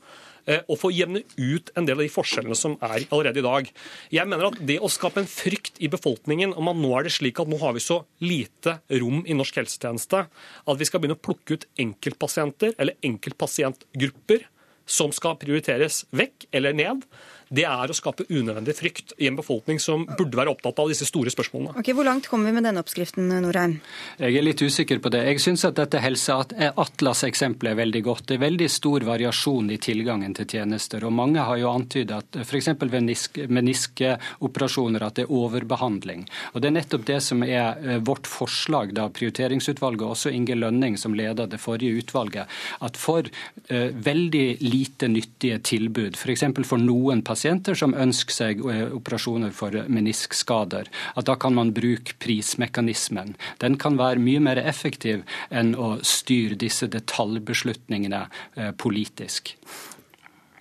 eh, 0.46 0.64
og 0.66 0.80
få 0.80 0.90
jevne 0.94 1.22
ut 1.36 1.72
en 1.76 1.88
del 1.88 2.00
av 2.00 2.04
de 2.06 2.12
forskjellene 2.12 2.58
som 2.58 2.76
er 2.80 3.06
allerede 3.06 3.42
i 3.42 3.46
dag. 3.46 3.72
Jeg 4.14 4.30
mener 4.30 4.50
at 4.50 4.60
Det 4.68 4.80
å 4.82 4.90
skape 4.92 5.22
en 5.22 5.30
frykt 5.30 5.78
i 5.78 5.90
befolkningen 5.92 6.56
om 6.58 6.72
at 6.72 6.82
nå 6.82 6.92
er 6.98 7.08
det 7.08 7.16
slik 7.16 7.40
at 7.40 7.48
nå 7.48 7.60
har 7.62 7.74
vi 7.76 7.84
så 7.84 8.02
lite 8.20 8.80
rom 9.00 9.24
i 9.26 9.36
norsk 9.38 9.62
helsetjeneste 9.62 10.26
at 10.28 10.78
vi 10.78 10.86
skal 10.88 11.00
begynne 11.00 11.18
å 11.18 11.26
plukke 11.28 11.58
ut 11.58 11.68
enkeltpasienter 11.78 12.74
eller 12.78 12.98
enkeltpasientgrupper 13.06 14.48
som 14.88 15.12
skal 15.12 15.36
prioriteres 15.40 16.02
vekk 16.16 16.48
eller 16.56 16.76
ned, 16.76 17.04
det 17.48 17.64
er 17.64 17.90
å 17.90 17.96
skape 17.96 18.26
unødvendig 18.28 18.74
frykt 18.76 19.14
i 19.18 19.28
en 19.28 19.38
befolkning 19.38 19.80
som 19.80 20.04
burde 20.18 20.36
være 20.36 20.52
opptatt 20.52 20.78
av 20.82 20.90
disse 20.92 21.06
store 21.08 21.32
spørsmålene. 21.32 21.76
Ok, 21.80 21.92
Hvor 21.96 22.04
langt 22.04 22.28
kommer 22.28 22.50
vi 22.50 22.58
med 22.58 22.66
denne 22.68 22.82
oppskriften, 22.84 23.28
Norheim? 23.42 23.78
Jeg 24.20 24.36
er 24.36 24.44
litt 24.44 24.60
usikker 24.62 25.00
på 25.00 25.12
det. 25.14 25.24
Jeg 25.30 25.42
syns 25.42 25.64
at 25.64 25.78
dette 25.78 26.02
Helseatlas-eksempelet 26.02 27.72
er 27.72 27.80
veldig 27.80 28.02
godt. 28.04 28.26
Det 28.28 28.36
er 28.36 28.44
veldig 28.44 28.68
stor 28.72 29.06
variasjon 29.08 29.72
i 29.72 29.78
tilgangen 29.80 30.36
til 30.36 30.48
tjenester. 30.48 31.04
og 31.08 31.14
Mange 31.16 31.44
har 31.44 31.56
jo 31.60 31.72
antydet 31.72 32.18
at 32.18 32.40
f.eks. 32.44 32.68
ved 32.84 33.06
nisk- 33.06 33.40
meniskeoperasjoner 33.48 35.06
at 35.06 35.18
det 35.18 35.26
er 35.26 35.32
overbehandling. 35.32 36.26
Og 36.52 36.60
Det 36.60 36.68
er 36.68 36.76
nettopp 36.76 37.06
det 37.08 37.20
som 37.24 37.42
er 37.42 37.78
eh, 37.80 37.98
vårt 38.04 38.28
forslag, 38.28 38.92
da 38.94 39.08
prioriteringsutvalget, 39.08 40.04
og 40.04 40.16
også 40.16 40.34
Inge 40.34 40.54
Lønning 40.58 40.98
som 41.00 41.16
leder 41.16 41.48
det 41.48 41.60
forrige 41.60 42.02
utvalget, 42.02 42.48
at 42.84 42.96
for 42.98 43.24
uh, 43.24 43.88
veldig 43.92 44.58
lite 44.60 45.08
nyttige 45.08 45.58
tilbud, 45.64 46.16
f.eks. 46.16 46.44
For, 46.58 46.66
for 46.74 46.82
noen 46.82 47.22
pasienter 47.22 47.37
som 47.78 47.94
ønsker 47.94 48.34
seg 48.34 48.62
eh, 48.66 48.86
operasjoner 48.94 49.52
for 49.54 49.74
meniskskader, 49.88 50.88
at 51.14 51.28
da 51.28 51.36
kan 51.40 51.54
man 51.56 51.74
bruke 51.76 52.16
prismekanismen. 52.22 53.36
Den 53.62 53.78
kan 53.80 53.98
være 53.98 54.22
mye 54.22 54.42
mer 54.44 54.60
effektiv 54.62 55.24
enn 55.50 55.74
å 55.74 55.98
styre 56.02 56.58
disse 56.58 56.88
detaljbeslutningene 56.92 58.24
eh, 58.56 58.72
politisk. 58.76 59.54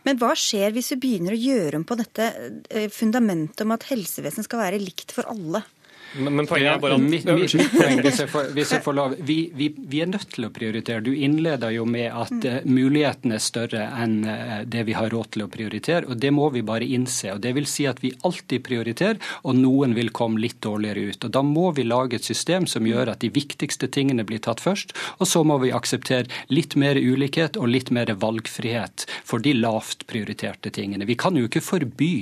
Men 0.07 0.19
hva 0.21 0.31
skjer 0.39 0.71
hvis 0.71 0.93
vi 0.93 1.01
begynner 1.03 1.35
å 1.35 1.41
gjøre 1.41 1.81
om 1.81 1.87
på 1.87 1.97
dette 1.99 2.29
eh, 2.71 2.87
fundamentet 2.93 3.65
om 3.65 3.73
at 3.75 3.89
helsevesenet 3.89 4.47
skal 4.47 4.63
være 4.63 4.79
likt 4.79 5.11
for 5.11 5.27
alle? 5.27 5.65
Men, 6.15 6.35
men 6.35 6.47
poenget 6.47 6.71
er 6.71 6.81
bare 6.81 6.95
at 6.97 7.03
mitt, 7.03 7.25
mitt, 7.27 7.53
mitt 7.59 7.73
poeng, 7.75 8.01
hvis 8.05 8.21
jeg 8.23 8.31
får, 8.31 8.51
hvis 8.55 8.71
jeg 8.75 8.83
får 8.85 8.95
lov, 8.95 9.15
vi, 9.27 9.37
vi, 9.57 9.67
vi 9.75 10.01
er 10.03 10.09
nødt 10.09 10.29
til 10.33 10.47
å 10.47 10.51
prioritere. 10.53 11.03
Du 11.03 11.11
innleder 11.13 11.73
jo 11.75 11.85
med 11.89 12.07
at 12.15 12.47
uh, 12.47 12.59
mulighetene 12.67 13.37
er 13.37 13.43
større 13.43 13.83
enn 13.99 14.17
uh, 14.25 14.61
det 14.65 14.85
vi 14.87 14.95
har 14.97 15.11
råd 15.13 15.33
til 15.35 15.45
å 15.45 15.49
prioritere, 15.51 16.07
og 16.07 16.21
det 16.23 16.31
må 16.33 16.49
vi 16.55 16.63
bare 16.65 16.87
innse. 16.87 17.33
og 17.35 17.43
Det 17.43 17.53
vil 17.57 17.67
si 17.69 17.87
at 17.89 18.01
vi 18.03 18.13
alltid 18.27 18.63
prioriterer, 18.65 19.19
og 19.43 19.59
noen 19.59 19.95
vil 19.97 20.13
komme 20.15 20.41
litt 20.41 20.61
dårligere 20.63 21.11
ut. 21.11 21.27
og 21.27 21.35
Da 21.35 21.43
må 21.45 21.71
vi 21.77 21.85
lage 21.87 22.19
et 22.19 22.27
system 22.27 22.69
som 22.71 22.87
gjør 22.87 23.13
at 23.13 23.23
de 23.25 23.31
viktigste 23.33 23.91
tingene 23.91 24.25
blir 24.27 24.41
tatt 24.43 24.63
først, 24.63 24.95
og 25.19 25.29
så 25.29 25.43
må 25.47 25.59
vi 25.63 25.73
akseptere 25.75 26.31
litt 26.53 26.77
mer 26.79 26.97
ulikhet 26.97 27.59
og 27.59 27.71
litt 27.73 27.91
mer 27.91 28.13
valgfrihet 28.15 29.07
for 29.27 29.43
de 29.43 29.53
lavt 29.57 30.07
prioriterte 30.09 30.71
tingene. 30.73 31.07
Vi 31.07 31.19
kan 31.19 31.37
jo 31.37 31.47
ikke 31.49 31.63
forby 31.63 32.13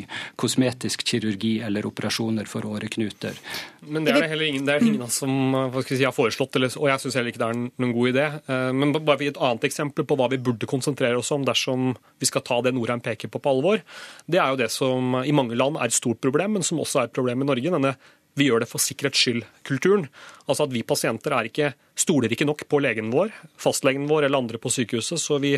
kosmetisk 0.41 1.05
kirurgi 1.07 1.59
eller 1.65 1.87
operasjoner 1.87 2.49
for 2.49 2.65
åreknuter. 2.67 3.37
Men 3.81 4.05
det 4.05 4.13
er 4.13 4.23
det 4.23 4.31
heller 4.31 4.49
ingen, 4.49 4.65
det 4.67 4.75
er 4.75 4.85
ingen 4.85 5.03
av 5.03 5.09
oss 5.09 5.19
som 5.21 5.31
vi 5.75 5.83
si, 5.89 6.03
har 6.03 6.15
foreslått, 6.15 6.55
eller, 6.57 6.73
og 6.79 6.89
jeg 6.89 7.03
syns 7.03 7.17
heller 7.19 7.33
ikke 7.33 7.41
det 7.43 7.49
er 7.51 7.61
noen 7.61 7.95
god 7.95 8.11
idé. 8.11 8.25
Eh, 8.47 8.71
Men 8.73 8.93
bare 8.95 9.17
for 9.19 9.27
et 9.27 9.41
annet 9.49 9.69
eksempel 9.69 10.07
på 10.07 10.17
hva 10.19 10.29
vi 10.31 10.41
burde 10.41 10.69
konsentrere 10.69 11.19
oss 11.19 11.31
om 11.35 11.45
dersom 11.47 11.93
vi 12.21 12.29
skal 12.29 12.45
ta 12.45 12.61
det 12.65 12.75
Norheim 12.75 13.03
peker 13.05 13.31
på 13.31 13.41
på 13.41 13.55
alvor. 13.55 13.81
Det 14.25 14.41
er 14.41 14.53
jo 14.53 14.61
det 14.63 14.71
som 14.73 15.19
i 15.21 15.35
mange 15.35 15.57
land 15.57 15.77
er 15.79 15.91
et 15.91 15.97
stort 15.97 16.21
problem, 16.23 16.57
men 16.57 16.63
som 16.65 16.79
også 16.81 17.03
er 17.03 17.09
et 17.09 17.17
problem 17.17 17.43
i 17.43 17.49
Norge. 17.51 17.73
denne 17.75 17.95
vi 18.35 18.49
gjør 18.49 18.65
det 18.65 18.69
for 18.69 18.83
sikkerhets 18.83 19.21
skyld-kulturen. 19.23 20.09
Altså 20.45 20.67
at 20.67 20.73
vi 20.75 20.83
pasienter 20.83 21.31
er 21.31 21.47
ikke, 21.47 21.71
stoler 21.95 22.31
ikke 22.31 22.47
nok 22.47 22.65
på 22.67 22.81
legen 22.83 23.11
vår, 23.13 23.31
fastlegen 23.55 24.09
vår 24.11 24.27
eller 24.27 24.43
andre 24.43 24.59
på 24.59 24.71
sykehuset, 24.75 25.21
så 25.21 25.39
vi 25.39 25.55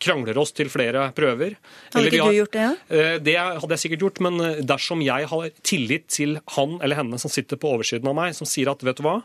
krangler 0.00 0.36
oss 0.38 0.52
til 0.56 0.68
flere 0.72 1.12
prøver. 1.16 1.56
Hadde 1.92 2.00
Eller 2.00 2.10
ikke 2.12 2.22
har- 2.24 2.32
du 2.32 2.38
gjort 2.42 2.52
det? 2.52 2.66
Ja? 2.66 2.74
Eh, 2.96 3.18
Det 3.18 3.36
hadde 3.36 3.68
jeg 3.76 3.82
sikkert 3.84 4.00
gjort, 4.06 4.20
men 4.20 4.40
eh, 4.40 4.62
dersom 4.62 5.02
jeg 5.04 5.26
har 5.28 5.50
tillit 5.62 6.06
til 6.08 6.40
han 6.56 6.78
eller 6.82 6.96
henne 6.96 7.18
som 7.18 7.30
sitter 7.30 7.56
på 7.56 7.72
oversiden 7.76 8.08
av 8.08 8.14
meg, 8.14 8.34
som 8.34 8.46
sier 8.46 8.70
at 8.70 8.80
vet 8.82 8.96
du 8.96 9.02
hva, 9.02 9.22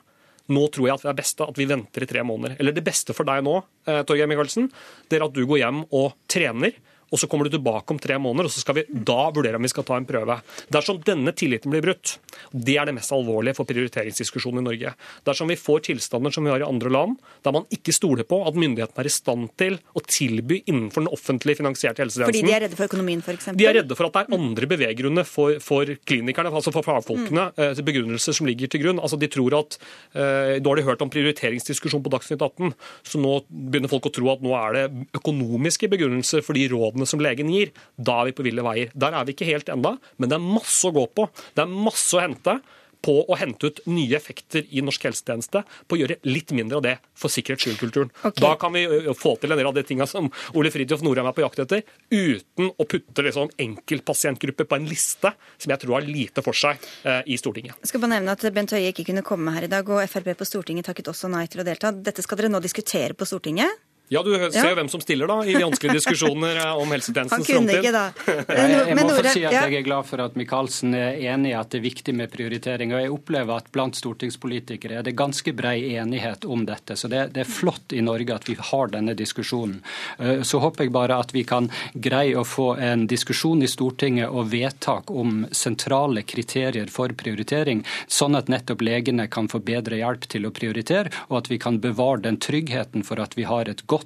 nå 0.49 0.69
tror 0.71 0.87
jeg 0.89 0.93
at 0.95 1.01
det 1.03 1.09
er 1.13 1.21
best 1.21 1.39
at 1.41 1.55
vi 1.55 1.65
venter 1.65 2.03
i 2.03 2.05
tre 2.05 2.19
måneder. 2.21 2.57
Eller 2.59 2.73
det 2.75 2.83
beste 2.83 3.13
for 3.15 3.23
deg 3.23 3.43
nå, 3.45 3.63
eh, 3.87 4.03
Torgeir 4.03 4.27
Micaelsen, 4.27 4.71
det 5.09 5.21
er 5.21 5.25
at 5.25 5.33
du 5.33 5.45
går 5.45 5.59
hjem 5.63 5.85
og 5.91 6.13
trener. 6.27 6.73
Og 7.13 7.21
så 7.21 7.29
kommer 7.29 7.45
du 7.45 7.53
tilbake 7.53 7.93
om 7.93 7.99
tre 8.01 8.17
måneder, 8.17 8.49
og 8.49 8.53
så 8.53 8.63
skal 8.63 8.79
vi 8.79 8.85
da 8.89 9.27
vurdere 9.33 9.59
om 9.59 9.65
vi 9.65 9.71
skal 9.71 9.85
ta 9.85 9.99
en 9.99 10.07
prøve. 10.09 10.39
Dersom 10.73 11.01
denne 11.05 11.33
tilliten 11.37 11.73
blir 11.73 11.83
brutt, 11.85 12.17
det 12.51 12.79
er 12.81 12.89
det 12.89 12.95
mest 12.97 13.13
alvorlige 13.13 13.57
for 13.59 13.69
prioriteringsdiskusjonen 13.69 14.63
i 14.63 14.65
Norge. 14.65 14.93
Dersom 15.27 15.51
vi 15.51 15.59
får 15.59 15.85
tilstander 15.89 16.33
som 16.33 16.47
vi 16.47 16.53
har 16.53 16.63
i 16.63 16.67
andre 16.67 16.89
land, 16.93 17.19
der 17.45 17.55
man 17.55 17.67
ikke 17.73 17.93
stoler 17.93 18.25
på 18.27 18.41
at 18.47 18.57
myndighetene 18.57 19.03
er 19.03 19.09
i 19.09 19.13
stand 19.13 19.51
til 19.61 19.77
å 19.93 20.03
tilby 20.07 20.63
innenfor 20.63 21.05
den 21.05 21.11
offentlig 21.13 21.57
finansierte 21.59 22.01
helsetjenesten 22.03 22.33
Fordi 22.33 22.45
de 22.47 22.55
er 22.55 22.65
redde 22.65 22.79
for 22.79 22.89
økonomien, 22.89 23.21
f.eks.? 23.21 23.51
de 23.59 23.69
er 23.69 23.77
redde 23.79 23.97
for 23.99 24.09
at 24.09 24.17
det 24.17 24.23
er 24.25 24.37
andre 24.39 24.69
beveggrunner 24.73 25.29
for, 25.29 25.59
for 25.63 25.93
klinikerne, 26.09 26.53
altså 26.53 26.73
for 26.73 26.85
fagfolkene, 26.87 27.49
mm. 27.53 27.83
begrunnelser 27.85 28.37
som 28.39 28.49
ligger 28.49 28.71
til 28.73 28.85
grunn. 28.85 29.01
Altså 29.03 29.19
de 29.21 29.29
tror 29.31 29.59
at, 29.59 29.77
eh, 30.17 30.57
Nå 30.63 30.71
har 30.71 30.79
de 30.79 30.87
hørt 30.87 31.01
om 31.05 31.11
prioriteringsdiskusjon 31.13 32.03
på 32.03 32.11
Dagsnytt 32.13 32.41
18, 32.41 32.73
så 33.05 33.21
nå 33.21 33.35
begynner 33.47 33.91
folk 33.91 34.09
å 34.09 34.13
tro 34.13 34.31
at 34.33 34.43
nå 34.43 34.53
er 34.57 34.77
det 34.77 34.85
økonomiske 35.19 35.89
begrunnelser 35.91 36.43
for 36.45 36.57
de 36.57 36.65
rådene 36.71 37.02
som 37.09 37.21
legen 37.23 37.51
gir. 37.53 37.73
Da 37.97 38.21
er 38.21 38.31
vi 38.31 38.37
på 38.37 38.45
ville 38.47 38.65
veier. 38.65 38.93
Der 38.93 39.15
er 39.15 39.27
vi 39.27 39.35
ikke 39.35 39.49
helt 39.49 39.71
enda, 39.73 39.97
men 40.17 40.31
det 40.31 40.39
er 40.39 40.45
masse 40.45 40.87
å 40.87 40.95
gå 40.95 41.05
på. 41.15 41.27
Det 41.53 41.65
er 41.65 41.75
masse 41.75 42.17
å 42.17 42.23
hente 42.23 42.59
på 43.03 43.15
å 43.27 43.37
hente 43.39 43.69
ut 43.69 43.81
nye 43.91 44.15
effekter 44.15 44.63
i 44.71 44.81
norsk 44.85 45.09
helsetjeneste, 45.09 45.63
på 45.87 45.97
å 45.97 45.99
gjøre 45.99 46.19
litt 46.27 46.53
mindre 46.55 46.79
av 46.79 46.85
det 46.85 46.93
for 47.19 47.33
sikkerhets 47.33 47.65
skyld-kulturen. 47.65 48.11
Ok. 48.23 48.39
Da 48.39 48.53
kan 48.59 48.73
vi 48.75 48.85
få 49.19 49.35
til 49.41 49.51
en 49.51 49.59
del 49.59 49.69
av 49.69 49.75
de 49.75 49.83
tinga 49.87 50.07
som 50.09 50.29
Ole 50.55 50.71
Fridtjof 50.73 51.03
Norheim 51.05 51.27
er 51.29 51.35
på 51.35 51.43
jakt 51.43 51.63
etter, 51.65 51.83
uten 52.13 52.71
å 52.71 52.87
putte 52.87 53.27
liksom 53.27 53.51
enkeltpasientgrupper 53.65 54.69
på 54.69 54.79
en 54.79 54.87
liste 54.89 55.33
som 55.57 55.73
jeg 55.73 55.83
tror 55.83 55.97
har 55.99 56.07
lite 56.07 56.45
for 56.45 56.57
seg 56.57 56.79
eh, 57.03 57.21
i 57.27 57.39
Stortinget. 57.39 57.75
Jeg 57.83 57.91
skal 57.91 58.03
bare 58.05 58.15
nevne 58.15 58.37
at 58.37 58.47
Bent 58.55 58.75
Høie 58.75 58.93
ikke 58.93 59.09
kunne 59.11 59.25
komme 59.27 59.55
her 59.57 59.67
i 59.67 59.71
dag, 59.71 59.89
og 59.91 60.03
Frp 60.07 60.31
på 60.39 60.47
Stortinget 60.47 60.87
takket 60.87 61.11
også 61.11 61.31
nei 61.31 61.45
til 61.51 61.63
å 61.63 61.67
delta. 61.67 61.91
Dette 61.91 62.23
skal 62.23 62.39
dere 62.39 62.53
nå 62.53 62.63
diskutere 62.63 63.17
på 63.17 63.27
Stortinget. 63.27 63.83
Ja, 64.13 64.21
du 64.23 64.31
ser 64.35 64.51
Ja. 64.59 64.69
jo 64.69 64.75
hvem 64.77 64.89
som 64.91 65.01
stiller 65.01 65.27
da, 65.31 65.39
i 65.43 65.55
vanskelige 65.57 65.97
diskusjoner 65.97 66.59
eh, 66.61 66.73
om 66.77 66.91
helsetjenestens 66.93 67.47
framtid. 67.49 67.87
da. 67.95 68.03
Jeg, 68.53 68.95
må 68.99 69.07
få 69.09 69.23
si 69.33 69.41
at 69.45 69.55
ja. 69.55 69.63
jeg 69.65 69.79
er 69.79 69.85
glad 69.87 70.05
for 70.05 70.21
at 70.21 70.35
Michaelsen 70.37 70.93
er 70.97 71.17
enig 71.33 71.51
i 71.51 71.55
at 71.57 71.71
det 71.73 71.79
er 71.79 71.85
viktig 71.87 72.13
med 72.15 72.29
prioritering. 72.33 72.93
Og 72.93 73.01
jeg 73.01 73.11
opplever 73.13 73.57
at 73.57 73.71
blant 73.73 73.97
stortingspolitikere 73.97 74.99
er 74.99 75.07
det 75.07 75.15
ganske 75.17 75.53
brei 75.57 75.95
enighet 75.97 76.45
om 76.45 76.65
dette. 76.67 76.95
Så 76.99 77.09
det, 77.11 77.23
det 77.33 77.43
er 77.45 77.49
flott 77.49 77.93
i 77.97 78.01
Norge 78.05 78.35
at 78.35 78.47
vi 78.49 78.55
har 78.59 78.91
denne 78.93 79.15
diskusjonen. 79.17 79.79
Eh, 80.19 80.41
Så 80.45 80.61
håper 80.61 80.85
jeg 80.85 80.93
bare 80.93 81.17
at 81.23 81.33
vi 81.33 81.43
kan 81.49 81.69
greie 81.95 82.37
å 82.37 82.45
få 82.45 82.73
en 82.77 83.07
diskusjon 83.09 83.63
i 83.65 83.69
Stortinget 83.71 84.29
og 84.29 84.51
vedtak 84.53 85.09
om 85.11 85.47
sentrale 85.51 86.21
kriterier 86.27 86.91
for 86.93 87.09
prioritering, 87.17 87.81
sånn 88.07 88.37
at 88.37 88.51
nettopp 88.51 88.83
legene 88.85 89.27
kan 89.31 89.49
få 89.49 89.63
bedre 89.63 89.97
hjelp 90.01 90.27
til 90.29 90.45
å 90.45 90.53
prioritere, 90.53 91.09
og 91.29 91.41
at 91.41 91.49
vi 91.51 91.57
kan 91.57 91.79
bevare 91.81 92.21
den 92.27 92.37
tryggheten 92.37 93.03
for 93.07 93.21
at 93.23 93.37
vi 93.39 93.47
har 93.49 93.69
et 93.71 93.85
godt 93.87 94.02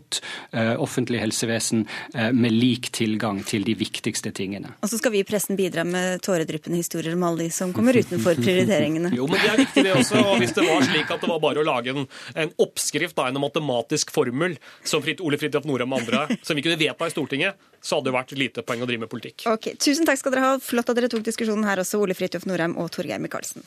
eh, 0.51 0.73
offentlig 0.81 1.21
helsevesen 1.21 1.85
eh, 2.13 2.31
med 2.35 2.55
lik 2.55 2.89
tilgang 2.95 3.41
til 3.47 3.65
de 3.67 3.75
viktigste 3.77 4.31
tingene. 4.35 4.73
Og 4.81 4.91
så 4.91 4.99
skal 4.99 5.13
vi 5.15 5.21
i 5.21 5.27
pressen 5.27 5.59
bidra 5.59 5.85
med 5.87 6.21
tåredryppende 6.25 6.79
historier 6.79 7.15
om 7.17 7.25
alle 7.27 7.47
de 7.47 7.51
som 7.53 7.73
kommer 7.75 7.97
utenfor 7.97 8.39
prioriteringene. 8.39 9.11
Jo, 9.17 9.27
men 9.29 9.41
det 9.43 9.51
er 9.53 9.61
viktig 9.63 9.85
det 9.87 9.95
også. 9.97 10.23
og 10.23 10.41
Hvis 10.43 10.55
det 10.57 10.67
var 10.67 10.85
slik 10.87 11.13
at 11.13 11.23
det 11.23 11.31
var 11.31 11.41
bare 11.43 11.63
å 11.63 11.67
lage 11.67 11.93
en, 11.93 12.07
en 12.35 12.53
oppskrift, 12.63 13.17
da, 13.17 13.29
en 13.31 13.41
matematisk 13.41 14.13
formel, 14.15 14.57
som 14.87 15.03
Fritt, 15.05 15.23
Ole 15.23 15.39
Fridtjof 15.41 15.67
Norheim 15.69 15.93
og 15.95 16.03
andre, 16.03 16.39
som 16.45 16.57
vi 16.57 16.65
kunne 16.65 16.79
vedta 16.79 17.07
i 17.07 17.13
Stortinget, 17.13 17.57
så 17.81 17.99
hadde 17.99 18.09
det 18.09 18.17
vært 18.17 18.37
lite 18.37 18.65
poeng 18.67 18.83
å 18.83 18.89
drive 18.89 19.05
med 19.05 19.11
politikk. 19.11 19.47
Ok, 19.51 19.73
Tusen 19.81 20.07
takk 20.07 20.21
skal 20.21 20.35
dere 20.35 20.45
ha. 20.45 20.55
Flott 20.63 20.89
at 20.91 20.97
dere 20.99 21.11
tok 21.11 21.25
diskusjonen 21.27 21.67
her 21.67 21.83
også, 21.83 22.01
Ole 22.01 22.17
Fridtjof 22.17 22.47
Norheim 22.49 22.77
og 22.81 22.91
Torgeir 22.95 23.21
Micaelsen. 23.23 23.65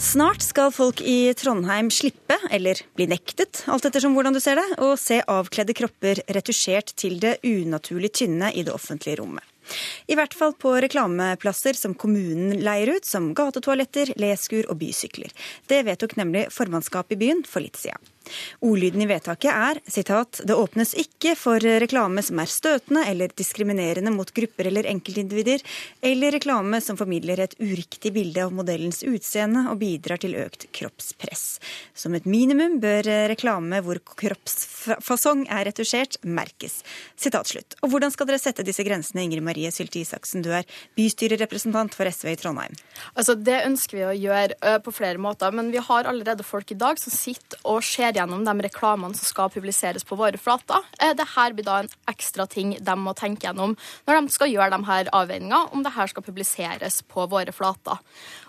Snart 0.00 0.40
skal 0.40 0.70
folk 0.72 1.02
i 1.04 1.34
Trondheim 1.36 1.90
slippe, 1.92 2.38
eller 2.50 2.78
bli 2.96 3.04
nektet, 3.10 3.60
alt 3.68 3.84
ettersom 3.84 4.14
hvordan 4.16 4.32
du 4.32 4.40
ser 4.40 4.56
det, 4.56 4.78
å 4.80 4.94
se 4.96 5.18
avkledde 5.28 5.74
kropper 5.76 6.22
retusjert 6.32 6.94
til 6.96 7.18
det 7.20 7.34
unaturlig 7.44 8.08
tynne 8.16 8.48
i 8.56 8.64
det 8.64 8.72
offentlige 8.72 9.18
rommet. 9.20 9.44
I 10.08 10.16
hvert 10.16 10.32
fall 10.34 10.54
på 10.56 10.72
reklameplasser 10.80 11.76
som 11.76 11.92
kommunen 11.92 12.62
leier 12.64 12.94
ut, 12.96 13.04
som 13.04 13.28
gatetoaletter, 13.36 14.14
leskur 14.16 14.64
og 14.72 14.80
bysykler. 14.80 15.36
Det 15.68 15.82
vedtok 15.84 16.16
nemlig 16.16 16.46
formannskapet 16.54 17.18
i 17.18 17.20
byen 17.20 17.44
for 17.44 17.60
litt 17.60 17.76
siden. 17.76 18.00
Ordlyden 18.64 19.04
i 19.04 19.08
vedtaket 19.10 19.50
er 19.50 19.80
sitat, 19.90 20.40
det 20.46 20.56
åpnes 20.56 20.94
ikke 20.98 21.34
for 21.38 21.60
reklame 21.60 22.22
som 22.24 22.40
er 22.40 22.50
støtende 22.50 23.04
eller 23.10 23.34
diskriminerende 23.36 24.12
mot 24.14 24.32
grupper 24.34 24.70
eller 24.70 24.88
enkeltindivider, 24.90 25.64
eller 26.00 26.36
reklame 26.38 26.80
som 26.84 26.98
formidler 27.00 27.42
et 27.44 27.58
uriktig 27.60 28.14
bilde 28.14 28.46
av 28.46 28.54
modellens 28.54 29.02
utseende 29.06 29.66
og 29.70 29.80
bidrar 29.82 30.22
til 30.22 30.38
økt 30.40 30.68
kroppspress. 30.76 31.58
Som 31.94 32.16
et 32.16 32.28
minimum 32.30 32.78
bør 32.82 33.08
reklame 33.30 33.82
hvor 33.84 34.00
kroppsfasong 34.00 35.46
er 35.50 35.66
retusjert, 35.68 36.20
merkes. 36.22 36.80
Sitat. 37.20 37.40
Og 37.80 37.90
hvordan 37.90 38.12
skal 38.12 38.28
dere 38.28 38.40
sette 38.40 38.64
disse 38.66 38.84
grensene, 38.86 39.24
Ingrid 39.24 39.44
Marie 39.44 39.70
Sylte 39.72 40.00
Isaksen, 40.02 40.44
du 40.44 40.50
er 40.54 40.68
bystyrerepresentant 40.98 41.96
for 41.96 42.08
SV 42.10 42.34
i 42.34 42.38
Trondheim? 42.40 42.76
Altså, 43.14 43.34
Det 43.34 43.62
ønsker 43.66 43.96
vi 43.96 44.04
å 44.06 44.16
gjøre 44.16 44.78
på 44.84 44.92
flere 44.94 45.18
måter, 45.18 45.52
men 45.56 45.70
vi 45.72 45.80
har 45.82 46.08
allerede 46.08 46.44
folk 46.46 46.70
i 46.70 46.78
dag 46.78 47.00
som 47.00 47.14
sitter 47.14 47.58
og 47.64 47.82
ser 47.86 48.12
gjennom 48.20 48.44
de 48.46 48.54
reklamene 48.68 49.16
som 49.18 49.28
skal 49.28 49.50
publiseres 49.52 50.06
på 50.06 50.18
våre 50.20 50.38
flater. 50.40 50.84
Eh, 51.00 51.14
Dette 51.18 51.46
blir 51.56 51.66
da 51.66 51.80
en 51.82 51.90
ekstra 52.10 52.46
ting 52.50 52.76
de 52.78 52.96
må 53.00 53.14
tenke 53.18 53.48
gjennom 53.48 53.76
når 54.06 54.20
de 54.20 54.34
skal 54.34 54.52
gjøre 54.52 54.76
de 54.76 54.88
her 54.88 55.10
avveiningene 55.16 55.74
om 55.74 55.84
det 55.84 55.94
her 55.96 56.10
skal 56.10 56.24
publiseres 56.26 57.00
på 57.10 57.26
våre 57.30 57.52
flater. 57.54 58.00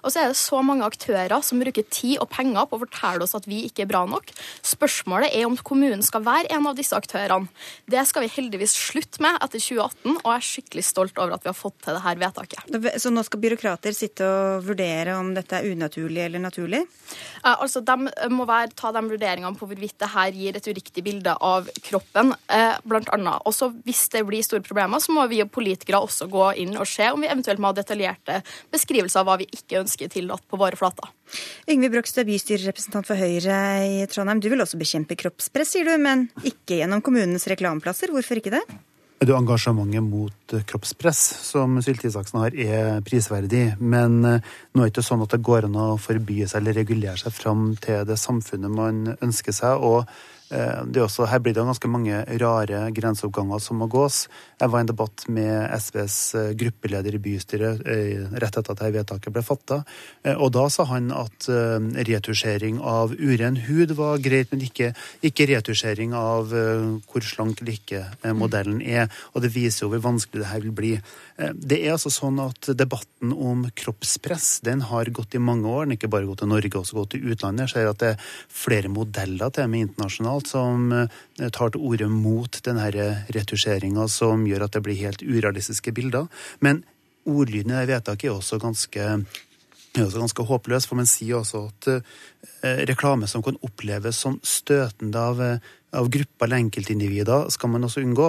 Og 0.01 0.11
så 0.11 0.23
er 0.23 0.31
det 0.31 0.39
så 0.39 0.61
mange 0.65 0.85
aktører 0.87 1.41
som 1.45 1.61
bruker 1.61 1.85
tid 1.89 2.17
og 2.21 2.29
penger 2.33 2.67
på 2.69 2.77
å 2.77 2.83
fortelle 2.85 3.25
oss 3.25 3.35
at 3.37 3.47
vi 3.49 3.63
ikke 3.67 3.85
er 3.85 3.91
bra 3.91 4.03
nok. 4.09 4.31
Spørsmålet 4.65 5.33
er 5.35 5.47
om 5.47 5.57
kommunen 5.57 6.03
skal 6.05 6.25
være 6.25 6.51
en 6.55 6.69
av 6.69 6.77
disse 6.77 6.97
aktørene. 6.97 7.49
Det 7.89 8.01
skal 8.09 8.25
vi 8.25 8.31
heldigvis 8.33 8.75
slutte 8.77 9.21
med 9.23 9.37
etter 9.41 9.61
2018, 9.61 10.17
og 10.21 10.27
jeg 10.27 10.37
er 10.37 10.47
skikkelig 10.47 10.85
stolt 10.87 11.21
over 11.21 11.35
at 11.35 11.45
vi 11.45 11.51
har 11.51 11.57
fått 11.57 11.77
til 11.85 11.97
dette 11.97 12.15
vedtaket. 12.21 12.99
Så 13.01 13.11
nå 13.13 13.23
skal 13.27 13.43
byråkrater 13.43 13.95
sitte 13.95 14.27
og 14.27 14.65
vurdere 14.65 15.17
om 15.19 15.33
dette 15.35 15.59
er 15.59 15.69
unaturlig 15.71 16.25
eller 16.25 16.43
naturlig? 16.43 16.81
Eh, 17.43 17.53
altså, 17.53 17.81
De 17.85 18.31
må 18.33 18.47
være, 18.49 18.73
ta 18.77 18.91
de 18.95 19.03
vurderingene 19.05 19.57
på 19.61 19.69
hvorvidt 19.69 19.99
det 20.01 20.09
her 20.15 20.33
gir 20.35 20.57
et 20.57 20.67
uriktig 20.67 21.03
bilde 21.05 21.35
av 21.37 21.69
kroppen, 21.85 22.33
eh, 22.49 22.73
blant 22.83 23.09
annet. 23.13 23.45
Også 23.45 23.69
hvis 23.85 24.07
det 24.13 24.25
blir 24.27 24.43
store 24.45 24.65
problemer, 24.65 24.99
så 24.99 25.13
må 25.13 25.27
vi 25.29 25.43
politikere 25.45 26.01
også 26.01 26.27
gå 26.31 26.51
inn 26.65 26.75
og 26.77 26.89
se 26.89 27.11
om 27.13 27.21
vi 27.21 27.29
eventuelt 27.29 27.61
må 27.61 27.71
ha 27.71 27.77
detaljerte 27.77 28.41
beskrivelser 28.73 29.21
av 29.21 29.29
hva 29.29 29.39
vi 29.41 29.49
ikke 29.53 29.81
ønsker 29.83 30.11
tillatt 30.11 30.43
på 30.49 30.59
våre 30.59 30.79
flater. 30.79 31.11
Yngve 31.71 31.91
Brokstad, 31.93 32.27
bystyrerepresentant 32.27 33.07
for 33.07 33.15
Høyre 33.15 33.57
i 33.87 34.05
Trondheim. 34.11 34.41
Du 34.43 34.49
vil 34.51 34.63
også 34.63 34.79
bekjempe 34.81 35.15
kroppspress, 35.19 35.75
sier 35.77 35.87
du, 35.87 35.95
men 36.01 36.27
ikke 36.43 36.81
gjennom 36.81 37.03
kommunens 37.05 37.47
reklameplasser. 37.47 38.11
Hvorfor 38.11 38.41
ikke 38.41 38.57
det? 38.57 38.65
Det 39.21 39.35
engasjementet 39.37 40.01
mot 40.01 40.53
kroppspress 40.65 41.19
som 41.45 41.75
Sylte 41.85 42.07
Isaksen 42.09 42.39
har, 42.41 42.55
er 42.57 43.03
prisverdig. 43.05 43.75
Men 43.77 44.17
nå 44.17 44.33
er 44.33 44.87
det 44.87 44.95
ikke 44.95 45.03
sånn 45.05 45.21
at 45.21 45.35
det 45.35 45.43
går 45.45 45.67
an 45.67 45.77
å 45.77 45.87
forby 46.01 46.39
seg 46.41 46.63
eller 46.63 46.79
regulere 46.79 47.21
seg 47.21 47.35
fram 47.35 47.75
til 47.83 48.01
det 48.09 48.17
samfunnet 48.17 48.73
man 48.73 49.03
ønsker 49.21 49.53
seg. 49.53 49.77
og 49.77 50.09
også, 50.51 51.25
her 51.31 51.39
blir 51.39 51.55
det 51.55 51.63
ganske 51.63 51.89
mange 51.91 52.21
rare 52.41 52.83
grenseoppganger 52.91 53.59
som 53.63 53.79
må 53.79 53.87
gås. 53.91 54.27
Jeg 54.59 54.69
var 54.71 54.81
i 54.81 54.85
en 54.85 54.91
debatt 54.91 55.25
med 55.31 55.71
SVs 55.79 56.17
gruppeleder 56.59 57.15
i 57.15 57.21
bystyret 57.23 57.81
rett 57.85 58.57
etter 58.57 58.59
at 58.59 58.69
dette 58.73 58.91
vedtaket 58.97 59.33
ble 59.33 59.43
fatta. 59.45 59.81
Og 60.37 60.51
da 60.51 60.67
sa 60.69 60.85
han 60.91 61.11
at 61.15 61.47
retusjering 62.11 62.81
av 62.83 63.15
uren 63.15 63.57
hud 63.67 63.95
var 63.97 64.19
greit, 64.23 64.51
men 64.51 64.65
ikke, 64.67 64.91
ikke 65.23 65.47
retusjering 65.53 66.15
av 66.17 66.51
hvor 66.51 67.25
slank 67.25 67.63
ikke 67.63 68.03
modellen 68.35 68.81
er. 68.83 69.07
Og 69.33 69.45
det 69.45 69.53
viser 69.55 69.85
jo 69.85 69.93
hvor 69.93 70.03
vanskelig 70.11 70.43
det 70.43 70.51
her 70.51 70.65
vil 70.67 70.75
bli. 70.75 70.93
Det 71.55 71.77
er 71.79 71.95
altså 71.95 72.11
sånn 72.13 72.37
at 72.43 72.69
Debatten 72.77 73.31
om 73.33 73.63
kroppspress 73.77 74.59
den 74.65 74.83
har 74.89 75.09
gått 75.15 75.35
i 75.35 75.41
mange 75.41 75.69
år. 75.69 75.85
Den 75.85 75.93
har 75.95 75.99
ikke 75.99 76.11
bare 76.13 76.29
gått 76.29 76.43
til 76.43 76.51
Norge, 76.51 76.71
også 76.77 76.97
gått 76.99 77.13
til 77.15 77.33
utlandet. 77.33 77.65
Jeg 77.65 77.73
ser 77.73 77.89
at 77.89 78.01
det 78.01 78.09
er 78.13 78.25
flere 78.61 78.91
modeller 78.93 79.53
til 79.55 79.69
med 79.71 79.87
internasjonalt 79.87 80.51
som 80.51 80.89
tar 81.41 81.73
til 81.73 81.85
orde 81.91 82.09
mot 82.13 82.61
denne 82.65 82.89
retusjeringa, 83.33 84.07
som 84.11 84.45
gjør 84.49 84.67
at 84.67 84.77
det 84.77 84.83
blir 84.85 85.01
helt 85.01 85.25
urealistiske 85.25 85.93
bilder. 85.97 86.29
Men 86.59 86.83
ordlyden 87.25 87.73
i 87.73 87.79
det 87.81 87.95
vedtaket 87.95 88.29
er 88.29 88.37
også 88.37 88.61
ganske 88.61 89.07
er 89.91 90.05
også 90.05 90.21
ganske 90.21 90.45
håpløs, 90.47 90.85
for 90.87 90.99
man 90.99 91.09
sier 91.09 91.41
også 91.41 91.65
at 91.67 92.85
reklame 92.87 93.27
som 93.27 93.43
kan 93.43 93.57
oppleves 93.65 94.21
som 94.23 94.37
støtende 94.45 95.19
av 95.19 95.41
av 95.91 96.09
grupper 96.09 96.47
eller 96.47 96.61
enkeltindivider 96.61 97.49
skal 97.51 97.71
man 97.73 97.85
også 97.85 98.01
unngå. 98.05 98.27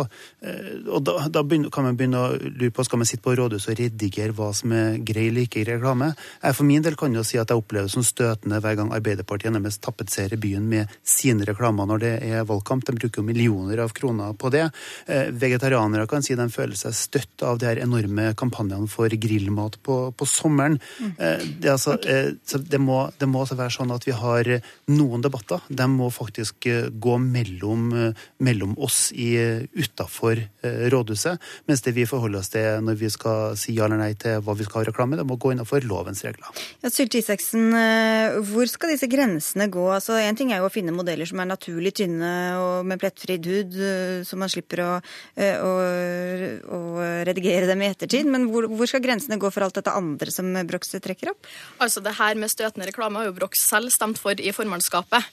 Og 0.90 1.04
da, 1.06 1.14
da 1.30 1.42
begynner, 1.46 1.70
kan 1.72 1.86
man 1.86 1.98
begynne 1.98 2.18
å 2.18 2.32
lure 2.34 2.72
på 2.74 2.84
skal 2.86 3.02
man 3.02 3.08
sitte 3.08 3.22
på 3.24 3.36
rådhuset 3.38 3.72
og 3.74 3.78
redigere 3.78 4.34
hva 4.36 4.50
som 4.56 4.74
er 4.74 4.98
grei 5.06 5.28
eller 5.30 5.46
ikke 5.46 5.62
grei 5.62 5.76
reklame. 5.76 6.12
Jeg 6.42 6.58
for 6.58 6.68
min 6.68 6.82
del 6.84 6.98
kan 6.98 7.14
jo 7.14 7.22
si 7.26 7.38
at 7.40 7.52
jeg 7.52 7.62
opplever 7.62 7.86
det 7.86 7.94
som 7.94 8.06
støtende 8.06 8.58
hver 8.62 8.78
gang 8.80 8.90
Arbeiderpartiet 8.94 9.54
nærmest 9.54 9.82
tapetserer 9.84 10.40
byen 10.42 10.66
med 10.70 10.90
sine 11.06 11.46
reklamer 11.48 11.88
når 11.88 12.02
det 12.02 12.12
er 12.32 12.48
valgkamp. 12.48 12.84
De 12.88 12.96
bruker 12.98 13.22
jo 13.22 13.26
millioner 13.28 13.84
av 13.84 13.94
kroner 13.96 14.34
på 14.34 14.50
det. 14.54 14.66
Vegetarianere 15.06 16.08
kan 16.10 16.26
si 16.26 16.36
de 16.38 16.48
føler 16.52 16.78
seg 16.78 16.96
støtt 16.98 17.46
av 17.46 17.62
de 17.62 17.70
her 17.70 17.82
enorme 17.84 18.32
kampanjene 18.38 18.90
for 18.90 19.12
grillmat 19.22 19.78
på, 19.86 20.00
på 20.16 20.28
sommeren. 20.28 20.80
Mm. 20.98 21.14
Det, 21.62 21.70
altså, 21.70 21.96
det, 22.02 22.82
må, 22.82 23.04
det 23.18 23.30
må 23.30 23.44
altså 23.44 23.58
være 23.60 23.76
sånn 23.78 23.94
at 23.94 24.06
vi 24.08 24.16
har 24.16 24.50
noen 24.90 25.22
debatter. 25.22 25.62
De 25.70 25.86
må 25.90 26.10
faktisk 26.12 26.66
gå 27.02 27.18
mellom 27.22 27.51
mellom, 27.52 28.14
mellom 28.38 28.74
oss 28.78 29.12
utafor 29.12 30.40
rådhuset, 30.62 31.40
mens 31.68 31.82
det 31.82 31.94
vi 31.96 32.06
forholder 32.08 32.40
oss 32.42 32.52
til 32.52 32.82
når 32.84 32.98
vi 33.00 33.10
skal 33.12 33.56
si 33.58 33.74
ja 33.76 33.86
eller 33.86 34.00
nei 34.00 34.12
til 34.18 34.40
hva 34.44 34.54
vi 34.56 34.66
skal 34.66 34.82
ha 34.82 34.88
reklame, 34.88 35.18
det 35.18 35.26
må 35.28 35.36
gå 35.40 35.52
innenfor 35.52 35.84
lovens 35.86 36.22
regler. 36.24 36.48
Ja, 36.82 36.90
Sylte 36.92 37.20
Isaksen, 37.20 37.72
hvor 38.48 38.68
skal 38.70 38.94
disse 38.94 39.08
grensene 39.10 39.68
gå? 39.72 39.84
Altså, 39.92 40.16
en 40.20 40.38
ting 40.38 40.52
er 40.52 40.62
jo 40.62 40.68
å 40.68 40.72
finne 40.72 40.94
modeller 40.94 41.28
som 41.28 41.42
er 41.42 41.50
naturlig 41.50 41.94
tynne 41.98 42.32
og 42.60 42.88
med 42.88 43.00
plettfri 43.02 43.38
hud, 43.42 43.76
så 44.26 44.38
man 44.38 44.50
slipper 44.52 44.82
å, 44.84 44.90
å, 45.02 45.72
å, 46.76 46.80
redigere 47.26 47.68
dem 47.70 47.82
i 47.84 47.90
ettertid. 47.90 48.28
Men 48.30 48.48
hvor, 48.52 48.68
hvor, 48.70 48.88
skal 48.90 49.02
grensene 49.04 49.40
gå 49.40 49.50
for 49.52 49.66
alt 49.66 49.78
dette 49.78 49.94
andre 49.94 50.34
som 50.34 50.50
Brox 50.68 50.94
trekker 51.02 51.32
opp? 51.32 51.50
Altså, 51.82 52.02
Det 52.04 52.16
her 52.18 52.38
med 52.38 52.52
støtende 52.52 52.88
reklame 52.88 53.20
har 53.20 53.30
jo 53.30 53.36
Brox 53.36 53.64
selv 53.72 53.92
stemt 53.94 54.20
for 54.20 54.38
i 54.38 54.54
formannskapet. 54.54 55.28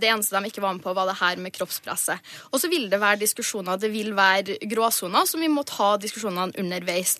Det 0.00 0.08
eneste 0.08 0.36
de 0.36 0.50
ikke 0.50 0.64
var 0.64 0.76
med 0.76 0.84
på, 0.84 0.94
var 0.96 1.08
det 1.10 1.18
her 1.20 1.40
med 1.42 1.45
kroppspresset. 1.54 2.32
Og 2.52 2.60
så 2.62 2.70
vil 2.72 2.88
det 2.92 3.00
være 3.02 3.20
diskusjoner, 3.22 3.78
det 3.80 3.92
vil 3.92 4.14
være 4.16 4.58
gråsoner 4.70 5.28
som 5.28 5.42
vi 5.42 5.50
må 5.52 5.64
ta 5.68 5.94
diskusjonene 6.00 6.56
underveis. 6.60 7.16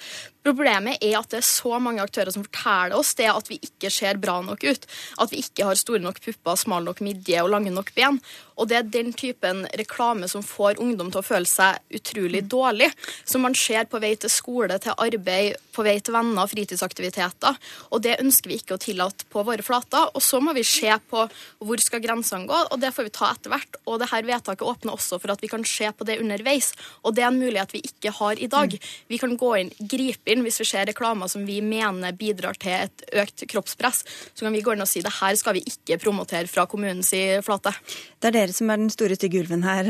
Problemet 0.46 1.02
er 1.02 1.16
at 1.18 1.32
det 1.32 1.40
er 1.40 1.48
så 1.48 1.78
mange 1.82 2.02
aktører 2.04 2.30
som 2.34 2.44
forteller 2.46 2.96
oss 2.98 3.14
det 3.18 3.28
at 3.32 3.50
vi 3.50 3.58
ikke 3.62 3.90
ser 3.92 4.20
bra 4.22 4.38
nok 4.44 4.62
ut. 4.66 4.86
At 5.22 5.32
vi 5.32 5.42
ikke 5.42 5.66
har 5.66 5.78
store 5.78 6.02
nok 6.04 6.20
pupper, 6.22 6.58
smal 6.58 6.86
nok 6.86 7.02
midje 7.04 7.42
og 7.42 7.50
lange 7.54 7.74
nok 7.74 7.92
ben. 7.96 8.20
Og 8.56 8.68
det 8.70 8.78
er 8.78 8.88
den 8.88 9.12
typen 9.16 9.64
reklame 9.76 10.28
som 10.30 10.44
får 10.44 10.80
ungdom 10.82 11.10
til 11.12 11.20
å 11.20 11.26
føle 11.26 11.48
seg 11.48 11.80
utrolig 11.96 12.42
dårlig. 12.48 12.90
Som 13.28 13.44
man 13.46 13.56
ser 13.56 13.88
på 13.90 14.00
vei 14.02 14.14
til 14.20 14.32
skole, 14.32 14.78
til 14.82 14.96
arbeid, 14.96 15.60
på 15.76 15.84
vei 15.84 15.98
til 16.00 16.16
venner, 16.16 16.48
fritidsaktiviteter. 16.48 17.58
Og 17.92 18.02
det 18.04 18.16
ønsker 18.22 18.52
vi 18.52 18.60
ikke 18.60 18.76
å 18.78 18.82
tillate 18.82 19.28
på 19.32 19.44
våre 19.46 19.64
flater. 19.66 20.08
Og 20.16 20.24
så 20.24 20.40
må 20.40 20.54
vi 20.56 20.64
se 20.66 20.92
på 21.10 21.26
hvor 21.58 21.82
skal 21.84 22.02
grensene 22.04 22.48
gå, 22.48 22.62
og 22.72 22.80
det 22.80 22.92
får 22.96 23.08
vi 23.08 23.14
ta 23.16 23.30
etter 23.34 23.52
hvert. 23.52 23.80
Og 23.84 24.00
det 24.00 24.10
her 24.12 24.26
vedtaket 24.28 24.66
åpner 24.66 24.96
også 24.96 25.20
for 25.20 25.34
at 25.34 25.44
vi 25.44 25.50
kan 25.52 25.64
se 25.68 25.90
på 25.92 26.08
det 26.08 26.18
underveis. 26.22 26.72
Og 27.04 27.16
det 27.16 27.26
er 27.26 27.30
en 27.30 27.40
mulighet 27.40 27.76
vi 27.76 27.84
ikke 27.84 28.14
har 28.18 28.40
i 28.40 28.48
dag. 28.52 28.78
Vi 29.10 29.20
kan 29.20 29.36
gå 29.36 29.52
inn, 29.60 29.72
gripe 29.78 30.32
inn 30.32 30.44
hvis 30.46 30.60
vi 30.62 30.68
ser 30.68 30.88
reklamer 30.88 31.30
som 31.30 31.44
vi 31.48 31.60
mener 31.64 32.16
bidrar 32.16 32.56
til 32.60 32.74
et 32.78 33.06
økt 33.20 33.44
kroppspress, 33.50 34.04
så 34.32 34.46
kan 34.46 34.54
vi 34.54 34.62
gå 34.64 34.74
inn 34.74 34.84
og 34.84 34.90
si 34.90 35.02
det 35.04 35.14
her 35.20 35.36
skal 35.38 35.56
vi 35.56 35.64
ikke 35.68 36.00
promotere 36.02 36.48
fra 36.50 36.66
kommunens 36.70 37.12
flate. 37.44 37.72
Det 38.20 38.30
er 38.30 38.36
dere 38.46 38.56
som 38.56 38.70
er 38.70 38.80
den 38.80 38.92
store 38.92 39.16
stygge 39.18 39.42
ulven 39.42 39.64
her, 39.66 39.88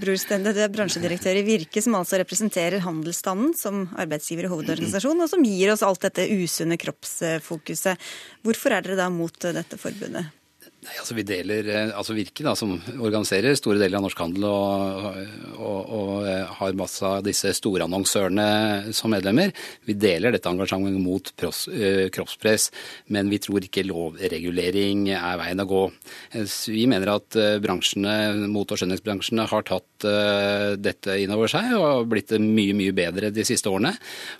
Bror 0.00 0.18
Stende. 0.20 0.52
Du 0.54 0.60
er 0.64 0.72
bransjedirektør 0.72 1.38
i 1.38 1.44
Virke, 1.46 1.82
som 1.84 1.96
altså 1.98 2.18
representerer 2.20 2.82
handelsstanden 2.84 3.54
som 3.58 3.86
arbeidsgiver 3.98 4.48
og 4.48 4.58
hovedorganisasjon, 4.58 5.22
og 5.22 5.30
som 5.30 5.44
gir 5.46 5.72
oss 5.72 5.84
alt 5.86 6.08
dette 6.08 6.26
usunne 6.34 6.78
kroppsfokuset. 6.80 8.10
Hvorfor 8.46 8.74
er 8.74 8.84
dere 8.84 8.98
da 8.98 9.08
mot 9.12 9.38
dette 9.46 9.78
forbundet? 9.80 10.34
Nei, 10.88 10.94
altså 11.02 11.14
vi 11.18 11.24
deler, 11.28 11.66
altså 11.92 12.14
Virke, 12.16 12.44
da, 12.46 12.54
som 12.56 12.70
organiserer 12.96 13.56
store 13.58 13.76
deler 13.76 13.98
av 13.98 14.06
norsk 14.06 14.20
handel 14.22 14.46
og, 14.48 15.18
og, 15.60 15.90
og 15.98 16.28
har 16.56 16.78
masse 16.78 17.04
av 17.04 17.20
disse 17.26 17.52
storannonsørene 17.58 18.94
som 18.96 19.12
medlemmer, 19.12 19.52
vi 19.84 19.96
deler 20.00 20.32
dette 20.32 20.48
engasjementet 20.48 21.02
mot 21.04 21.28
pros, 21.36 21.66
kroppspress, 22.14 22.70
men 23.12 23.28
vi 23.28 23.40
tror 23.44 23.66
ikke 23.66 23.84
lovregulering 23.84 25.10
er 25.12 25.36
veien 25.42 25.60
å 25.60 25.68
gå. 25.68 25.82
Vi 26.72 26.86
mener 26.88 27.12
at 27.18 27.36
bransjene, 27.60 28.48
mot- 28.48 28.72
og 28.72 28.80
skjønnhetsbransjene 28.80 29.44
har 29.52 29.68
tatt 29.68 29.97
dette 30.04 31.16
inn 31.22 31.32
over 31.34 31.50
seg 31.50 31.72
og 31.78 32.08
blitt 32.10 32.34
mye, 32.42 32.76
mye 32.76 32.94
bedre 32.96 33.32
de 33.34 33.44
siste 33.46 33.70
årene. 33.70 33.94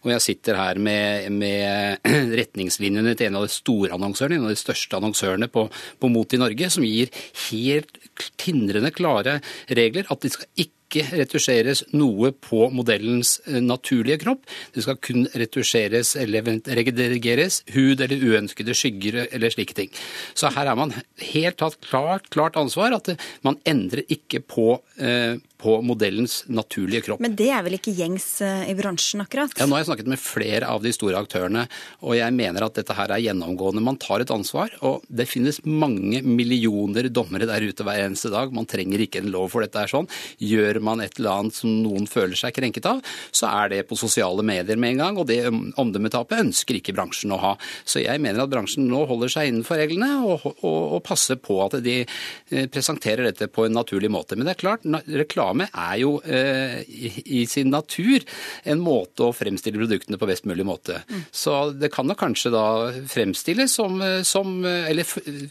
Og 0.05 0.13
jeg 0.15 0.25
sitter 0.25 0.59
her 0.61 0.81
med, 0.83 1.29
med 1.35 2.09
retningslinjene 2.43 3.17
til 3.19 3.31
en 3.31 3.41
av 3.41 3.47
de 3.49 3.53
store 3.53 3.95
annonsørene, 3.97 4.41
en 4.41 4.49
av 4.49 4.55
de 4.55 4.61
største 4.61 4.99
annonsørene 4.99 5.51
på, 5.53 5.69
på 5.99 6.13
mot 6.13 6.35
i 6.35 6.41
Norge, 6.41 6.73
som 6.73 6.87
gir 6.87 7.13
helt 7.49 8.03
tindrende 8.41 8.93
klare 8.95 9.39
regler. 9.69 10.09
At 10.13 10.25
de 10.25 10.35
skal 10.35 10.51
ikke 10.57 10.77
ikke 10.89 11.19
retusjeres 11.21 11.83
noe 11.97 12.31
på 12.33 12.69
modellens 12.73 13.37
eh, 13.47 13.61
naturlige 13.61 14.23
kropp. 14.23 14.47
Det 14.73 14.85
skal 14.85 15.01
kun 15.05 15.27
retusjeres 15.37 16.15
eller 16.21 16.47
redigeres 16.65 17.61
hud 17.75 18.01
eller 18.01 18.25
uønskede 18.25 18.77
skygger 18.77 19.21
eller 19.27 19.53
slike 19.53 19.77
ting. 19.77 19.93
Så 20.35 20.53
her 20.55 20.71
har 20.71 20.79
man 20.79 20.95
helt 21.33 21.61
tatt 21.61 21.79
klart, 21.85 22.31
klart 22.33 22.57
ansvar. 22.61 22.97
At 22.97 23.13
man 23.45 23.61
endrer 23.69 24.07
ikke 24.09 24.41
på 24.41 24.71
eh, 24.97 25.37
på 25.59 25.79
modellens 25.83 26.45
naturlige 26.47 27.03
kropp. 27.09 27.23
Men 27.25 27.35
det 27.39 27.49
er 27.51 27.65
vel 27.67 27.79
ikke 27.79 27.95
gjengs 27.97 28.27
eh, 28.47 28.69
i 28.71 28.77
bransjen, 28.79 29.25
akkurat? 29.25 29.57
Ja, 29.59 29.67
Nå 29.67 29.75
har 29.75 29.83
jeg 29.83 29.91
snakket 29.91 30.11
med 30.13 30.23
flere 30.23 30.69
av 30.71 30.85
de 30.85 30.93
store 30.95 31.19
aktørene, 31.19 31.65
og 32.07 32.15
jeg 32.15 32.35
mener 32.37 32.67
at 32.67 32.79
dette 32.79 32.95
her 32.95 33.11
er 33.15 33.25
gjennomgående. 33.25 33.83
Man 33.83 33.99
tar 34.01 34.23
et 34.23 34.33
ansvar, 34.35 34.71
og 34.87 35.03
det 35.11 35.27
finnes 35.31 35.59
mange 35.67 36.23
millioner 36.23 37.11
dommere 37.11 37.49
der 37.51 37.67
ute 37.67 37.87
hver 37.87 38.05
eneste 38.05 38.31
dag. 38.31 38.55
Man 38.55 38.69
trenger 38.71 39.03
ikke 39.03 39.23
en 39.25 39.33
lov 39.35 39.51
for 39.55 39.67
dette 39.67 39.83
er 39.83 39.91
sånn. 39.91 40.07
Gjør 40.39 40.79
man 40.85 41.03
et 41.03 41.19
eller 41.19 41.43
annet 41.43 41.59
som 41.59 41.75
noen 41.83 42.07
føler 42.11 42.39
seg 42.39 42.55
krenket 42.55 42.87
av, 42.87 43.03
så 43.35 43.51
er 43.51 43.75
det 43.75 43.83
på 43.91 43.99
sosiale 43.99 44.45
medier 44.47 44.79
med 44.79 44.95
en 44.95 45.03
gang, 45.03 45.19
og 45.19 45.27
det 45.31 45.41
omdømmetapet 45.51 46.45
ønsker 46.45 46.79
ikke 46.79 46.95
bransjen 46.95 47.35
å 47.35 47.41
ha. 47.43 47.53
Så 47.83 48.05
jeg 48.05 48.23
mener 48.23 48.45
at 48.45 48.53
bransjen 48.53 48.87
nå 48.87 49.03
holder 49.11 49.35
seg 49.35 49.51
innenfor 49.51 49.83
reglene 49.83 50.21
og, 50.23 50.47
og, 50.63 50.81
og 50.99 51.05
passer 51.07 51.41
på 51.43 51.59
at 51.67 51.81
de 51.83 51.99
eh, 52.05 52.71
presenterer 52.71 53.27
dette 53.27 53.51
på 53.51 53.67
en 53.67 53.75
naturlig 53.75 54.11
måte. 54.13 54.39
Men 54.39 54.47
det 54.47 54.55
er 54.55 54.63
klart, 54.63 54.87
reklame 55.09 55.48
reklame 55.49 55.69
er 55.73 55.97
jo 56.01 56.19
eh, 56.25 56.83
i, 56.89 57.13
i, 57.41 57.47
sin 57.47 57.71
natur 57.71 58.25
en 58.65 58.81
måte 58.81 59.25
å 59.27 59.33
fremstille 59.33 59.79
produktene 59.79 60.19
på 60.19 60.29
best 60.29 60.47
mulig 60.47 60.67
måte. 60.67 61.03
Mm. 61.09 61.25
Så 61.33 61.71
det 61.73 61.91
kan 61.93 62.09
da 62.09 62.15
kanskje 62.19 62.53
da 62.53 62.93
fremstilles 63.09 63.73
som, 63.73 64.01
eh, 64.03 64.23
som 64.23 64.65
Eller 64.65 65.05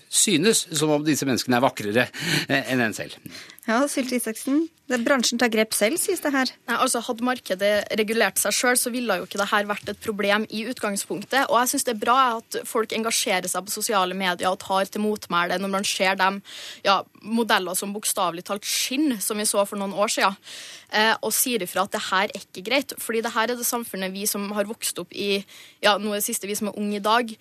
synes 0.09 0.67
som 0.71 0.91
om 0.91 1.03
disse 1.03 1.25
menneskene 1.25 1.57
er 1.57 1.63
vakrere 1.63 2.07
eh, 2.47 2.71
enn 2.71 2.81
en 2.81 2.93
selv. 2.93 3.17
Ja, 3.67 3.81
Sylte 3.91 4.15
Isaksen, 4.15 4.61
bransjen 5.03 5.39
tar 5.41 5.49
grep 5.51 5.73
selv, 5.75 5.99
sies 5.99 6.21
det 6.23 6.29
her. 6.31 6.47
Nei, 6.69 6.77
altså 6.79 7.01
Hadde 7.03 7.25
markedet 7.27 7.71
regulert 7.99 8.39
seg 8.39 8.55
sjøl, 8.55 8.77
så 8.79 8.91
ville 8.93 9.17
jo 9.19 9.25
ikke 9.27 9.41
det 9.41 9.49
her 9.51 9.67
vært 9.67 9.91
et 9.91 9.99
problem 10.05 10.45
i 10.47 10.61
utgangspunktet. 10.71 11.49
Og 11.51 11.57
jeg 11.59 11.73
syns 11.73 11.87
det 11.89 11.97
er 11.97 11.99
bra 12.05 12.15
at 12.37 12.59
folk 12.69 12.95
engasjerer 12.95 13.51
seg 13.51 13.67
på 13.67 13.75
sosiale 13.75 14.15
medier 14.15 14.47
og 14.53 14.61
tar 14.63 14.87
til 14.87 15.03
motmæle 15.03 15.59
når 15.59 15.73
man 15.73 15.87
ser 15.87 16.15
dem 16.15 16.39
ja, 16.87 17.01
modeller 17.19 17.75
som 17.75 17.91
bokstavelig 17.91 18.45
talt 18.47 18.63
skinner, 18.63 19.19
som 19.19 19.35
vi 19.35 19.49
så 19.49 19.67
for 19.67 19.75
noen 19.81 19.97
år 19.99 20.15
siden, 20.15 20.39
og 21.21 21.33
sier 21.35 21.63
ifra 21.65 21.83
at 21.83 21.91
det 21.91 22.03
her 22.07 22.31
er 22.31 22.41
ikke 22.41 22.63
greit. 22.63 22.93
Fordi 23.01 23.21
det 23.25 23.33
her 23.35 23.51
er 23.51 23.59
det 23.59 23.67
samfunnet 23.67 24.13
vi 24.13 24.23
som 24.29 24.45
har 24.55 24.69
vokst 24.69 24.99
opp 25.01 25.11
i 25.11 25.43
ja, 25.83 25.97
nå 25.99 26.13
er 26.13 26.21
det 26.21 26.25
siste 26.25 26.47
vi 26.49 26.55
som 26.57 26.69
er 26.71 26.77
unge 26.79 26.97
i 26.97 27.03
dag, 27.03 27.33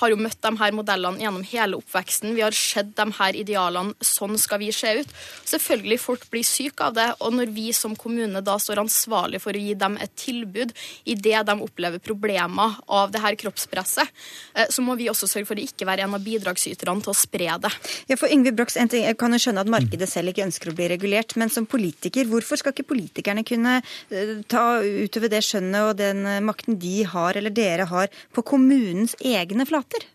har 0.00 0.10
jo 0.10 0.18
møtt 0.18 0.40
de 0.42 0.52
her 0.58 0.74
modellene 0.74 1.22
gjennom 1.22 1.44
hele 1.46 1.78
oppveksten. 1.78 2.34
Vi 2.34 2.42
har 2.44 2.56
sett 2.56 2.94
de 2.96 3.06
her 3.18 3.38
idealene. 3.38 3.94
Sånn 4.04 4.36
skal 4.40 4.60
vi 4.62 4.70
se 4.74 4.94
ut. 5.00 5.12
Selvfølgelig 5.46 6.00
folk 6.02 6.26
blir 6.32 6.46
syke 6.46 6.88
av 6.88 6.96
det. 6.96 7.08
Og 7.24 7.36
når 7.36 7.52
vi 7.54 7.68
som 7.76 7.96
kommune 7.98 8.42
da 8.44 8.56
står 8.60 8.82
ansvarlig 8.82 9.42
for 9.44 9.54
å 9.54 9.62
gi 9.62 9.76
dem 9.78 9.98
et 10.02 10.14
tilbud 10.20 10.74
idet 11.10 11.44
de 11.46 11.56
opplever 11.64 12.02
problemer 12.02 12.78
av 12.88 13.12
det 13.14 13.22
her 13.22 13.38
kroppspresset, 13.40 14.10
eh, 14.54 14.70
så 14.70 14.84
må 14.84 14.96
vi 14.98 15.10
også 15.12 15.28
sørge 15.30 15.50
for 15.50 15.60
å 15.60 15.66
ikke 15.66 15.88
være 15.88 16.06
en 16.06 16.16
av 16.16 16.24
bidragsyterne 16.24 17.04
til 17.04 17.14
å 17.14 17.18
spre 17.18 17.58
det. 17.62 17.72
Ja, 18.10 18.18
for 18.20 18.32
Yngve 18.32 18.54
Brox, 18.56 18.74
Jeg 18.74 19.16
kan 19.18 19.32
jo 19.32 19.38
skjønne 19.38 19.62
at 19.64 19.70
markedet 19.70 20.08
selv 20.08 20.30
ikke 20.30 20.44
ønsker 20.44 20.70
å 20.70 20.76
bli 20.76 20.88
regulert, 20.88 21.36
men 21.36 21.50
som 21.50 21.66
politiker, 21.66 22.26
hvorfor 22.28 22.58
skal 22.60 22.74
ikke 22.74 22.86
politikerne 22.94 23.44
kunne 23.46 23.76
eh, 23.82 24.34
ta 24.48 24.64
utover 24.80 25.34
det 25.34 25.44
skjønnet 25.44 25.90
og 25.90 26.00
den 26.00 26.24
makten 26.46 26.80
de 26.80 27.02
har, 27.10 27.36
eller 27.36 27.54
dere 27.54 27.90
har, 27.90 28.10
på 28.32 28.46
kommunens 28.46 29.18
egne 29.20 29.66
flater? 29.68 30.13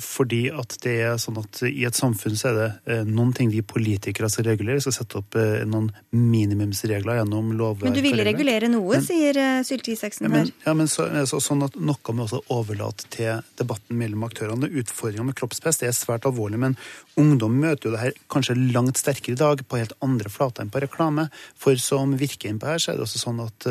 Fordi 0.00 0.46
at 0.54 0.76
det 0.84 0.94
er 1.04 1.18
sånn 1.20 1.36
at 1.40 1.60
i 1.68 1.84
et 1.84 1.96
samfunn 1.96 2.36
så 2.38 2.50
er 2.50 2.56
det 2.56 2.68
eh, 2.94 3.02
noen 3.08 3.32
ting 3.36 3.50
vi 3.52 3.60
politikere 3.66 4.30
skal 4.32 4.46
regulere. 4.48 4.78
Vi 4.80 4.86
skal 4.86 4.96
sette 4.96 5.20
opp 5.20 5.36
eh, 5.38 5.64
noen 5.68 5.90
minimumsregler 6.16 7.20
gjennom 7.20 7.52
lovverk. 7.58 7.88
Men 7.90 7.96
du 7.98 8.02
ville 8.04 8.26
regulere 8.26 8.70
noe, 8.72 8.96
men, 8.96 9.04
sier 9.04 9.38
uh, 9.38 9.60
Sylte 9.66 9.92
Isaksen 9.92 10.32
her. 10.32 10.52
Ja, 10.64 10.74
men 10.78 10.88
så, 10.90 11.08
så, 11.28 11.42
sånn 11.44 11.66
at 11.66 11.76
noe 11.76 12.16
må 12.16 12.26
også 12.26 12.42
overlate 12.54 13.08
til 13.12 13.42
debatten 13.60 13.98
mellom 14.00 14.24
aktørene. 14.28 14.70
Utfordringa 14.82 15.28
med 15.28 15.38
kroppspress 15.38 15.82
er 15.84 15.96
svært 15.96 16.28
alvorlig, 16.28 16.60
men 16.62 16.78
ungdom 17.20 17.58
møter 17.60 17.90
jo 17.90 17.96
det 17.96 18.04
her 18.06 18.20
kanskje 18.32 18.56
langt 18.60 19.00
sterkere 19.00 19.36
i 19.36 19.42
dag 19.42 19.64
på 19.66 19.80
helt 19.80 19.96
andre 20.04 20.32
flater 20.32 20.64
enn 20.64 20.72
på 20.72 20.84
reklame. 20.84 21.28
For 21.60 21.76
som 21.80 22.16
virker 22.20 22.52
inn 22.52 22.62
på 22.62 22.72
her, 22.72 22.80
så 22.80 22.92
er 22.92 23.00
det 23.00 23.08
også 23.08 23.26
sånn 23.26 23.44
at 23.44 23.68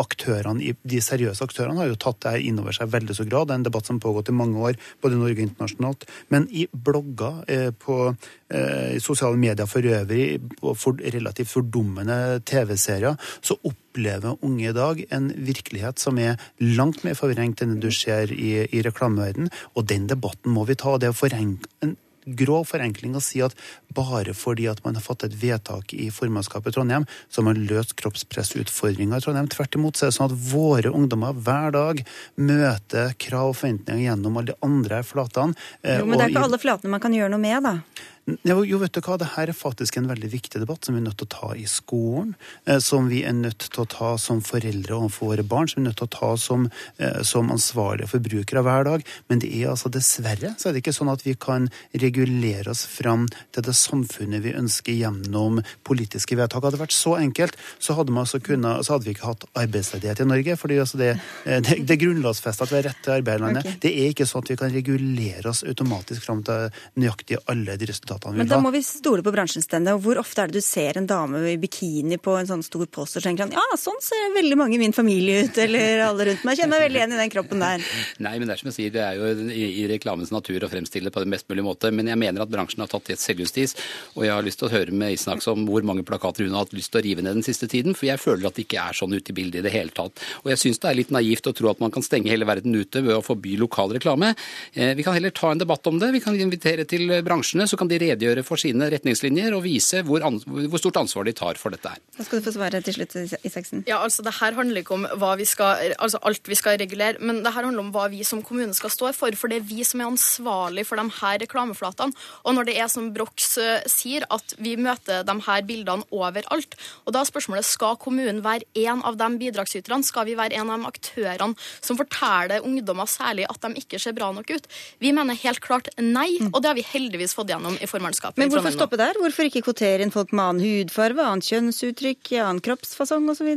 aktørene, 0.00 0.74
de 0.82 1.00
seriøse 1.04 1.44
aktørene 1.44 1.82
har 1.82 1.90
jo 1.90 1.98
tatt 2.00 2.22
det 2.26 2.40
inn 2.48 2.60
over 2.62 2.74
seg 2.76 2.90
veldig 2.92 3.16
så 3.16 3.26
grad. 3.28 3.48
Det 3.48 3.54
er 3.54 3.60
en 3.60 3.66
debatt 3.68 3.88
som 3.88 3.98
har 3.98 4.06
pågått 4.06 4.32
i 4.32 4.36
mange 4.36 4.60
år, 4.70 4.78
både 5.02 5.16
i 5.16 5.20
Norge 5.20 5.36
og 5.38 5.44
internasjonalt. 5.46 6.06
Men 6.32 6.48
i 6.50 6.66
blogger, 6.72 7.40
eh, 7.50 7.70
på 7.70 7.98
eh, 8.08 8.98
sosiale 9.02 9.38
medier 9.40 9.68
for 9.70 9.84
øvrig, 9.84 10.40
og 10.62 10.76
for 10.80 11.00
relativt 11.16 11.52
fordummende 11.52 12.40
TV-serier, 12.48 13.16
så 13.40 13.56
opplever 13.64 14.38
unge 14.46 14.68
i 14.70 14.76
dag 14.76 15.04
en 15.10 15.30
virkelighet 15.36 16.02
som 16.02 16.18
er 16.18 16.40
langt 16.60 17.04
mer 17.04 17.18
forvrengt 17.18 17.62
enn 17.64 17.80
du 17.82 17.90
ser 17.94 18.32
i, 18.34 18.52
i 18.66 18.84
reklameverdenen. 18.86 19.52
Og 19.76 19.88
den 19.90 20.08
debatten 20.10 20.54
må 20.54 20.66
vi 20.68 20.78
ta. 20.78 20.98
Det 20.98 21.12
å 21.12 21.16
forenkle 21.16 21.96
grov 22.38 22.68
forenkling 22.70 23.16
å 23.18 23.22
si 23.24 23.42
at 23.44 23.56
bare 23.94 24.34
fordi 24.36 24.68
at 24.70 24.82
man 24.84 24.98
har 24.98 25.04
fått 25.04 25.24
et 25.26 25.34
vedtak 25.40 25.94
i 25.94 26.10
formannskapet 26.14 26.72
i 26.72 26.76
Trondheim, 26.76 27.06
så 27.28 27.40
har 27.40 27.48
man 27.50 27.64
løst 27.70 27.96
kroppspressutfordringa 28.00 29.18
i 29.18 29.24
Trondheim. 29.24 29.50
Tvert 29.50 29.78
imot 29.78 29.98
så 29.98 30.06
er 30.06 30.12
det 30.12 30.18
sånn 30.18 30.30
at 30.30 30.38
våre 30.52 30.92
ungdommer 30.94 31.36
hver 31.36 31.74
dag 31.76 32.04
møter 32.36 33.16
krav 33.20 33.52
og 33.52 33.58
forventninger 33.58 34.06
gjennom 34.06 34.38
alle 34.38 34.54
de 34.54 34.58
andre 34.66 35.02
flatene. 35.06 35.58
Jo, 35.82 36.06
Men 36.06 36.18
det 36.18 36.28
er 36.28 36.34
ikke 36.34 36.46
alle 36.48 36.62
flatene 36.62 36.94
man 36.94 37.02
kan 37.02 37.14
gjøre 37.16 37.34
noe 37.34 37.42
med, 37.42 37.66
da? 37.66 38.08
Jo, 38.46 38.62
jo, 38.66 38.78
vet 38.80 38.94
du 38.94 39.00
hva, 39.04 39.16
det 39.20 39.32
her 39.34 39.50
er 39.50 39.56
faktisk 39.56 39.98
en 39.98 40.08
veldig 40.10 40.30
viktig 40.32 40.60
debatt 40.62 40.86
som 40.86 40.96
vi 40.96 41.00
er 41.02 41.06
nødt 41.08 41.18
til 41.20 41.28
å 41.28 41.32
ta 41.34 41.50
i 41.58 41.66
skolen. 41.70 42.34
Eh, 42.66 42.80
som 42.82 43.08
vi 43.10 43.22
er 43.26 43.34
nødt 43.36 43.66
til 43.68 43.84
å 43.84 43.88
ta 43.90 44.12
som 44.20 44.42
foreldre 44.44 44.96
overfor 44.96 45.32
våre 45.32 45.44
barn, 45.46 45.68
som 45.70 45.80
vi 45.80 45.84
er 45.84 45.90
nødt 45.90 46.00
til 46.02 46.08
å 46.08 46.14
ta 46.16 46.30
som, 46.40 46.68
eh, 46.98 47.22
som 47.26 47.50
ansvarlige 47.52 48.10
forbrukere 48.12 48.62
hver 48.66 48.84
dag. 48.84 49.04
Men 49.28 49.42
det 49.42 49.50
er 49.54 49.70
altså 49.72 49.90
dessverre 49.92 50.54
så 50.58 50.68
er 50.68 50.72
det 50.72 50.84
ikke 50.84 50.96
sånn 50.96 51.12
at 51.12 51.24
vi 51.26 51.34
kan 51.34 51.68
regulere 51.94 52.70
oss 52.70 52.84
fram 52.86 53.28
til 53.52 53.66
det 53.66 53.76
samfunnet 53.76 54.42
vi 54.42 54.54
ønsker 54.56 54.96
gjennom 54.96 55.62
politiske 55.84 56.36
vedtak. 56.36 56.62
Hadde 56.62 56.78
det 56.78 56.84
vært 56.84 56.96
så 56.96 57.16
enkelt, 57.18 57.56
så 57.78 57.96
hadde, 57.98 58.12
altså 58.12 58.40
kunnet, 58.42 58.84
så 58.84 58.96
hadde 58.96 59.08
vi 59.08 59.14
ikke 59.16 59.30
hatt 59.32 59.46
arbeidsledighet 59.54 60.20
i 60.20 60.28
Norge. 60.28 60.56
fordi 60.56 60.78
altså 60.78 60.98
det, 60.98 61.20
eh, 61.46 61.60
det, 61.60 61.86
det 61.86 61.96
er 61.96 62.04
grunnlovfesta 62.04 62.64
at 62.64 62.70
vi 62.70 62.80
har 62.80 62.88
rett 62.90 63.02
til 63.02 63.16
arbeid 63.18 63.40
i 63.40 63.44
landet. 63.44 63.66
Okay. 63.66 63.80
Det 63.80 63.92
er 63.96 64.12
ikke 64.12 64.26
sånn 64.28 64.44
at 64.44 64.50
vi 64.50 64.60
kan 64.60 64.74
regulere 64.74 65.48
oss 65.48 65.64
automatisk 65.64 66.24
fram 66.24 66.42
til 66.42 66.70
nøyaktig 67.00 67.40
alle 67.46 67.76
de 67.76 67.86
resultatene 67.90 68.19
resultatene 68.20 68.30
han 68.30 68.34
vil 68.34 68.40
ha. 68.40 68.44
Men 68.44 68.48
da 68.48 68.60
må 68.60 68.70
vi 68.70 68.82
stole 68.82 69.22
på 69.22 69.32
bransjens 69.32 69.64
stemme. 69.64 69.94
Og 69.94 70.02
hvor 70.04 70.18
ofte 70.20 70.42
er 70.42 70.48
det 70.48 70.60
du 70.60 70.64
ser 70.64 70.98
en 70.98 71.06
dame 71.06 71.40
i 71.48 71.56
bikini 71.60 72.18
på 72.18 72.36
en 72.38 72.46
sånn 72.46 72.62
stor 72.62 72.86
post 72.86 73.16
og 73.16 73.22
tenker 73.24 73.46
han, 73.46 73.52
Ja, 73.52 73.76
sånn 73.76 74.00
ser 74.00 74.34
veldig 74.34 74.56
mange 74.58 74.76
i 74.76 74.80
min 74.80 74.92
familie 74.92 75.44
ut, 75.44 75.58
eller 75.58 76.04
alle 76.04 76.26
rundt 76.30 76.44
meg. 76.44 76.58
Kjenner 76.58 76.76
meg 76.76 76.86
veldig 76.88 77.00
igjen 77.00 77.14
i 77.14 77.20
den 77.20 77.32
kroppen 77.32 77.60
der. 77.60 77.84
Nei, 78.20 78.38
men 78.38 78.48
det 78.48 78.54
er 78.54 78.62
som 78.62 78.70
jeg 78.70 78.76
sier, 78.76 78.94
det 78.94 79.04
er 79.04 79.18
jo 79.18 79.50
i, 79.50 79.66
i 79.82 79.86
reklamens 79.90 80.32
natur 80.32 80.64
å 80.64 80.70
fremstille 80.70 81.08
det 81.08 81.14
på 81.14 81.24
den 81.24 81.32
mest 81.32 81.48
mulige 81.50 81.66
måte. 81.66 81.92
Men 81.94 82.10
jeg 82.10 82.20
mener 82.20 82.44
at 82.44 82.52
bransjen 82.52 82.84
har 82.84 82.90
tatt 82.90 83.12
et 83.12 83.22
selvjustis, 83.22 83.76
og 84.16 84.26
jeg 84.26 84.34
har 84.34 84.46
lyst 84.46 84.60
til 84.60 84.70
å 84.70 84.74
høre 84.74 84.94
med 84.94 85.14
Isnaks 85.16 85.48
om 85.50 85.66
hvor 85.68 85.86
mange 85.86 86.04
plakater 86.06 86.46
hun 86.46 86.56
har 86.56 86.66
hatt 86.66 86.76
lyst 86.76 86.92
til 86.92 87.02
å 87.02 87.04
rive 87.06 87.24
ned 87.24 87.40
den 87.40 87.46
siste 87.46 87.68
tiden, 87.70 87.96
for 87.96 88.10
jeg 88.10 88.20
føler 88.20 88.48
at 88.48 88.58
det 88.58 88.66
ikke 88.66 88.82
er 88.82 88.96
sånn 88.96 89.14
ute 89.14 89.32
i 89.32 89.36
bildet 89.36 89.62
i 89.62 89.66
det 89.66 89.74
hele 89.74 89.94
tatt. 89.94 90.20
Og 90.44 90.52
jeg 90.52 90.62
syns 90.64 90.82
det 90.82 90.90
er 90.90 90.98
litt 90.98 91.14
naivt 91.14 91.48
å 91.48 91.54
tro 91.56 91.70
at 91.72 91.82
man 91.82 91.92
kan 91.94 92.04
stenge 92.04 92.30
hele 92.32 92.48
verden 92.48 92.74
ute 92.76 93.02
ved 93.04 93.16
å 93.16 93.24
forby 93.24 93.56
lokal 93.60 93.94
reklame. 93.96 94.34
Eh, 94.74 94.92
vi 94.98 95.06
kan 95.06 95.16
heller 95.16 95.34
ta 95.34 95.52
en 95.52 95.60
debatt 95.60 95.86
om 95.90 95.98
det. 96.00 96.12
Vi 96.16 96.22
kan 96.24 96.36
invitere 96.36 96.86
til 96.88 97.10
bransjene, 97.26 97.68
så 97.70 97.78
kan 97.80 97.90
de 97.90 97.99
redegjøre 98.00 98.44
for 98.46 98.60
sine 98.60 98.88
retningslinjer 98.92 99.54
og 99.56 99.64
vise 99.66 100.02
hvor, 100.06 100.24
hvor, 100.46 100.80
stort 100.80 101.00
ansvar 101.02 101.26
de 101.28 101.34
tar 101.36 101.60
for 101.60 101.74
dette 101.74 101.92
her. 101.92 102.00
Da 102.16 102.26
skal 102.26 102.40
du 102.40 102.46
få 102.46 102.54
svare 102.56 102.80
til 102.84 102.96
slutt, 102.96 103.16
Isaksen. 103.46 103.84
Ja, 103.88 104.00
altså 104.04 104.24
Det 104.26 104.36
her 104.40 104.56
handler 104.56 104.82
ikke 104.82 104.96
om 104.96 105.06
hva 105.20 105.34
vi 105.40 105.46
skal, 105.48 105.94
altså 105.98 106.20
alt 106.26 106.48
vi 106.48 106.58
skal 106.58 106.78
regulere, 106.80 107.20
men 107.20 107.42
det 107.44 107.52
her 107.54 107.68
handler 107.68 107.84
om 107.84 107.92
hva 107.94 108.08
vi 108.12 108.22
som 108.26 108.42
kommune 108.46 108.74
skal 108.76 108.92
stå 108.92 109.12
for. 109.16 109.36
For 109.38 109.52
det 109.52 109.60
er 109.60 109.68
vi 109.68 109.84
som 109.86 110.02
er 110.02 110.10
ansvarlig 110.10 110.86
for 110.88 111.00
de 111.00 111.06
her 111.20 111.40
reklameflatene. 111.44 112.16
Og 112.44 112.56
når 112.56 112.68
det 112.68 112.76
er 112.80 112.90
som 112.92 113.10
Brox 113.14 113.52
uh, 113.60 113.80
sier, 113.90 114.26
at 114.32 114.54
vi 114.60 114.76
møter 114.80 115.24
de 115.26 115.36
her 115.46 115.66
bildene 115.68 116.06
overalt, 116.14 116.76
og 117.04 117.14
da 117.14 117.22
er 117.22 117.30
spørsmålet 117.30 117.68
skal 117.68 117.98
kommunen 118.00 118.42
være 118.44 118.68
en 118.86 119.04
av 119.06 119.18
de 119.20 119.30
bidragsyterne? 119.40 120.06
Skal 120.06 120.28
vi 120.28 120.36
være 120.38 120.58
en 120.60 120.72
av 120.72 120.80
de 120.80 120.90
aktørene 120.90 121.70
som 121.80 121.98
forteller 121.98 122.64
ungdommer 122.66 123.08
særlig 123.10 123.46
at 123.50 123.60
de 123.64 123.82
ikke 123.82 124.00
ser 124.02 124.16
bra 124.16 124.30
nok 124.34 124.50
ut? 124.52 124.68
Vi 125.02 125.12
mener 125.16 125.38
helt 125.42 125.62
klart 125.64 125.90
nei, 126.00 126.28
og 126.50 126.60
det 126.60 126.70
har 126.70 126.78
vi 126.78 126.86
heldigvis 126.86 127.36
fått 127.36 127.52
gjennom 127.52 127.76
i 127.80 127.89
formannskapet. 127.90 128.40
Men 128.40 128.52
hvorfor 128.52 128.74
stoppe 128.74 128.98
der? 129.00 129.18
Hvorfor 129.20 129.48
ikke 129.48 129.64
kvotere 129.66 130.04
inn 130.04 130.14
folk 130.14 130.32
med 130.32 130.44
annen 130.46 130.64
hudfarve, 130.64 131.24
annet 131.26 131.48
kjønnsuttrykk, 131.50 132.34
annen 132.40 132.62
kroppsfasong 132.64 133.28
osv.? 133.34 133.50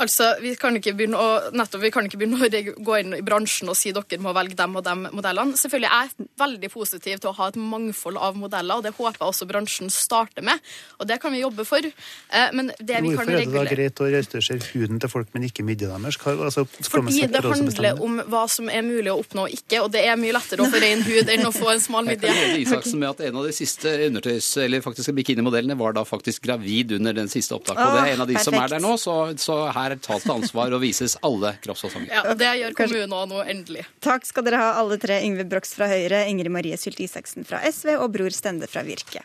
Altså, 0.00 0.32
Vi 0.40 0.54
kan 0.56 0.76
ikke 0.78 0.94
begynne 0.96 1.18
å, 1.20 1.52
nettopp, 1.52 1.82
vi 1.82 1.90
kan 1.92 2.06
ikke 2.08 2.18
begynne 2.20 2.38
å 2.40 2.84
gå 2.84 2.98
inn 3.00 3.16
i 3.18 3.22
bransjen 3.24 3.68
og 3.68 3.76
si 3.76 3.92
dere 3.92 4.20
må 4.22 4.32
velge 4.36 4.56
dem 4.58 4.76
og 4.78 4.84
dem 4.86 5.04
modellene. 5.12 5.58
Selvfølgelig 5.58 5.90
er 5.92 6.08
jeg 6.08 6.28
veldig 6.40 6.70
positiv 6.72 7.20
til 7.20 7.30
å 7.30 7.34
ha 7.36 7.48
et 7.52 7.58
mangfold 7.60 8.20
av 8.20 8.38
modeller, 8.40 8.80
og 8.80 8.86
det 8.86 8.94
håper 8.96 9.20
jeg 9.20 9.28
også 9.28 9.48
bransjen 9.50 9.92
starter 9.92 10.44
med. 10.46 10.62
Og 10.98 11.08
det 11.10 11.20
kan 11.22 11.34
vi 11.34 11.42
jobbe 11.42 11.66
for. 11.68 11.84
Eh, 11.84 12.48
men 12.56 12.72
det 12.78 13.02
vi 13.04 13.12
kan 13.12 13.22
Hvorfor 13.22 13.34
er 13.34 13.44
det 13.44 13.52
da 13.52 13.64
greit 13.68 14.02
å 14.02 14.08
restaurere 14.12 14.70
huden 14.72 15.02
til 15.02 15.12
folk, 15.12 15.30
men 15.36 15.46
ikke 15.48 15.66
midjen 15.66 15.92
deres? 15.92 16.18
Altså, 16.32 16.64
Fordi 16.88 17.26
det 17.26 17.44
lov 17.44 17.52
til 17.52 17.60
å 17.60 17.92
handler 17.92 18.02
om 18.04 18.18
hva 18.32 18.42
som 18.50 18.70
er 18.72 18.84
mulig 18.86 19.12
å 19.12 19.18
oppnå 19.20 19.46
og 19.46 19.56
ikke, 19.56 19.82
og 19.84 19.92
det 19.94 20.04
er 20.08 20.18
mye 20.20 20.34
lettere 20.36 20.64
å 20.64 20.70
få 20.72 20.80
ren 20.82 21.02
hud 21.06 21.30
enn 21.32 21.46
å 21.48 21.52
få 21.54 21.72
en 21.74 21.82
smal 21.82 22.08
midje. 22.08 22.28
Jeg 22.28 22.36
kan 22.36 22.48
gjøre 22.48 22.62
Isaksen 22.62 23.02
med 23.02 23.10
at 23.12 23.22
en 23.28 23.40
av 23.40 23.48
de 23.48 23.54
siste 23.56 23.92
undertøys- 24.08 24.50
eller 24.62 24.84
faktisk 24.84 25.14
bikinimodellene 25.16 25.76
var 25.78 25.96
da 25.96 26.04
faktisk 26.08 26.46
gravid 26.46 26.96
under 26.98 27.16
den 27.16 27.30
siste 27.32 27.56
opptaket. 27.56 27.82
og 27.82 27.98
det 27.98 28.02
er 28.06 28.14
en 28.16 28.24
av 28.24 28.30
de 28.30 28.38
som 28.42 28.56
er 28.58 28.68
der 28.72 28.82
nå, 28.82 28.94
så, 29.00 29.16
så 29.40 29.58
her 29.74 29.81
tas 30.02 30.24
det 30.26 30.32
ansvar 30.32 30.74
og 30.76 30.82
vises 30.84 31.16
alle 31.26 31.54
kroppsfasonger. 31.64 32.10
Ja, 32.12 32.34
Det 32.38 32.52
gjør 32.60 32.76
kommunen 32.78 33.16
òg 33.18 33.28
nå, 33.32 33.42
endelig. 33.54 33.86
Takk 34.04 34.26
skal 34.28 34.46
dere 34.48 34.62
ha, 34.62 34.70
alle 34.82 34.98
tre. 35.02 35.20
Yngve 35.26 35.46
Brox 35.48 35.74
fra 35.78 35.90
Høyre, 35.90 36.24
Ingrid 36.30 36.52
Marie 36.54 36.78
Sylte 36.80 37.04
Isaksen 37.06 37.46
fra 37.48 37.62
SV 37.68 37.96
og 37.98 38.10
Bror 38.14 38.34
Stende 38.34 38.70
fra 38.70 38.84
Virke. 38.86 39.22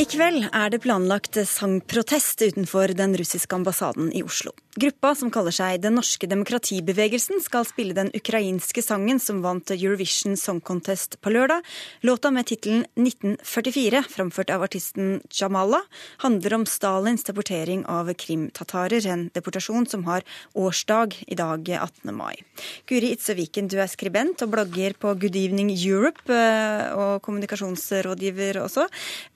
I 0.00 0.06
kveld 0.08 0.46
er 0.56 0.70
det 0.72 0.78
planlagt 0.86 1.36
sangprotest 1.36 2.40
utenfor 2.40 2.94
den 2.96 3.12
russiske 3.18 3.52
ambassaden 3.52 4.08
i 4.16 4.22
Oslo. 4.24 4.54
Gruppa, 4.72 5.10
som 5.12 5.28
kaller 5.28 5.52
seg 5.52 5.82
Den 5.82 5.98
norske 5.98 6.24
demokratibevegelsen, 6.24 7.42
skal 7.44 7.66
spille 7.68 7.92
den 7.92 8.08
ukrainske 8.16 8.80
sangen 8.80 9.18
som 9.20 9.42
vant 9.44 9.68
Eurovision 9.74 10.32
Song 10.40 10.62
Contest 10.64 11.18
på 11.20 11.28
lørdag. 11.34 11.60
Låta 12.00 12.30
med 12.32 12.48
tittelen 12.48 12.86
1944, 12.96 14.00
framført 14.08 14.54
av 14.54 14.64
artisten 14.64 15.18
Jamala, 15.28 15.82
handler 16.24 16.56
om 16.56 16.64
Stalins 16.64 17.28
deportering 17.28 17.84
av 17.84 18.08
krimtatarer, 18.16 19.04
en 19.12 19.26
deportasjon 19.36 19.84
som 19.92 20.06
har 20.08 20.24
årsdag 20.56 21.18
i 21.26 21.36
dag, 21.36 21.68
18. 21.68 22.16
mai. 22.16 22.40
Guri 22.88 23.12
Itzøviken, 23.12 23.68
du 23.68 23.76
er 23.76 23.92
skribent 23.92 24.40
og 24.40 24.56
blogger 24.56 24.96
på 24.96 25.12
Good 25.20 25.36
Evening 25.36 25.68
Europe, 25.76 26.24
eh, 26.32 26.96
og 26.96 27.20
kommunikasjonsrådgiver 27.28 28.62
også. 28.64 28.88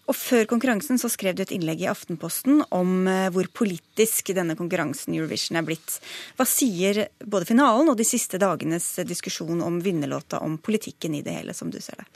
Og 0.07 0.15
før 0.15 0.47
konkurransen 0.47 1.01
så 1.03 1.11
skrev 1.11 1.35
du 1.35 1.43
et 1.43 1.53
innlegg 1.55 1.83
i 1.83 1.89
Aftenposten 1.91 2.61
om 2.75 3.09
eh, 3.11 3.27
hvor 3.35 3.49
politisk 3.51 4.31
denne 4.37 4.55
konkurransen 4.59 5.17
Eurovision 5.17 5.59
er 5.59 5.67
blitt. 5.67 5.99
Hva 6.39 6.47
sier 6.47 7.09
både 7.25 7.49
finalen 7.49 7.91
og 7.91 7.99
de 7.99 8.07
siste 8.07 8.39
dagenes 8.43 8.93
diskusjon 9.09 9.65
om 9.67 9.81
vinnerlåta 9.83 10.39
om 10.47 10.59
politikken 10.63 11.19
i 11.19 11.25
det 11.27 11.35
hele, 11.41 11.57
som 11.59 11.75
du 11.75 11.81
ser 11.83 11.99
det? 12.03 12.07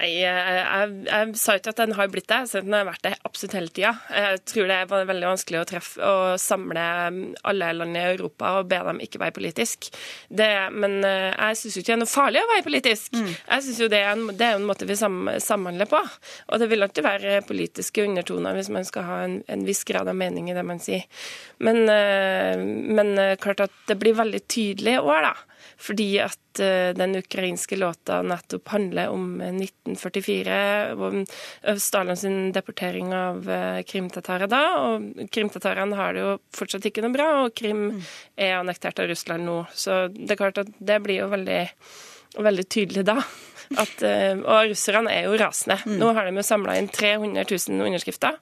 Nei, 0.00 0.14
jeg, 0.22 0.52
jeg, 0.56 0.92
jeg 1.04 1.32
sa 1.36 1.54
ikke 1.58 1.72
at 1.74 1.80
den 1.82 1.92
har 1.98 2.08
blitt 2.08 2.28
det, 2.30 2.38
jeg 2.48 2.64
den 2.64 2.72
har 2.72 2.86
vært 2.88 3.02
det 3.04 3.10
absolutt 3.28 3.56
hele 3.58 3.72
tida. 3.76 3.90
Jeg 4.16 4.38
tror 4.48 4.70
det 4.70 4.78
er 4.78 5.08
veldig 5.10 5.28
vanskelig 5.28 5.58
å 5.60 5.66
treffe 5.68 6.00
og 6.00 6.40
samle 6.40 6.84
alle 7.50 7.68
land 7.76 7.98
i 7.98 8.04
Europa 8.14 8.54
og 8.56 8.70
be 8.70 8.78
dem 8.86 9.02
ikke 9.04 9.20
være 9.20 9.36
politisk. 9.36 9.90
Det, 10.32 10.48
men 10.72 11.04
eh, 11.04 11.34
jeg 11.34 11.58
syns 11.60 11.76
ikke 11.76 11.90
det 11.90 11.96
er 11.98 12.00
noe 12.00 12.14
farlig 12.14 12.40
å 12.40 12.48
være 12.54 12.64
politisk. 12.70 13.12
Jeg 13.42 13.66
synes 13.66 13.82
jo 13.84 13.90
det 13.92 14.00
er, 14.00 14.14
en, 14.14 14.32
det 14.40 14.48
er 14.48 14.56
en 14.56 14.66
måte 14.70 14.88
vi 14.88 14.96
sam, 14.96 15.20
samhandler 15.36 15.90
på. 15.90 16.00
Og 16.48 16.64
det 16.64 16.70
vil 16.72 16.86
alltid 16.86 17.04
være 17.04 17.44
politiske 17.50 18.08
undertoner 18.08 18.56
hvis 18.56 18.72
man 18.72 18.88
skal 18.88 19.08
ha 19.10 19.20
en, 19.26 19.38
en 19.52 19.68
viss 19.68 19.84
grad 19.84 20.08
av 20.08 20.16
mening 20.16 20.48
i 20.48 20.56
det 20.56 20.64
man 20.64 20.80
sier. 20.80 21.04
Men, 21.60 21.84
eh, 21.92 22.56
men 22.56 23.16
eh, 23.20 23.36
klart 23.42 23.66
at 23.68 23.76
det 23.90 24.00
blir 24.00 24.16
veldig 24.16 24.46
tydelig 24.48 24.96
i 24.96 25.04
år, 25.04 25.28
da. 25.28 25.49
Fordi 25.80 26.08
at 26.20 26.60
eh, 26.60 26.92
den 26.96 27.16
ukrainske 27.16 27.76
låta 27.80 28.20
nettopp 28.22 28.68
handler 28.68 29.08
om 29.14 29.40
eh, 29.40 29.54
1944, 29.54 30.58
om 30.94 31.22
eh, 31.62 31.76
Stalins 31.80 32.24
deportering 32.54 33.14
av 33.16 33.50
eh, 33.50 33.80
krimtatarer 33.88 34.50
da. 34.50 34.62
Og 34.84 35.30
krimtatarene 35.32 35.96
har 35.96 36.14
det 36.14 36.24
jo 36.26 36.34
fortsatt 36.56 36.90
ikke 36.90 37.04
noe 37.06 37.16
bra, 37.16 37.30
og 37.44 37.54
Krim 37.56 37.86
er 38.36 38.58
annektert 38.58 39.00
av 39.00 39.08
Russland 39.10 39.48
nå. 39.48 39.62
Så 39.72 40.02
det 40.12 40.34
er 40.34 40.42
klart 40.42 40.60
at 40.60 40.74
det 40.76 41.00
blir 41.04 41.22
jo 41.22 41.30
veldig, 41.32 41.62
veldig 42.36 42.66
tydelig 42.68 43.06
da. 43.08 43.16
At, 43.80 44.02
eh, 44.04 44.34
og 44.36 44.74
russerne 44.74 45.14
er 45.14 45.30
jo 45.30 45.40
rasende. 45.40 45.80
Nå 45.96 46.12
har 46.16 46.28
de 46.28 46.36
jo 46.36 46.44
samla 46.44 46.76
inn 46.76 46.92
300 46.92 47.46
000 47.46 47.88
underskrifter 47.88 48.36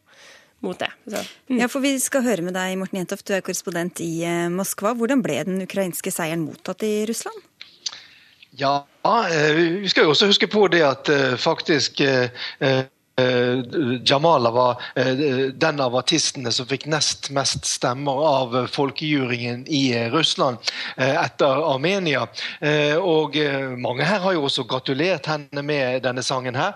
mot 0.64 0.78
det. 0.78 0.90
Så. 1.06 1.22
Ja, 1.46 1.68
for 1.70 1.84
Vi 1.84 1.94
skal 2.02 2.24
høre 2.26 2.44
med 2.46 2.56
deg, 2.56 2.76
Morten 2.80 3.00
Jentoft, 3.00 3.26
du 3.28 3.34
er 3.36 3.44
korrespondent 3.44 4.02
i 4.04 4.24
eh, 4.26 4.48
Moskva. 4.52 4.94
Hvordan 4.98 5.22
ble 5.24 5.38
den 5.46 5.62
ukrainske 5.64 6.12
seieren 6.14 6.46
mottatt 6.46 6.82
i 6.86 7.06
Russland? 7.08 7.44
Ja, 8.58 8.86
eh, 9.06 9.62
vi 9.84 9.90
skal 9.92 10.08
jo 10.08 10.14
også 10.14 10.30
huske 10.32 10.50
på 10.50 10.66
det 10.72 10.82
at 10.86 11.10
eh, 11.12 11.36
faktisk 11.38 12.02
Jamala 14.04 14.50
var 14.50 14.82
eh, 14.94 15.14
den 15.54 15.80
av 15.80 15.96
artistene 15.96 16.52
som 16.54 16.66
fikk 16.70 16.86
nest 16.86 17.30
mest 17.34 17.66
stemmer 17.66 18.20
av 18.28 18.56
eh, 18.56 18.66
folkejuryen 18.70 19.64
i 19.68 19.92
eh, 19.96 20.10
Russland 20.12 20.58
eh, 20.96 21.16
etter 21.24 21.64
Armenia. 21.72 22.26
Eh, 22.60 22.96
Og 22.98 23.36
eh, 23.36 23.74
mange 23.78 24.06
her 24.06 24.20
har 24.22 24.36
jo 24.36 24.44
også 24.46 24.64
gratulert 24.70 25.26
henne 25.26 25.62
med 25.62 26.02
denne 26.04 26.22
sangen 26.22 26.56
her. 26.58 26.74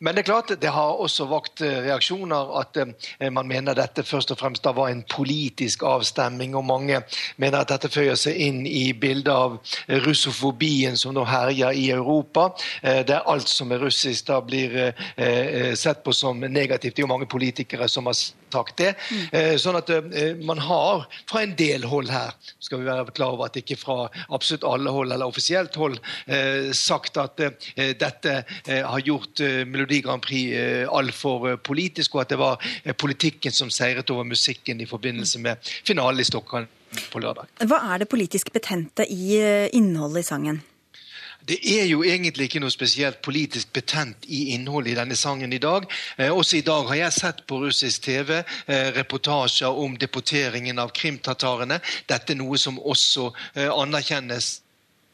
Men 0.00 0.14
det 0.14 0.24
er 0.24 0.30
klart, 0.30 0.52
det 0.60 0.72
har 0.72 0.98
også 1.00 1.28
vakt 1.30 1.62
eh, 1.62 1.80
reaksjoner 1.86 2.52
at 2.60 2.80
eh, 2.82 3.30
man 3.30 3.48
mener 3.48 3.76
dette 3.78 4.02
først 4.06 4.34
og 4.34 4.40
fremst 4.40 4.64
da 4.64 4.72
var 4.74 4.90
en 4.90 5.04
politisk 5.14 5.84
avstemming, 5.86 6.54
og 6.58 6.66
mange 6.66 7.02
mener 7.36 7.60
at 7.60 7.70
dette 7.72 7.92
føyer 7.92 8.18
seg 8.18 8.38
inn 8.40 8.64
i 8.66 8.92
bildet 8.92 9.32
av 9.32 9.58
russofobien 10.04 10.96
som 10.98 11.14
nå 11.14 11.24
herjer 11.28 11.76
i 11.78 11.88
Europa, 11.94 12.50
det 12.82 13.06
der 13.08 13.28
alt 13.30 13.48
som 13.48 13.72
er 13.72 13.82
russisk 13.82 14.26
da 14.28 14.40
blir 14.44 14.74
eh, 14.80 15.04
eh, 15.16 15.72
sett 15.84 16.02
på 16.04 16.14
som 16.16 16.40
negativt. 16.40 16.96
Det 16.96 17.02
er 17.02 17.06
jo 17.06 17.12
mange 17.12 17.30
politikere 17.30 17.88
som 17.90 18.08
har 18.10 18.16
sagt 18.54 18.80
det. 18.80 18.92
Eh, 19.32 19.54
Sånn 19.60 19.78
at 19.78 19.90
eh, 19.90 20.34
man 20.44 20.60
har 20.62 21.06
fra 21.30 21.42
en 21.44 21.54
del 21.58 21.86
hold 21.90 22.12
her, 22.12 22.34
skal 22.62 22.82
vi 22.82 22.88
være 22.88 23.14
klar 23.16 23.36
over 23.36 23.48
at 23.48 23.58
ikke 23.60 23.78
fra 23.80 24.08
absolutt 24.28 24.66
alle 24.68 24.92
hold 24.94 25.14
eller 25.14 25.30
offisielt 25.30 25.76
hold, 25.80 25.98
eh, 26.26 26.70
sagt 26.76 27.18
at 27.20 27.40
dette 27.74 28.34
har 28.66 29.02
gjort 29.04 29.40
Melodi 29.68 30.00
Grand 30.04 30.22
Prix 30.22 30.86
altfor 30.90 31.56
politisk, 31.64 32.14
og 32.14 32.24
at 32.24 32.34
det 32.34 32.38
var 32.40 32.68
politikken 33.00 33.54
som 33.54 33.72
seiret 33.72 34.10
over 34.14 34.26
musikken 34.28 34.80
i 34.80 34.88
forbindelse 34.88 35.40
med 35.42 35.72
finalen 35.86 36.22
i 36.22 36.28
Stockholm 36.28 36.68
på 37.10 37.22
lørdag. 37.22 37.50
Hva 37.66 37.80
er 37.92 38.04
det 38.04 38.10
politisk 38.12 38.52
betente 38.54 39.06
i 39.10 39.40
innholdet 39.74 40.24
i 40.24 40.28
sangen? 40.28 40.62
Det 41.48 41.58
er 41.80 41.84
jo 41.84 42.00
egentlig 42.04 42.46
ikke 42.48 42.60
noe 42.62 42.72
spesielt 42.72 43.18
politisk 43.24 43.72
betent 43.76 44.24
i 44.32 44.54
innholdet 44.54 44.94
i 44.94 44.96
denne 44.96 45.16
sangen 45.18 45.52
i 45.52 45.60
dag. 45.60 45.84
Eh, 46.16 46.32
også 46.32 46.56
i 46.56 46.64
dag 46.64 46.88
har 46.88 47.00
jeg 47.02 47.16
sett 47.18 47.42
på 47.46 47.58
russisk 47.66 48.06
TV 48.06 48.38
eh, 48.38 48.88
reportasjer 48.96 49.80
om 49.84 49.98
deporteringen 50.00 50.80
av 50.80 50.94
krimtatarene. 50.96 51.82
Dette 52.08 52.32
er 52.32 52.40
noe 52.40 52.56
som 52.60 52.80
også 52.80 53.28
eh, 53.58 53.68
anerkjennes 53.68 54.48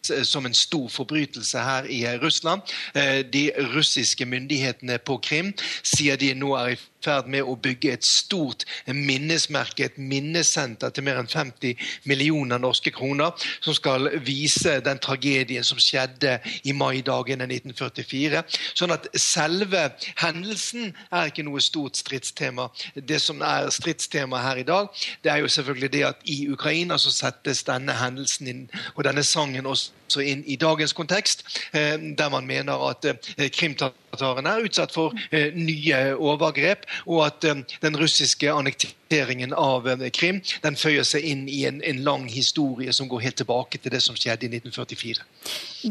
eh, 0.06 0.22
som 0.22 0.46
en 0.46 0.54
stor 0.54 0.86
forbrytelse 0.94 1.66
her 1.66 1.90
i 1.90 2.04
eh, 2.06 2.20
Russland. 2.22 2.62
Eh, 2.94 3.26
De 3.26 3.48
russiske 3.74 4.26
myndighetene 4.26 5.00
på 5.02 5.18
Krim 5.26 5.50
sier 5.82 6.20
de 6.20 6.30
nå 6.38 6.54
er 6.62 6.76
i 6.76 6.80
ferd 7.04 7.28
med 7.30 7.46
å 7.46 7.56
bygge 7.60 7.92
et 7.94 8.06
stort 8.06 8.64
minnesmerke, 8.86 9.86
et 9.88 9.98
minnesenter 9.98 10.92
til 10.94 11.06
mer 11.06 11.20
enn 11.20 11.30
50 11.30 11.76
millioner 12.10 12.60
norske 12.62 12.92
kroner, 12.94 13.32
som 13.60 13.76
skal 13.76 14.10
vise 14.26 14.78
den 14.84 15.00
tragedien 15.02 15.66
som 15.66 15.80
skjedde 15.80 16.38
i 16.64 16.74
maidagene 16.76 17.48
1944. 17.48 18.44
Sånn 18.78 18.94
at 18.94 19.08
selve 19.18 19.86
hendelsen 20.20 20.92
er 21.10 21.30
ikke 21.30 21.46
noe 21.46 21.62
stort 21.64 21.98
stridstema. 22.00 22.68
Det 22.94 23.20
som 23.22 23.42
er 23.44 23.70
stridstema 23.74 24.42
her 24.44 24.60
i 24.62 24.66
dag, 24.68 24.90
det 25.24 25.32
er 25.32 25.42
jo 25.44 25.52
selvfølgelig 25.52 25.92
det 25.94 26.04
at 26.08 26.28
i 26.30 26.42
Ukraina 26.52 26.98
så 27.00 27.12
settes 27.14 27.64
denne 27.68 27.96
hendelsen 28.00 28.50
inn, 28.50 28.66
og 28.96 29.04
denne 29.06 29.24
sangen 29.26 29.68
også 29.70 29.99
også 30.10 30.26
inn 30.26 30.44
i 30.46 30.58
dagens 30.60 30.94
kontekst, 30.96 31.46
eh, 31.72 31.96
der 32.18 32.30
man 32.32 32.46
mener 32.46 32.88
at 32.90 33.06
eh, 33.06 33.50
krimtatarene 33.54 34.56
er 34.56 34.66
utsatt 34.66 34.94
for 34.94 35.14
eh, 35.30 35.54
nye 35.54 36.16
overgrep, 36.18 36.86
og 37.06 37.26
at 37.26 37.46
den 37.82 38.00
russiske 38.00 38.50
annekteringen 38.52 38.99
av 39.10 39.88
eh, 39.88 40.10
Krim 40.14 40.38
den 40.62 40.76
føyer 40.78 41.02
seg 41.02 41.24
inn 41.26 41.48
i 41.50 41.64
en, 41.66 41.80
en 41.82 42.02
lang 42.06 42.28
historie 42.30 42.92
som 42.94 43.08
går 43.10 43.24
helt 43.24 43.36
tilbake 43.42 43.78
til 43.78 43.90
det 43.90 44.00
som 44.04 44.14
skjedde 44.14 44.46
i 44.46 44.50
1944. 44.54 45.24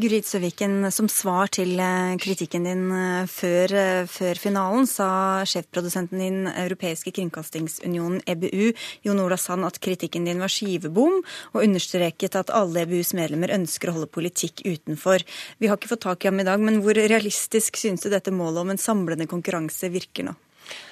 Gurid 0.00 0.24
Søviken, 0.24 0.88
som 0.90 1.08
svar 1.08 1.50
til 1.52 1.76
eh, 1.76 2.16
kritikken 2.16 2.64
din 2.64 2.86
eh, 2.88 3.28
før, 3.28 4.06
før 4.08 4.40
finalen, 4.40 4.88
sa 4.88 5.44
sjefprodusenten 5.44 6.22
din 6.22 6.48
Europeiske 6.48 7.12
kringkastingsunionen, 7.12 8.22
EBU, 8.24 8.72
Jon 9.04 9.20
Ola 9.20 9.36
Sand, 9.36 9.68
at 9.68 9.80
kritikken 9.84 10.24
din 10.24 10.40
var 10.40 10.52
skivebom, 10.52 11.20
og 11.52 11.62
understreket 11.64 12.40
at 12.40 12.52
alle 12.56 12.86
EBUs 12.86 13.12
medlemmer 13.18 13.52
ønsker 13.52 13.90
å 13.90 13.98
holde 13.98 14.08
politikk 14.08 14.64
utenfor. 14.64 15.26
Vi 15.60 15.68
har 15.68 15.76
ikke 15.76 15.92
fått 15.92 16.06
tak 16.08 16.24
i 16.24 16.32
ham 16.32 16.40
i 16.40 16.48
dag, 16.48 16.62
men 16.62 16.80
hvor 16.80 16.96
realistisk 16.96 17.76
synes 17.76 18.00
du 18.00 18.08
dette 18.08 18.32
målet 18.32 18.64
om 18.64 18.72
en 18.72 18.80
samlende 18.80 19.28
konkurranse 19.28 19.92
virker 19.92 20.30
nå? 20.30 20.40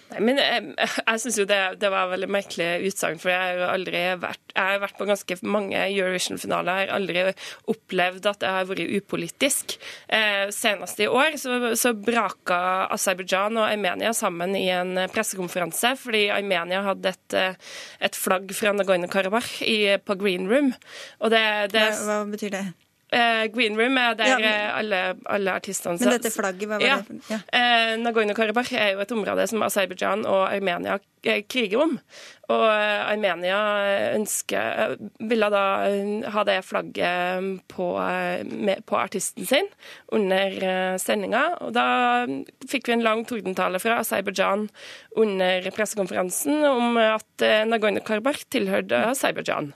Nei, 0.09 0.21
men 0.25 0.39
Jeg, 0.41 0.75
jeg 0.79 1.21
syns 1.23 1.39
jo 1.41 1.45
det, 1.49 1.59
det, 1.83 1.91
var 1.93 2.09
veldig 2.13 2.29
merkelig 2.33 2.89
utsagn, 2.89 3.19
for 3.21 3.33
jeg 3.33 3.59
har 3.59 3.75
aldri 3.75 4.03
vært 4.21 4.45
jeg 4.59 4.73
har 4.73 4.81
vært 4.83 4.97
på 4.99 5.07
ganske 5.07 5.37
mange 5.47 5.79
Eurovision-finaler. 5.79 6.81
Jeg 6.81 6.89
har 6.89 6.97
aldri 6.97 7.23
opplevd 7.71 8.25
at 8.27 8.43
jeg 8.43 8.57
har 8.57 8.67
vært 8.67 8.95
upolitisk. 8.99 9.77
Eh, 10.11 10.49
senest 10.55 10.99
i 11.05 11.07
år 11.07 11.37
så, 11.39 11.61
så 11.79 11.93
braka 11.95 12.59
Aserbajdsjan 12.97 13.61
og 13.61 13.69
Armenia 13.69 14.11
sammen 14.17 14.57
i 14.59 14.67
en 14.75 15.05
pressekonferanse 15.15 15.95
fordi 16.01 16.27
Armenia 16.35 16.83
hadde 16.89 17.15
et, 17.15 17.39
et 18.09 18.19
flagg 18.19 18.51
fra 18.57 18.75
Nagorno-Karabakh 18.75 19.63
på 20.09 20.19
Green 20.19 20.51
Room. 20.51 20.75
Og 21.23 21.35
det, 21.35 21.47
det, 21.77 21.87
hva, 22.03 22.23
hva 22.25 22.35
betyr 22.35 22.57
det? 22.57 22.67
Uh, 23.09 23.49
Green 23.55 23.77
Room 23.81 23.97
er 23.97 24.17
der 24.19 24.29
ja, 24.29 24.37
men, 24.37 24.45
eh, 24.45 24.79
alle, 24.79 24.99
alle, 25.33 25.53
artistene 25.57 25.97
Men 25.97 26.11
dette 26.19 26.29
flagget, 26.29 26.69
hva 26.69 26.77
var 26.77 26.85
ja. 26.85 26.97
det? 27.07 27.15
Ja. 27.33 27.39
Eh, 27.57 27.93
Nagorno-Karabakh 28.03 28.75
er 28.77 28.91
jo 28.93 29.01
et 29.01 29.15
område 29.17 29.47
som 29.49 29.65
Aserbajdsjan 29.65 30.27
og 30.29 30.43
Armenia 30.51 30.99
kriger 31.49 31.81
om. 31.83 31.95
Og 32.53 32.65
Armenia 32.69 33.57
ønsker, 34.15 34.93
ville 35.31 35.49
da 35.53 35.63
ha 36.35 36.45
det 36.47 36.59
flagget 36.65 37.65
på, 37.73 37.89
med, 38.45 38.85
på 38.89 39.01
artisten 39.01 39.49
sin 39.49 39.67
under 40.15 41.01
sendinga. 41.01 41.43
Og 41.65 41.73
da 41.77 41.89
fikk 42.69 42.89
vi 42.89 42.99
en 42.99 43.05
lang 43.05 43.25
tordentale 43.29 43.81
fra 43.83 43.99
Aserbajdsjan 44.05 44.69
under 45.17 45.73
pressekonferansen 45.75 46.61
om 46.71 47.01
at 47.03 47.49
Nagorno-Karabakh 47.73 48.47
tilhørte 48.53 49.03
Aserbajdsjan. 49.11 49.73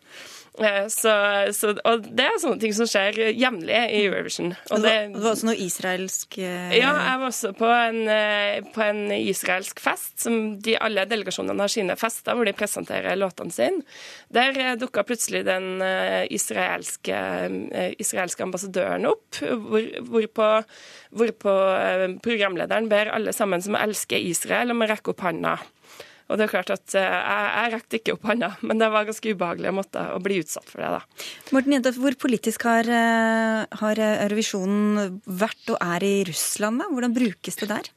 Eh, 0.60 0.86
så, 0.92 1.12
så, 1.56 1.70
og 1.88 2.04
det 2.12 2.26
er 2.26 2.34
sånne 2.42 2.60
ting 2.60 2.74
som 2.76 2.88
skjer 2.88 3.16
jevnlig 3.30 3.72
i 3.72 4.02
Eurovision. 4.04 4.52
Og 4.68 4.82
det, 4.84 4.92
det, 5.14 5.22
var 5.22 5.30
også 5.30 5.48
noe 5.48 5.56
israelsk 5.64 6.36
eh... 6.44 6.74
Ja, 6.76 6.90
jeg 6.92 7.22
var 7.22 7.24
også 7.30 7.52
på 7.56 7.70
en, 7.72 8.00
eh, 8.12 8.58
på 8.74 8.84
en, 8.84 9.00
israelsk 9.16 9.80
fest. 9.80 10.12
som 10.26 10.38
de, 10.60 10.76
Alle 10.76 11.06
delegasjonene 11.08 11.64
har 11.64 11.72
sine 11.72 11.96
fester 11.96 12.36
hvor 12.36 12.48
de 12.48 12.56
presenterer 12.56 13.16
låtene 13.16 13.54
sine. 13.54 13.80
Der 14.32 14.76
dukka 14.80 15.06
plutselig 15.08 15.44
den 15.46 15.82
israelske, 16.32 17.16
israelske 18.00 18.44
ambassadøren 18.44 19.08
opp, 19.08 19.40
hvor, 19.40 19.84
hvorpå, 20.08 20.48
hvorpå 21.16 21.54
programlederen 22.24 22.88
ber 22.92 23.12
alle 23.12 23.34
sammen 23.36 23.64
som 23.64 23.76
elsker 23.78 24.20
Israel, 24.20 24.72
om 24.72 24.84
å 24.84 24.88
rekke 24.90 25.12
opp 25.12 25.24
hånda. 25.24 25.58
Og 26.32 26.40
det 26.40 26.46
er 26.46 26.52
klart 26.54 26.72
at 26.72 26.96
eh, 26.96 27.04
jeg, 27.04 27.48
jeg 27.52 27.72
rekte 27.76 27.98
ikke 28.00 28.16
opp 28.16 28.28
hånda, 28.30 28.48
men 28.64 28.80
det 28.80 28.88
var 28.94 29.08
ganske 29.08 29.34
ubehagelig 29.36 29.68
å 29.68 29.76
måtte 29.76 30.04
å 30.16 30.20
bli 30.24 30.40
utsatt 30.40 30.68
for 30.70 30.80
det. 30.80 30.92
da. 30.96 31.26
Morten 31.52 31.76
Jentoff, 31.76 31.98
hvor 32.00 32.16
politisk 32.24 32.64
har, 32.68 32.88
eh, 32.88 33.80
har 33.82 34.04
Eurovisjonen 34.08 35.18
vært 35.28 35.74
og 35.74 35.82
er 35.84 36.08
i 36.08 36.14
Russland? 36.30 36.80
da? 36.80 36.88
Hvordan 36.88 37.16
brukes 37.16 37.60
det 37.60 37.68
der? 37.68 37.92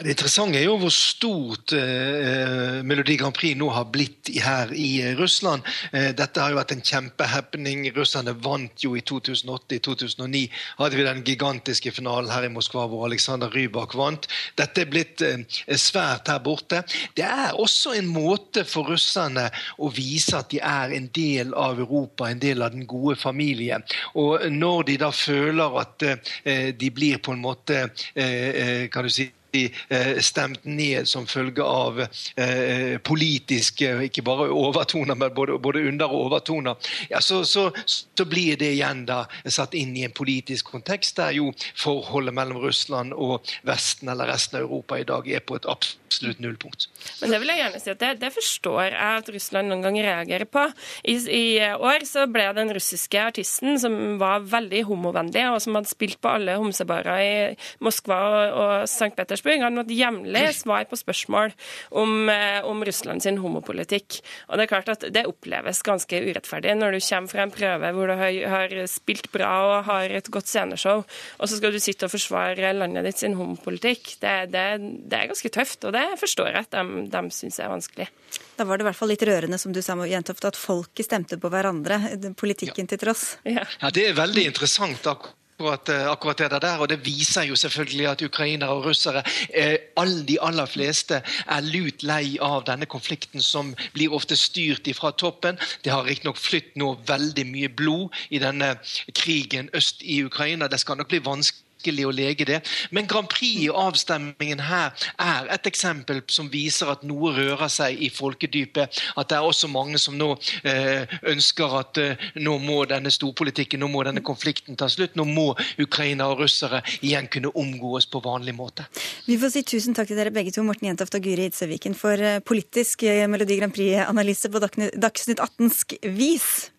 Det 0.00 0.14
interessante 0.14 0.58
er 0.58 0.64
jo 0.64 0.78
hvor 0.80 0.92
stort 0.94 1.74
eh, 1.76 2.80
Melodi 2.86 3.16
Grand 3.20 3.36
Prix 3.36 3.58
nå 3.58 3.68
har 3.74 3.88
blitt 3.92 4.30
her 4.40 4.72
i 4.72 5.02
eh, 5.02 5.16
Russland. 5.18 5.66
Eh, 5.92 6.10
dette 6.16 6.40
har 6.40 6.52
jo 6.52 6.58
vært 6.58 6.74
en 6.74 6.84
kjempehappening. 6.84 7.84
Russerne 7.96 8.34
vant 8.44 8.84
jo 8.84 8.94
i 8.96 9.02
2008. 9.06 9.76
I 9.76 9.82
2009 9.84 10.42
hadde 10.80 10.98
vi 10.98 11.06
den 11.06 11.22
gigantiske 11.26 11.92
finalen 11.96 12.32
her 12.32 12.46
i 12.48 12.52
Moskva 12.52 12.86
hvor 12.90 13.04
Aleksandr 13.08 13.52
Rybak 13.52 13.96
vant. 13.98 14.28
Dette 14.58 14.84
er 14.84 14.90
blitt 14.90 15.24
eh, 15.26 15.44
svært 15.76 16.32
her 16.32 16.40
borte. 16.44 16.82
Det 17.16 17.26
er 17.26 17.58
også 17.60 17.94
en 17.98 18.08
måte 18.10 18.64
for 18.68 18.88
russerne 18.94 19.48
å 19.80 19.90
vise 19.92 20.38
at 20.38 20.50
de 20.54 20.62
er 20.64 20.96
en 20.96 21.10
del 21.14 21.52
av 21.52 21.80
Europa, 21.80 22.30
en 22.30 22.40
del 22.40 22.64
av 22.64 22.72
den 22.72 22.88
gode 22.88 23.18
familie. 23.20 23.82
Og 24.20 24.48
når 24.52 24.88
de 24.88 24.96
da 25.04 25.12
føler 25.14 25.80
at 25.84 26.08
eh, 26.08 26.72
de 26.72 26.90
blir 26.94 27.20
på 27.20 27.36
en 27.36 27.44
måte 27.44 27.84
eh, 28.14 28.88
kan 28.92 29.04
du 29.04 29.12
si, 29.12 29.28
Eh, 29.52 30.18
stemt 30.22 30.64
ned 30.64 31.08
som 31.08 31.26
følge 31.26 31.64
av 31.64 31.98
eh, 32.00 32.98
politiske, 33.02 33.88
ikke 34.06 34.22
bare 34.26 34.48
overtoner, 34.54 35.18
men 35.18 35.34
både, 35.34 35.58
både 35.58 35.82
under- 35.88 36.12
og 36.12 36.26
overtoner, 36.28 36.90
ja, 37.10 37.20
så, 37.20 37.42
så, 37.44 37.70
så, 37.86 38.26
blir 38.30 38.56
det 38.60 38.70
igjen 38.76 39.02
da 39.08 39.24
satt 39.50 39.74
inn 39.74 39.96
i 39.96 40.04
en 40.06 40.14
politisk 40.14 40.70
kontekst 40.70 41.18
der 41.18 41.34
jo 41.34 41.50
forholdet 41.74 42.36
mellom 42.36 42.60
Russland 42.62 43.14
og 43.16 43.48
Vesten 43.66 44.12
eller 44.12 44.30
resten 44.30 44.60
av 44.60 44.68
Europa 44.68 45.00
i 45.00 45.06
dag 45.08 45.26
er 45.26 45.42
på 45.42 45.58
et 45.58 45.66
absolutt 45.66 46.38
nullpunkt. 46.42 46.86
Men 47.22 47.34
det 47.34 47.40
vil 47.42 47.50
jeg 47.50 47.62
gjerne 47.64 47.82
si 47.82 47.90
at 47.90 48.04
det, 48.04 48.12
det 48.20 48.32
forstår 48.34 48.80
jeg 48.86 48.94
at 49.00 49.32
Russland 49.34 49.72
noen 49.72 49.82
ganger 49.88 50.08
reagerer 50.12 50.46
på. 50.46 50.66
I, 51.02 51.16
I, 51.26 51.44
år 51.74 52.06
så 52.06 52.28
ble 52.30 52.46
den 52.54 52.70
russiske 52.76 53.18
artisten, 53.18 53.80
som 53.82 53.98
var 54.22 54.46
veldig 54.46 54.84
homovennlig, 54.92 55.46
og 55.50 55.58
som 55.64 55.78
hadde 55.78 55.90
spilt 55.90 56.20
på 56.22 56.30
alle 56.36 56.58
homsebarer 56.60 57.24
i 57.24 57.34
Moskva 57.82 58.20
og, 58.28 58.60
og 58.60 58.74
St. 58.86 59.10
Petersburg, 59.16 59.39
Petersburg 59.40 59.62
har 59.62 59.72
nådd 59.72 59.90
jevnlig 59.94 60.42
svar 60.54 60.84
på 60.84 60.96
spørsmål 60.98 61.52
om, 61.90 62.28
eh, 62.28 62.64
om 62.64 62.84
Russland 62.84 63.22
sin 63.22 63.38
homopolitikk. 63.38 64.20
Og 64.48 64.56
Det 64.56 64.62
er 64.62 64.66
klart 64.66 64.88
at 64.88 65.12
det 65.12 65.26
oppleves 65.26 65.82
ganske 65.82 66.12
urettferdig 66.12 66.76
når 66.76 66.92
du 66.92 67.00
kommer 67.00 67.28
fra 67.28 67.42
en 67.42 67.50
prøve 67.50 67.92
hvor 67.92 68.06
du 68.06 68.14
har, 68.14 68.48
har 68.48 68.86
spilt 68.86 69.32
bra 69.32 69.78
og 69.78 69.84
har 69.84 70.10
et 70.10 70.30
godt 70.30 70.46
sceneshow, 70.46 71.04
og 71.40 71.48
så 71.48 71.56
skal 71.56 71.72
du 71.72 71.80
sitte 71.80 72.04
og 72.04 72.12
forsvare 72.12 72.74
landet 72.76 73.04
ditt 73.04 73.18
sin 73.18 73.34
homopolitikk. 73.34 74.20
Det, 74.20 74.52
det, 74.52 75.08
det 75.08 75.18
er 75.18 75.32
ganske 75.32 75.48
tøft, 75.48 75.84
og 75.84 75.92
det 75.92 76.20
forstår 76.20 76.52
jeg 76.52 76.66
at 76.68 76.70
de, 76.70 77.08
de 77.08 77.30
syns 77.30 77.58
er 77.58 77.72
vanskelig. 77.72 78.08
Da 78.56 78.64
var 78.64 78.76
det 78.76 78.84
i 78.84 78.88
hvert 78.90 78.96
fall 78.96 79.08
litt 79.08 79.22
rørende, 79.24 79.58
som 79.58 79.72
du 79.72 79.80
sa, 79.80 79.96
Jentoft, 80.04 80.44
at 80.44 80.56
folket 80.56 81.06
stemte 81.06 81.38
på 81.40 81.48
hverandre, 81.48 81.96
politikken 82.36 82.84
ja. 82.84 82.88
til 82.92 82.98
tross. 82.98 83.38
Ja. 83.44 83.64
ja, 83.80 83.90
det 83.90 84.10
er 84.10 84.18
veldig 84.20 84.50
interessant. 84.52 85.00
da 85.02 85.16
akkurat, 85.60 85.88
eh, 85.88 86.10
akkurat, 86.10 86.38
det 86.38 86.62
der. 86.62 86.78
Og 86.78 86.88
det 86.88 87.06
viser 87.06 87.42
jo 87.42 87.56
selvfølgelig 87.56 88.08
at 88.08 88.22
ukrainere 88.22 88.70
og 88.70 88.84
russere, 88.84 89.22
eh, 89.54 89.76
alle, 89.96 90.26
de 90.26 90.40
aller 90.40 90.66
fleste, 90.66 91.22
er 91.46 91.60
lut 91.60 92.02
lei 92.02 92.38
av 92.40 92.64
denne 92.64 92.86
konflikten 92.86 93.42
som 93.42 93.74
blir 93.92 94.12
ofte 94.12 94.36
styrt 94.36 94.86
ifra 94.86 95.10
toppen. 95.10 95.58
Det 95.84 95.92
har 95.92 96.04
riktignok 96.04 96.36
flytt 96.36 96.76
nå 96.76 96.98
veldig 97.06 97.46
mye 97.46 97.68
blod 97.68 98.08
i 98.30 98.38
denne 98.38 98.78
krigen 99.14 99.70
øst 99.74 100.02
i 100.02 100.24
Ukraina. 100.24 100.68
Det 100.68 100.80
skal 100.80 100.96
nok 100.96 101.08
bli 101.08 101.18
vanskelig 101.18 101.69
vanskelig 101.80 102.06
å 102.06 102.12
lege 102.12 102.44
det. 102.44 102.60
Men 102.90 103.06
Grand 103.06 103.28
Prix-avstemmingen 103.28 104.60
her 104.60 104.92
er 105.18 105.48
et 105.50 105.66
eksempel 105.66 106.22
som 106.28 106.50
viser 106.50 106.90
at 106.90 107.02
noe 107.02 107.32
rører 107.32 107.68
seg 107.68 108.00
i 108.00 108.10
folkedypet. 108.10 109.00
At 109.16 109.30
det 109.30 109.36
er 109.36 109.46
også 109.46 109.68
mange 109.68 109.98
som 109.98 110.16
nå 110.18 110.36
eh, 110.64 111.06
ønsker 111.22 111.78
at 111.80 111.98
eh, 111.98 112.16
nå 112.36 112.58
må 112.58 112.84
denne 112.84 113.10
storpolitikken, 113.10 113.80
nå 113.80 113.88
må 113.88 114.04
denne 114.04 114.22
konflikten 114.22 114.76
ta 114.76 114.88
slutt. 114.88 115.16
Nå 115.16 115.24
må 115.24 115.54
Ukraina 115.80 116.28
og 116.30 116.44
russere 116.44 116.82
igjen 117.00 117.28
kunne 117.30 117.52
omgås 117.54 118.06
på 118.10 118.20
vanlig 118.20 118.54
måte. 118.54 118.86
Vi 119.26 119.38
får 119.38 119.54
si 119.54 119.64
tusen 119.64 119.94
takk 119.96 120.10
til 120.10 120.18
dere 120.18 120.34
begge 120.34 120.52
to, 120.52 120.64
Morten 120.66 120.90
Jentoft 120.90 121.16
og 121.16 121.24
Guri 121.24 121.48
Idseviken, 121.48 121.96
for 121.96 122.20
eh, 122.20 122.42
politisk 122.44 123.06
eh, 123.08 123.26
Melodi 123.30 123.60
Grand 123.60 123.74
Prix-analyse 123.74 124.52
på 124.52 124.60
Dagsnytt 124.60 125.40
18sk 125.40 125.98
vis. 126.16 126.70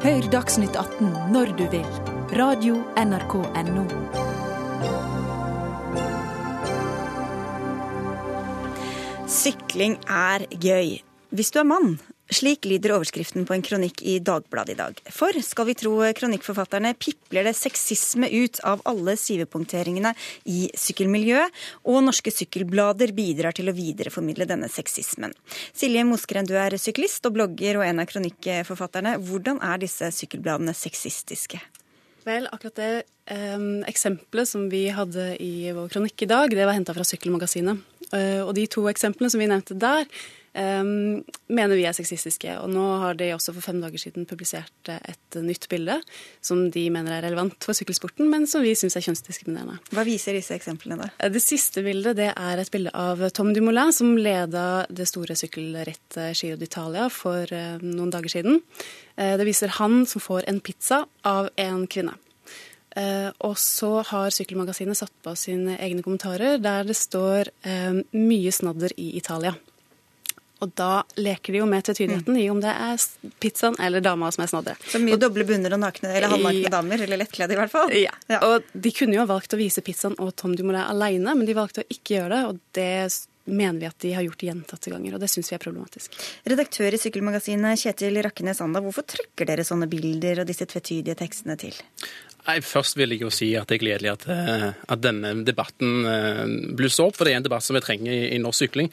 Hør 0.00 0.24
Dagsnytt 0.32 0.78
18 0.80 1.10
når 1.28 1.50
du 1.58 1.66
vil. 1.68 1.84
Radio 2.32 2.78
NRK 2.96 3.34
Radio.nrk.no. 3.36 3.82
Sykling 9.28 9.98
er 10.08 10.46
gøy. 10.56 11.02
Hvis 11.36 11.52
du 11.52 11.60
er 11.60 11.68
mann, 11.68 11.98
slik 12.34 12.66
lyder 12.68 12.94
overskriften 12.96 13.46
på 13.46 13.54
en 13.56 13.64
kronikk 13.64 14.02
i 14.06 14.18
Dagbladet 14.24 14.74
i 14.74 14.78
dag. 14.78 15.00
For 15.12 15.34
skal 15.44 15.68
vi 15.70 15.76
tro 15.78 15.94
kronikkforfatterne, 16.16 16.94
pipler 16.98 17.48
det 17.48 17.56
sexisme 17.58 18.28
ut 18.30 18.60
av 18.66 18.84
alle 18.88 19.16
sivepunkteringene 19.20 20.14
i 20.50 20.68
sykkelmiljøet, 20.78 21.58
og 21.90 22.04
norske 22.06 22.32
sykkelblader 22.34 23.14
bidrar 23.16 23.56
til 23.56 23.70
å 23.70 23.76
videreformidle 23.76 24.48
denne 24.50 24.70
sexismen. 24.72 25.34
Silje 25.76 26.06
Moskeren, 26.06 26.48
du 26.48 26.56
er 26.58 26.78
syklist 26.80 27.26
og 27.28 27.36
blogger 27.38 27.80
og 27.80 27.86
en 27.88 28.02
av 28.02 28.10
kronikkforfatterne. 28.10 29.18
Hvordan 29.26 29.60
er 29.66 29.82
disse 29.82 30.12
sykkelbladene 30.20 30.76
sexistiske? 30.76 31.60
Vel, 32.26 32.46
akkurat 32.52 32.76
det 32.76 32.90
eh, 33.32 33.62
eksempelet 33.88 34.48
som 34.48 34.66
vi 34.72 34.86
hadde 34.92 35.32
i 35.40 35.70
vår 35.72 35.88
kronikk 35.92 36.26
i 36.26 36.28
dag, 36.30 36.52
det 36.52 36.66
var 36.68 36.76
henta 36.76 36.94
fra 36.96 37.06
Sykkelmagasinet. 37.06 37.80
Eh, 38.12 38.42
og 38.44 38.52
de 38.58 38.66
to 38.70 38.84
eksemplene 38.90 39.32
som 39.32 39.40
vi 39.40 39.48
nevnte 39.48 39.78
der, 39.80 40.04
mener 40.54 41.78
vi 41.78 41.84
er 41.86 41.94
sexistiske. 41.94 42.56
Og 42.58 42.70
nå 42.72 42.84
har 43.02 43.18
de 43.18 43.30
også 43.34 43.54
for 43.54 43.62
fem 43.62 43.80
dager 43.82 44.02
siden 44.02 44.26
publisert 44.26 44.90
et 44.90 45.38
nytt 45.38 45.68
bilde 45.70 46.00
som 46.42 46.64
de 46.74 46.82
mener 46.90 47.14
er 47.16 47.26
relevant 47.28 47.54
for 47.62 47.76
sykkelsporten, 47.76 48.26
men 48.32 48.48
som 48.50 48.64
vi 48.64 48.74
syns 48.78 48.98
er 48.98 49.04
kjønnsdiskriminerende. 49.06 49.78
Hva 49.94 50.04
viser 50.08 50.34
disse 50.34 50.56
eksemplene, 50.56 50.98
da? 51.04 51.10
Eh, 51.20 51.30
det 51.30 51.42
siste 51.44 51.84
bildet 51.86 52.18
det 52.18 52.32
er 52.32 52.62
et 52.62 52.72
bilde 52.72 52.94
av 52.96 53.22
Tom 53.36 53.52
Dumoulin, 53.54 53.94
som 53.94 54.16
leda 54.18 54.86
det 54.90 55.06
store 55.10 55.38
sykkelrittet 55.38 56.34
Giro 56.34 56.58
d'Italia 56.58 57.06
for 57.14 57.46
noen 57.84 58.10
dager 58.10 58.32
siden. 58.32 58.58
Det 59.14 59.44
viser 59.46 59.76
han 59.76 60.02
som 60.08 60.22
får 60.22 60.48
en 60.48 60.60
pizza 60.64 61.04
av 61.28 61.50
en 61.60 61.86
kvinne. 61.90 62.16
Uh, 62.90 63.30
og 63.46 63.54
så 63.60 64.00
har 64.08 64.32
Sykkelmagasinet 64.34 64.98
satt 64.98 65.12
på 65.22 65.30
sine 65.38 65.76
egne 65.78 66.02
kommentarer 66.02 66.58
der 66.58 66.88
det 66.88 66.96
står 66.98 67.52
uh, 67.62 68.00
'mye 68.10 68.50
snadder 68.50 68.90
i 68.98 69.12
Italia'. 69.20 69.54
Og 70.60 70.72
da 70.76 71.02
leker 71.16 71.54
de 71.56 71.62
jo 71.62 71.66
med 71.70 71.84
tvetydigheten 71.86 72.36
i 72.36 72.48
om 72.52 72.60
det 72.60 72.72
er 72.72 73.00
pizzaen 73.40 73.78
eller 73.80 74.02
dama 74.04 74.28
som 74.34 74.44
er 74.44 74.50
snadder. 74.52 74.76
Så 74.92 75.00
mye 75.00 75.16
doble 75.20 75.46
bunner 75.48 75.72
og 75.76 75.80
nakne, 75.80 76.12
eller 76.12 76.28
halvnakne 76.34 76.66
Ja. 76.66 76.74
damer, 76.76 77.00
eller 77.06 77.16
lettkledde 77.22 77.56
i 77.56 77.60
hvert 77.62 77.72
fall. 77.72 77.90
Ja. 77.96 78.12
Og 78.44 78.62
de 78.74 78.92
kunne 78.92 79.16
jo 79.16 79.24
ha 79.24 79.26
valgt 79.30 79.54
å 79.56 79.60
vise 79.60 79.80
pizzaen 79.82 80.18
og 80.20 80.34
Tom 80.36 80.54
Dumoulin 80.56 80.84
alene, 80.84 81.34
men 81.34 81.46
de 81.48 81.54
valgte 81.56 81.80
å 81.84 81.88
ikke 81.88 82.18
gjøre 82.18 82.30
det, 82.34 82.42
og 82.50 82.60
det 82.76 82.90
mener 83.50 83.80
vi 83.80 83.86
at 83.88 83.98
de 84.04 84.12
har 84.14 84.22
gjort 84.22 84.42
gjentatte 84.46 84.90
ganger, 84.92 85.14
og 85.16 85.20
det 85.24 85.30
syns 85.32 85.48
vi 85.50 85.56
er 85.56 85.62
problematisk. 85.64 86.12
Redaktør 86.46 86.92
i 86.94 87.00
Sykkelmagasinet 87.00 87.80
Kjetil 87.80 88.20
Rakkenes 88.22 88.60
Anda, 88.62 88.82
hvorfor 88.84 89.02
trykker 89.08 89.48
dere 89.48 89.64
sånne 89.66 89.88
bilder 89.90 90.42
og 90.44 90.46
disse 90.52 90.68
tvetydige 90.70 91.16
tekstene 91.18 91.56
til? 91.58 91.74
Nei, 92.46 92.60
Først 92.64 92.96
vil 92.96 93.10
jeg 93.16 93.20
jo 93.24 93.30
si 93.32 93.50
at 93.58 93.68
det 93.68 93.80
er 93.80 93.82
gledelig 93.82 94.12
at, 94.12 94.28
eh, 94.32 94.70
at 94.88 95.00
denne 95.04 95.44
debatten 95.44 96.06
eh, 96.06 96.44
blusser 96.78 97.08
opp, 97.08 97.16
for 97.18 97.24
det 97.28 97.34
er 97.34 97.40
en 97.42 97.48
debatt 97.48 97.64
som 97.66 97.76
vi 97.76 97.82
trenger 97.84 98.12
i, 98.12 98.30
i 98.36 98.38
norsk 98.38 98.64
sykling. 98.64 98.88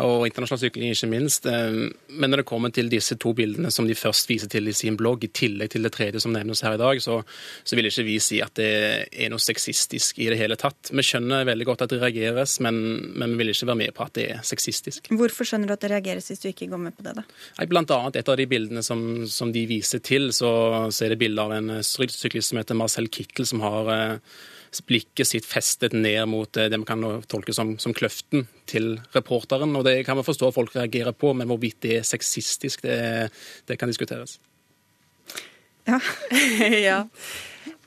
Og 0.00 0.24
internasjonal 0.24 0.60
sykling, 0.62 0.92
ikke 0.94 1.08
minst. 1.10 1.46
Eh, 1.46 1.90
Men 2.08 2.30
når 2.30 2.42
det 2.42 2.48
kommer 2.48 2.72
til 2.72 2.88
disse 2.88 3.16
to 3.20 3.32
bildene 3.36 3.70
som 3.70 3.86
de 3.88 3.94
først 3.94 4.28
viser 4.28 4.48
til 4.48 4.68
i 4.68 4.72
sin 4.72 4.96
blogg, 4.96 5.24
i 5.24 5.28
tillegg 5.28 5.70
til 5.74 5.82
det 5.82 5.92
tredje 5.92 6.20
som 6.20 6.32
nevnes 6.32 6.62
her 6.64 6.76
i 6.76 6.80
dag, 6.80 7.00
så, 7.02 7.22
så 7.64 7.76
vil 7.76 7.88
ikke 7.90 8.06
vi 8.06 8.18
si 8.20 8.40
at 8.44 8.54
det 8.56 8.70
er 9.12 9.32
noe 9.32 9.42
sexistisk 9.42 10.18
i 10.18 10.30
det 10.32 10.38
hele 10.40 10.56
tatt. 10.56 10.92
Vi 10.92 11.04
skjønner 11.04 11.44
veldig 11.48 11.66
godt 11.68 11.84
at 11.84 11.92
det 11.92 12.00
reageres, 12.00 12.58
men, 12.64 12.78
men 13.18 13.34
vi 13.34 13.42
vil 13.42 13.52
ikke 13.52 13.68
være 13.72 13.80
med 13.82 13.92
på 13.96 14.06
at 14.06 14.14
det 14.16 14.26
er 14.36 14.40
sexistisk. 14.46 15.12
Hvorfor 15.12 15.48
skjønner 15.48 15.68
du 15.68 15.76
at 15.76 15.84
det 15.84 15.92
reageres 15.92 16.30
hvis 16.32 16.40
du 16.40 16.48
ikke 16.52 16.70
går 16.72 16.82
med 16.86 16.96
på 16.96 17.04
det, 17.04 17.16
da? 17.20 17.26
Blant 17.68 17.92
annet 17.92 18.16
et 18.20 18.32
av 18.32 18.40
de 18.40 18.48
bildene 18.48 18.82
som, 18.86 19.26
som 19.28 19.52
de 19.52 19.66
viser 19.68 20.00
til, 20.04 20.32
så, 20.32 20.52
så 20.92 21.06
er 21.06 21.14
det 21.14 21.20
bilde 21.20 21.44
av 21.44 21.52
en 21.56 21.78
syklist 21.84 22.52
som 22.52 22.60
heter 22.60 22.78
Marcel 22.78 23.08
Kittel, 23.12 23.46
som 23.48 23.60
har 23.64 23.92
eh, 23.92 24.16
blikket 24.80 25.28
sitt 25.28 25.46
festet 25.48 25.92
ned 25.92 26.24
mot 26.30 26.56
eh, 26.56 26.70
det 26.72 26.78
vi 26.80 26.88
kan 26.88 27.04
tolke 27.30 27.54
som, 27.54 27.74
som 27.82 27.94
kløften 27.96 28.46
til 28.70 28.94
reporteren. 29.16 29.74
og 29.76 29.84
Det 29.84 29.98
kan 30.06 30.16
vi 30.18 30.26
forstå 30.26 30.48
at 30.48 30.56
folk 30.56 30.76
reagerer 30.76 31.12
på, 31.12 31.34
men 31.36 31.50
hvorvidt 31.50 31.82
det 31.84 31.98
er 31.98 32.06
sexistisk, 32.08 32.86
det, 32.86 33.30
det 33.68 33.78
kan 33.78 33.90
diskuteres. 33.90 34.38
ja. 35.88 35.98
ja. 36.88 37.02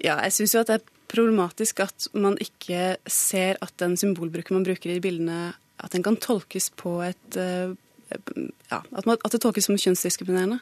jeg 0.04 0.36
syns 0.36 0.56
jo 0.56 0.62
at 0.62 0.70
det 0.70 0.80
er 0.80 0.92
problematisk 1.12 1.80
at 1.86 2.08
man 2.18 2.38
ikke 2.42 2.98
ser 3.08 3.60
at 3.64 3.74
den 3.80 3.96
symbolbruken 3.98 4.58
man 4.58 4.68
bruker 4.68 4.92
i 4.92 5.02
bildene, 5.04 5.54
at 5.80 5.96
den 5.96 6.04
kan 6.04 6.20
tolkes 6.22 6.72
på 6.78 7.00
et 7.08 7.40
eh, 7.40 7.74
Ja, 8.70 8.84
at, 8.94 9.06
man, 9.10 9.18
at 9.26 9.34
det 9.34 9.40
tolkes 9.42 9.66
som 9.66 9.78
kjønnsdiskriminerende. 9.82 10.60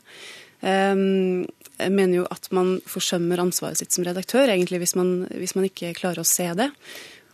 Um, 0.63 1.43
jeg 1.75 1.91
mener 1.91 2.21
jo 2.21 2.27
at 2.31 2.47
man 2.55 2.77
forsømmer 2.87 3.41
ansvaret 3.43 3.81
sitt 3.81 3.95
som 3.95 4.05
redaktør, 4.07 4.47
egentlig, 4.47 4.79
hvis 4.83 4.95
man, 4.95 5.25
hvis 5.35 5.55
man 5.57 5.67
ikke 5.67 5.95
klarer 5.97 6.23
å 6.23 6.27
se 6.27 6.47
det. 6.55 6.69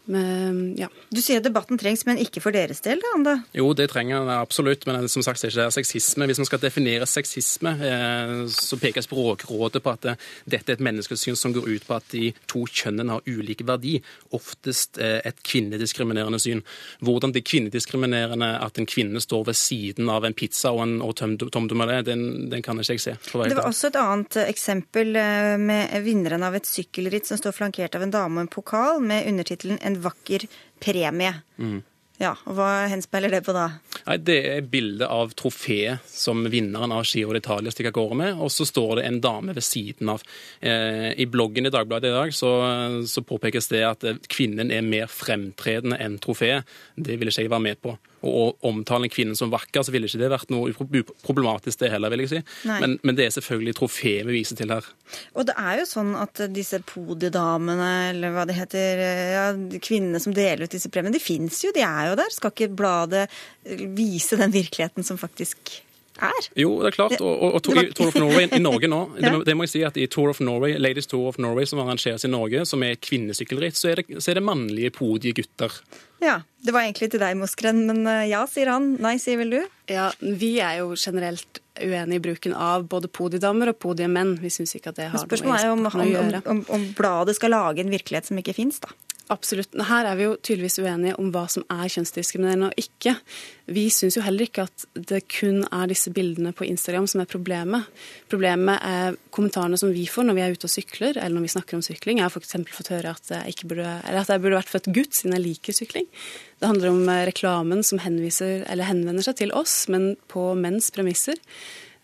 Men, 0.10 0.74
ja. 0.78 0.88
Du 1.14 1.20
sier 1.22 1.38
at 1.38 1.46
debatten 1.46 1.78
trengs, 1.78 2.02
men 2.08 2.18
ikke 2.18 2.42
for 2.42 2.56
deres 2.56 2.82
del, 2.82 2.98
da, 3.04 3.12
Anda? 3.14 3.34
Jo, 3.54 3.68
det 3.78 3.92
trenger 3.92 4.24
den 4.24 4.32
absolutt, 4.34 4.88
men 4.90 5.06
som 5.12 5.22
sagt 5.26 5.44
det 5.44 5.52
er 5.52 5.68
ikke 5.70 5.76
sexisme. 5.76 6.26
Hvis 6.30 6.42
man 6.42 6.50
skal 6.50 6.62
definere 6.64 7.06
sexisme, 7.10 7.76
eh, 7.86 8.34
så 8.50 8.80
peker 8.82 9.06
Språkrådet 9.06 9.84
på 9.86 9.94
at 9.94 10.08
eh, 10.10 10.24
dette 10.50 10.74
er 10.74 10.80
et 10.80 10.86
menneskesyn 10.88 11.38
som 11.38 11.54
går 11.54 11.70
ut 11.70 11.86
på 11.86 11.98
at 12.00 12.08
de 12.16 12.32
to 12.50 12.64
kjønnene 12.66 13.20
har 13.20 13.30
ulik 13.30 13.62
verdi. 13.70 14.00
Oftest 14.34 14.98
eh, 14.98 15.20
et 15.30 15.44
kvinnediskriminerende 15.46 16.42
syn. 16.42 16.64
Hvordan 17.06 17.36
det 17.36 17.44
er 17.44 17.50
kvinnediskriminerende 17.52 18.50
at 18.66 18.82
en 18.82 18.90
kvinne 18.90 19.22
står 19.22 19.46
ved 19.52 19.60
siden 19.62 20.10
av 20.10 20.26
en 20.26 20.34
pizza 20.34 20.74
og 20.74 20.84
en 20.88 20.98
og 21.06 21.14
Tom 21.20 21.38
Tom 21.38 21.70
den, 21.70 22.26
den 22.50 22.66
kan 22.66 22.82
ikke 22.82 22.98
jeg 22.98 23.04
se. 23.04 23.16
Det 23.30 23.58
var 23.58 23.68
også 23.70 23.92
et 23.92 23.98
annet 24.00 24.40
eksempel 24.48 25.14
med 25.62 25.94
vinneren 26.04 26.44
av 26.46 26.58
et 26.58 26.68
sykkelritt 26.68 27.30
som 27.30 27.38
står 27.38 27.54
flankert 27.56 27.96
av 27.98 28.06
en 28.06 28.14
dame 28.14 28.40
og 28.40 28.48
en 28.48 28.52
pokal 28.52 29.04
med 29.04 29.28
undertittelen 29.30 29.80
'En 29.80 29.99
vakker 30.04 30.48
premie'. 30.80 31.42
Mm. 31.58 31.80
Ja, 32.20 32.34
og 32.50 32.58
Hva 32.58 32.90
henspeiler 32.92 33.32
det 33.32 33.46
på 33.46 33.54
da? 33.56 33.70
Nei, 34.04 34.18
Det 34.18 34.38
er 34.50 34.66
bilde 34.68 35.08
av 35.08 35.32
trofeet 35.40 36.04
som 36.04 36.44
vinneren 36.52 36.92
av 36.92 37.06
Giro 37.08 37.32
d'Italia 37.32 37.72
stikker 37.72 37.94
av 37.94 37.96
gårde 37.96 38.18
med, 38.20 38.42
og 38.44 38.52
så 38.52 38.68
står 38.68 39.00
det 39.00 39.06
en 39.08 39.22
dame 39.24 39.56
ved 39.56 39.64
siden 39.64 40.12
av. 40.12 40.26
Eh, 40.60 41.14
I 41.16 41.26
bloggen 41.32 41.66
i 41.66 41.72
Dagbladet 41.72 42.12
i 42.12 42.18
dag 42.18 42.36
så, 42.36 42.52
så 43.08 43.24
påpekes 43.24 43.72
det 43.72 43.86
at 43.88 44.04
eh, 44.04 44.20
kvinnen 44.28 44.72
er 44.76 44.84
mer 44.84 45.08
fremtredende 45.08 45.96
enn 45.96 46.20
trofeet. 46.20 46.68
Det 47.00 47.16
vil 47.16 47.32
ikke 47.32 47.48
jeg 47.48 47.54
være 47.56 47.68
med 47.70 47.80
på. 47.80 47.96
Og 48.20 48.36
å 48.36 48.70
omtale 48.70 49.08
en 49.08 49.14
kvinne 49.14 49.38
som 49.38 49.52
vakker, 49.54 49.84
så 49.86 49.94
ville 49.94 50.10
ikke 50.10 50.22
det 50.22 50.32
vært 50.34 50.54
noe 50.54 50.74
problematisk 51.24 51.82
det 51.84 51.92
heller, 51.94 52.12
vil 52.14 52.26
jeg 52.26 52.32
si. 52.34 52.42
Men, 52.68 52.98
men 53.06 53.18
det 53.18 53.28
er 53.28 53.36
selvfølgelig 53.38 53.76
trofeet 53.80 54.28
vi 54.28 54.38
viser 54.40 54.60
til 54.60 54.74
her. 54.76 54.88
Og 55.40 55.48
det 55.50 55.56
er 55.60 55.82
jo 55.82 55.90
sånn 55.90 56.14
at 56.20 56.44
disse 56.54 56.82
podiedamene, 56.90 57.92
eller 58.14 58.36
hva 58.36 58.46
det 58.50 58.58
heter, 58.60 59.04
ja, 59.34 59.46
kvinnene 59.80 60.22
som 60.24 60.36
deler 60.36 60.68
ut 60.68 60.76
disse 60.76 60.92
premiene, 60.92 61.16
de 61.16 61.24
fins 61.24 61.64
jo, 61.64 61.74
de 61.76 61.86
er 61.86 62.12
jo 62.12 62.18
der. 62.20 62.34
Skal 62.36 62.56
ikke 62.56 62.72
bladet 62.82 63.28
vise 63.96 64.40
den 64.40 64.54
virkeligheten 64.56 65.08
som 65.08 65.20
faktisk 65.22 65.80
er? 66.28 66.50
Jo, 66.60 66.72
det 66.84 66.92
er 66.92 66.96
klart. 66.98 67.16
Og, 67.22 67.32
og, 67.32 67.56
og 67.58 67.64
Tour, 67.66 67.80
var- 67.80 67.90
Tour 67.98 68.12
of 68.12 68.20
Norway 68.20 68.48
i 68.52 68.60
Norge 68.62 68.90
nå, 68.92 69.00
det, 69.22 69.32
det 69.48 69.56
må 69.58 69.66
jeg 69.68 69.74
si 69.76 69.84
at 69.88 69.98
i 69.98 70.08
Tour 70.12 70.30
of 70.34 70.40
Norway, 70.44 70.76
Ladies 70.82 71.08
Tour 71.10 71.30
of 71.32 71.40
Norway, 71.42 71.66
som 71.70 71.80
arrangeres 71.84 72.26
i 72.28 72.32
Norge, 72.32 72.66
som 72.70 72.84
er 72.84 72.96
et 72.98 73.02
kvinnesykkelritt, 73.06 73.78
så 73.80 73.96
det, 74.02 74.08
så 74.20 74.32
er 74.34 74.40
det 74.42 74.46
mannlige 74.48 74.92
podiegutter. 75.00 75.80
Ja, 76.20 76.42
Det 76.60 76.74
var 76.76 76.84
egentlig 76.84 77.08
til 77.14 77.22
deg, 77.22 77.38
Moskren, 77.40 77.86
men 77.88 78.02
eh, 78.12 78.26
ja, 78.34 78.42
sier 78.52 78.68
han. 78.74 78.90
Nei, 79.00 79.14
sier 79.24 79.38
vel 79.40 79.54
du? 79.54 79.60
Ja, 79.88 80.10
Vi 80.20 80.58
er 80.60 80.82
jo 80.82 80.90
generelt 81.00 81.62
uenig 81.80 82.18
i 82.20 82.24
bruken 82.26 82.52
av 82.60 82.84
både 82.92 83.08
podiedamer 83.08 83.72
og 83.72 83.78
podiemenn. 83.80 84.34
Vi 84.44 84.52
syns 84.52 84.76
ikke 84.76 84.92
at 84.92 84.98
det 85.00 85.06
har 85.14 85.16
noe 85.16 85.24
noe 85.24 85.30
å 85.30 85.30
gjøre. 85.30 85.32
Spørsmålet 85.32 86.42
er 86.44 86.52
om, 86.52 86.58
om, 86.58 86.66
om 86.76 86.84
bladet 86.98 87.38
skal 87.40 87.54
lage 87.56 87.80
en 87.86 87.94
virkelighet 87.94 88.28
som 88.28 88.42
ikke 88.42 88.58
fins, 88.58 88.82
da. 88.84 88.92
Absolutt. 89.30 89.76
Her 89.86 90.08
er 90.10 90.16
vi 90.18 90.24
jo 90.26 90.38
tydeligvis 90.42 90.80
uenige 90.82 91.14
om 91.22 91.28
hva 91.30 91.44
som 91.54 91.62
er 91.70 91.90
kjønnsdiskriminerende 91.94 92.72
og 92.72 92.80
ikke. 92.82 93.12
Vi 93.70 93.84
syns 93.94 94.16
jo 94.18 94.24
heller 94.26 94.48
ikke 94.48 94.64
at 94.66 94.86
det 94.98 95.20
kun 95.30 95.60
er 95.68 95.90
disse 95.92 96.10
bildene 96.16 96.50
på 96.58 96.66
Instagram 96.66 97.06
som 97.12 97.22
er 97.22 97.30
problemet. 97.30 97.92
Problemet 98.32 98.82
er 98.82 99.20
kommentarene 99.36 99.78
som 99.78 99.92
vi 99.94 100.08
får 100.10 100.26
når 100.26 100.38
vi 100.40 100.44
er 100.48 100.56
ute 100.58 100.66
og 100.66 100.74
sykler, 100.74 101.14
eller 101.14 101.36
når 101.38 101.46
vi 101.46 101.52
snakker 101.54 101.78
om 101.78 101.84
sykling. 101.86 102.18
Jeg 102.18 102.26
har 102.26 102.34
f.eks. 102.34 102.58
fått 102.74 102.90
høre 102.96 103.12
at 103.14 103.30
jeg, 103.36 103.68
burde, 103.70 103.92
at 104.02 104.32
jeg 104.34 104.42
burde 104.42 104.58
vært 104.58 104.72
født 104.74 104.90
gutt 104.98 105.20
siden 105.20 105.36
jeg 105.38 105.46
liker 105.46 105.78
sykling. 105.78 106.08
Det 106.58 106.72
handler 106.72 106.90
om 106.90 107.04
eh, 107.14 107.26
reklamen 107.30 107.86
som 107.86 108.02
henviser, 108.02 108.66
henvender 108.66 109.28
seg 109.28 109.38
til 109.44 109.54
oss, 109.54 109.84
men 109.94 110.16
på 110.34 110.48
menns 110.58 110.90
premisser. 110.96 111.38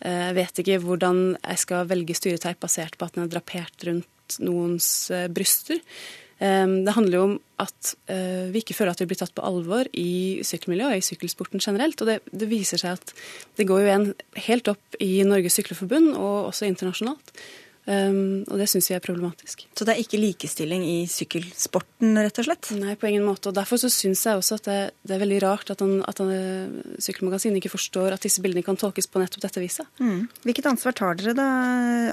Eh, 0.06 0.28
Jeg 0.28 0.38
vet 0.38 0.62
ikke 0.62 0.78
hvordan 0.86 1.24
jeg 1.40 1.64
skal 1.64 1.90
velge 1.90 2.20
styreteip 2.22 2.62
basert 2.62 3.00
på 3.02 3.10
at 3.10 3.18
den 3.18 3.26
er 3.26 3.34
drapert 3.34 3.90
rundt 3.90 4.38
noens 4.46 5.10
eh, 5.10 5.26
bryster. 5.34 5.82
Eh, 6.40 6.68
Det 6.86 6.96
handler 6.96 7.18
jo 7.18 7.24
om 7.30 7.36
at 7.60 7.96
eh, 8.12 8.52
vi 8.52 8.60
ikke 8.60 8.76
føler 8.76 8.92
at 8.92 9.00
vi 9.00 9.08
blir 9.08 9.20
tatt 9.20 9.36
på 9.36 9.46
alvor 9.46 9.88
i 9.96 10.42
sykkelmiljøet 10.44 10.92
og 10.92 10.98
i 11.00 11.08
sykkelsporten 11.08 11.64
generelt. 11.64 12.02
Og 12.02 12.08
det, 12.08 12.20
det 12.32 12.50
viser 12.52 12.82
seg 12.82 12.98
at 13.00 13.14
det 13.56 13.68
går 13.68 13.84
jo 13.84 13.88
igjen 13.88 14.10
helt 14.48 14.68
opp 14.68 15.00
i 15.00 15.24
Norges 15.24 15.56
Sykleforbund 15.56 16.16
og 16.16 16.52
også 16.52 16.68
internasjonalt. 16.68 17.32
Um, 17.86 18.42
og 18.50 18.58
det 18.58 18.66
syns 18.72 18.88
vi 18.90 18.96
er 18.98 19.02
problematisk. 19.04 19.62
Så 19.78 19.86
det 19.86 19.94
er 19.94 20.02
ikke 20.02 20.18
likestilling 20.18 20.82
i 20.90 20.96
sykkelsporten, 21.10 22.18
rett 22.18 22.40
og 22.42 22.48
slett? 22.48 22.72
Nei, 22.80 22.96
på 22.98 23.12
ingen 23.12 23.26
måte. 23.28 23.52
Og 23.52 23.58
derfor 23.58 23.78
så 23.78 23.92
syns 23.94 24.24
jeg 24.26 24.40
også 24.40 24.58
at 24.58 24.70
det, 24.70 24.78
det 25.06 25.14
er 25.14 25.22
veldig 25.22 25.38
rart 25.44 25.70
at, 25.70 25.84
han, 25.86 26.00
at 26.10 26.22
han, 26.22 26.32
eh, 26.34 26.96
Sykkelmagasinet 27.06 27.60
ikke 27.62 27.76
forstår 27.76 28.16
at 28.16 28.26
disse 28.26 28.42
bildene 28.42 28.66
kan 28.66 28.80
tolkes 28.80 29.06
på 29.12 29.22
nettopp 29.22 29.44
dette 29.46 29.62
viset. 29.62 29.86
Mm. 30.02 30.26
Hvilket 30.48 30.70
ansvar 30.72 30.96
tar 30.98 31.20
dere 31.20 31.36
da, 31.38 31.46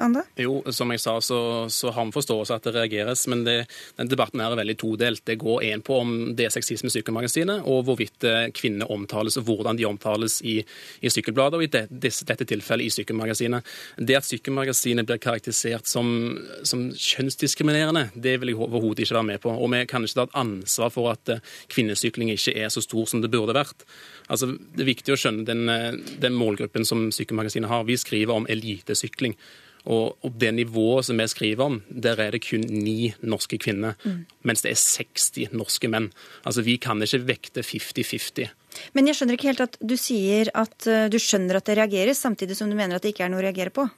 Ande? 0.05 0.27
Jo, 0.37 0.59
som 0.77 0.93
jeg 0.93 1.01
sa, 1.01 1.17
så, 1.25 1.41
så 1.73 1.95
har 1.97 2.09
vi 2.09 2.17
forståelse 2.19 2.61
at 2.61 2.69
det 2.69 2.75
reageres, 2.77 3.25
men 3.33 3.47
det, 3.49 3.57
den 3.97 4.13
debatten 4.13 4.45
her 4.45 4.53
er 4.53 4.61
veldig 4.61 4.77
todelt. 4.83 5.25
Det 5.25 5.39
går 5.41 5.65
en 5.71 5.87
på 5.87 6.03
om 6.03 6.13
det 6.37 6.51
er 6.51 6.53
sexisme 6.53 6.93
i 6.93 6.97
Sykkelmagasinet, 6.99 7.65
og 7.65 7.87
hvorvidt 7.89 8.29
eh, 8.29 8.51
kvinner 8.53 8.93
omtales, 8.93 9.41
og 9.41 9.49
hvordan 9.49 9.81
de 9.81 9.89
omtales 9.89 10.43
i, 10.45 10.59
i 11.01 11.17
Sykkelbladet, 11.17 11.57
og 11.57 11.65
i 11.65 11.73
det, 11.73 11.87
dette 12.29 12.51
tilfellet 12.53 12.91
i 12.91 12.95
Sykkelmagasinet. 13.01 13.75
Det 13.97 14.21
at 14.21 14.29
Sykkelmagasinet 14.29 15.09
blir 15.09 15.23
karakterisert 15.23 15.62
som, 15.89 16.39
som 16.67 16.91
kjønnsdiskriminerende, 16.91 18.11
det 18.15 18.37
vil 18.41 18.53
jeg 18.53 18.61
overhodet 18.61 19.05
ikke 19.05 19.17
være 19.19 19.29
med 19.31 19.43
på. 19.43 19.55
Og 19.55 19.71
vi 19.73 19.83
kan 19.91 20.05
ikke 20.05 20.19
ta 20.21 20.27
et 20.29 20.39
ansvar 20.43 20.93
for 20.95 21.11
at 21.13 21.33
eh, 21.33 21.43
kvinnesykling 21.73 22.33
ikke 22.35 22.57
er 22.59 22.73
så 22.73 22.83
stor 22.85 23.09
som 23.11 23.23
det 23.23 23.31
burde 23.33 23.57
vært. 23.57 23.85
Altså, 24.29 24.53
det 24.53 24.85
er 24.85 24.93
viktig 24.93 25.15
å 25.15 25.21
skjønne 25.21 25.47
den, 25.49 25.69
eh, 25.73 25.93
den 26.23 26.39
målgruppen 26.39 26.87
som 26.89 27.11
Sykkelmagasinet 27.15 27.71
har. 27.71 27.85
Vi 27.89 27.99
skriver 28.01 28.35
om 28.35 28.49
elitesykling. 28.51 29.37
Og, 29.83 30.13
opp 30.23 30.35
det 30.39 30.53
nivået 30.55 31.09
som 31.09 31.19
vi 31.19 31.25
skriver 31.27 31.65
om, 31.65 31.81
der 31.91 32.21
er 32.23 32.31
det 32.31 32.45
kun 32.45 32.63
ni 32.71 33.15
norske 33.27 33.59
kvinner, 33.59 33.97
Mm. 34.07 34.27
mens 34.47 34.63
det 34.63 34.71
er 34.71 34.79
60 34.79 35.51
norske 35.51 35.89
menn. 35.91 36.13
Altså, 36.47 36.63
Vi 36.63 36.77
kan 36.79 37.03
ikke 37.03 37.27
vekte 37.27 37.65
50-50. 37.67 38.51
Men 38.95 39.07
jeg 39.07 39.17
skjønner 39.17 39.35
ikke 39.35 39.51
helt 39.51 39.61
at 39.61 39.77
du 39.85 39.97
sier 39.97 40.49
at 40.55 40.87
eh, 40.87 41.09
du 41.09 41.19
skjønner 41.19 41.57
at 41.57 41.65
det 41.67 41.77
reageres, 41.79 42.23
samtidig 42.23 42.57
som 42.57 42.71
du 42.71 42.77
mener 42.77 42.95
at 42.95 43.03
det 43.03 43.13
ikke 43.13 43.25
er 43.25 43.29
noe 43.29 43.43
å 43.43 43.47
reagere 43.51 43.71
på. 43.75 43.89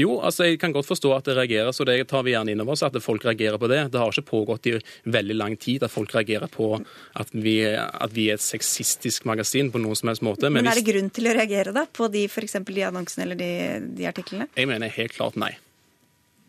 Jo, 0.00 0.16
altså 0.26 0.48
jeg 0.48 0.58
kan 0.58 0.72
godt 0.74 0.88
forstå 0.88 1.12
at 1.14 1.28
det 1.28 1.36
reageres, 1.38 1.78
og 1.80 1.86
det 1.86 2.00
tar 2.10 2.24
vi 2.26 2.32
gjerne 2.34 2.50
inn 2.54 2.62
over 2.64 2.74
oss, 2.74 2.82
at 2.86 2.96
folk 3.02 3.24
reagerer 3.26 3.60
på 3.62 3.68
det. 3.70 3.80
Det 3.94 4.00
har 4.00 4.10
ikke 4.10 4.26
pågått 4.30 4.66
i 4.70 4.74
veldig 5.14 5.36
lang 5.38 5.54
tid 5.60 5.86
at 5.86 5.92
folk 5.92 6.14
reagerer 6.16 6.50
på 6.50 6.72
at 7.20 7.30
vi, 7.34 7.60
at 7.68 8.14
vi 8.14 8.28
er 8.32 8.40
et 8.40 8.44
sexistisk 8.44 9.28
magasin 9.30 9.70
på 9.70 9.82
noen 9.82 9.98
som 9.98 10.10
helst 10.10 10.24
måte. 10.26 10.50
Men, 10.50 10.66
er 10.66 10.80
det 10.80 10.86
grunn 10.88 11.12
til 11.14 11.30
å 11.30 11.36
reagere 11.36 11.74
da, 11.76 11.86
på 11.86 12.10
de, 12.10 12.26
for 12.32 12.46
eksempel 12.46 12.80
de 12.80 12.88
annonsene 12.88 13.28
eller 13.28 13.38
de, 13.38 13.52
de 13.94 14.10
artiklene? 14.10 14.50
jeg 14.58 14.70
mener 14.70 14.90
helt 14.98 15.14
klart 15.14 15.38
nei. 15.40 15.54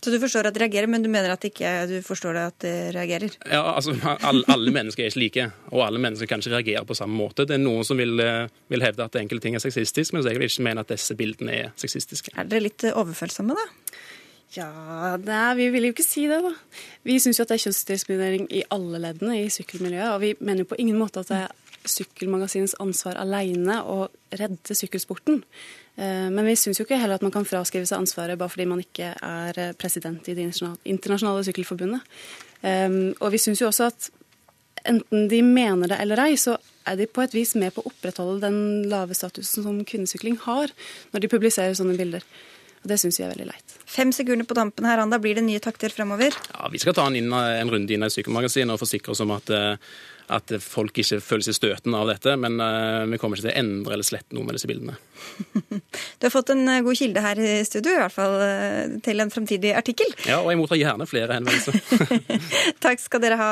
Så 0.04 0.12
du 0.14 0.20
forstår 0.22 0.50
at 0.50 0.54
de 0.54 0.62
reagerer, 0.62 0.90
men 0.92 1.02
du 1.02 1.10
mener 1.10 1.32
at 1.34 1.46
ikke 1.48 1.70
du 1.90 1.96
forstår 2.06 2.38
det 2.38 2.44
at 2.52 2.58
de 2.66 2.74
reagerer? 2.94 3.38
Ja, 3.50 3.64
altså, 3.74 3.96
alle, 4.22 4.44
alle, 4.54 4.74
mennesker 4.76 5.04
er 5.04 5.10
ikke 5.10 5.22
like, 5.24 5.46
og 5.72 5.86
alle 5.88 6.02
mennesker 6.04 6.30
kan 6.30 6.44
ikke 6.44 6.54
reagere 6.54 6.86
på 6.86 6.98
samme 6.98 7.18
måte. 7.18 7.48
Det 7.50 7.58
er 7.58 7.64
noen 7.64 7.88
som 7.88 7.98
vil, 7.98 8.20
eh, 8.22 8.52
vil 8.70 8.86
hevde 8.86 9.08
at 9.08 9.18
enkelte 9.22 9.48
ting 9.48 9.58
er 9.58 9.64
sexistisk, 9.64 10.14
mens 10.14 10.30
jeg 10.30 10.38
vil 10.38 10.50
ikke 10.52 10.68
mene 10.68 10.86
at 10.86 10.94
disse 10.94 11.18
bildene 11.18 11.58
er 11.64 11.74
sexistiske. 11.82 12.36
Er 12.38 12.52
dere 12.52 12.68
litt 12.68 12.86
overfølsomme, 12.92 13.58
da? 13.58 13.66
Ja, 14.56 15.16
nei, 15.20 15.48
vi 15.58 15.72
vil 15.74 15.90
jo 15.90 15.96
ikke 15.96 16.06
si 16.06 16.28
det, 16.30 16.38
da. 16.46 16.54
Vi 17.04 17.18
syns 17.20 17.40
jo 17.40 17.48
at 17.48 17.52
det 17.52 17.58
er 17.58 17.66
kjønnsdiskriminering 17.66 18.46
i 18.54 18.62
alle 18.72 19.02
leddene 19.04 19.40
i 19.42 19.50
sykkelmiljøet, 19.52 20.12
og 20.14 20.22
vi 20.22 20.36
mener 20.40 20.64
jo 20.64 20.72
på 20.76 20.80
ingen 20.84 21.00
måte 21.02 21.26
at 21.26 21.32
det 21.32 21.46
er 21.48 21.62
Sykkelmagasinets 21.86 22.74
ansvar 22.82 23.18
alene 23.22 23.76
å 23.86 24.08
redde 24.34 24.74
sykkelsporten. 24.74 25.44
Eh, 25.96 26.30
men 26.30 26.46
vi 26.46 26.58
syns 26.60 26.80
jo 26.80 26.86
ikke 26.86 27.00
heller 27.00 27.20
at 27.20 27.24
man 27.24 27.34
kan 27.34 27.48
fraskrive 27.48 27.88
seg 27.88 28.02
ansvaret 28.02 28.40
bare 28.40 28.52
fordi 28.52 28.68
man 28.68 28.82
ikke 28.84 29.14
er 29.16 29.60
eh, 29.62 29.74
president 29.80 30.28
i 30.28 30.36
Det 30.36 30.48
internasjonale 30.84 31.46
sykkelforbundet. 31.48 32.04
Eh, 32.62 32.90
og 33.20 33.32
vi 33.32 33.42
syns 33.42 33.64
jo 33.64 33.70
også 33.72 33.90
at 33.92 34.10
enten 34.86 35.30
de 35.32 35.42
mener 35.42 35.90
det 35.90 36.02
eller 36.04 36.22
ei, 36.28 36.34
så 36.38 36.58
er 36.86 37.00
de 37.00 37.08
på 37.10 37.24
et 37.24 37.34
vis 37.34 37.56
med 37.58 37.74
på 37.74 37.82
å 37.82 37.90
opprettholde 37.90 38.44
den 38.44 38.90
lave 38.92 39.16
statusen 39.18 39.66
som 39.66 39.80
kvinnesykling 39.88 40.36
har, 40.44 40.70
når 41.14 41.24
de 41.24 41.32
publiserer 41.32 41.74
sånne 41.78 41.96
bilder. 41.98 42.28
Og 42.84 42.92
Det 42.92 43.00
syns 43.02 43.18
vi 43.18 43.24
er 43.26 43.32
veldig 43.32 43.48
leit. 43.48 43.78
Fem 43.90 44.12
sekunder 44.14 44.46
på 44.46 44.54
tampen 44.54 44.86
her, 44.86 45.02
Anda. 45.02 45.18
Blir 45.18 45.40
det 45.40 45.42
nye 45.48 45.64
takter 45.64 45.90
fremover? 45.90 46.36
Ja, 46.52 46.70
Vi 46.70 46.78
skal 46.84 46.94
ta 46.94 47.08
en, 47.08 47.16
inn, 47.18 47.34
en 47.34 47.72
runde 47.72 47.96
inn 47.96 48.06
i 48.06 48.12
Sykkelmagasinet 48.14 48.76
og 48.76 48.84
forsikre 48.84 49.16
oss 49.16 49.24
om 49.26 49.34
at 49.34 49.50
at 50.34 50.56
folk 50.64 50.98
ikke 50.98 51.20
føler 51.22 51.46
seg 51.46 51.58
støtende 51.60 52.00
av 52.00 52.10
dette, 52.10 52.34
men 52.40 52.58
uh, 52.58 53.06
vi 53.10 53.20
kommer 53.22 53.38
ikke 53.38 53.48
til 53.48 53.54
å 53.54 53.60
endre 53.62 53.98
eller 53.98 54.08
slette 54.08 54.36
noe 54.36 54.48
med 54.48 54.58
disse 54.58 54.70
bildene. 54.70 54.98
Du 56.20 56.26
har 56.26 56.34
fått 56.34 56.50
en 56.54 56.68
eh, 56.70 56.82
god 56.86 56.98
kilde 56.98 57.22
her 57.24 57.40
i 57.40 57.52
studio, 57.68 57.94
i 57.96 58.00
hvert 58.00 58.14
fall 58.14 58.36
uh, 58.40 58.96
til 59.06 59.22
en 59.22 59.32
fremtidig 59.32 59.74
artikkel. 59.78 60.10
Ja, 60.28 60.40
og 60.42 60.50
jeg 60.52 60.60
mottar 60.60 60.80
gjerne 60.80 61.08
flere 61.10 61.38
henvendelser. 61.38 61.78
Takk 62.86 63.04
skal 63.04 63.24
dere 63.24 63.40
ha, 63.40 63.52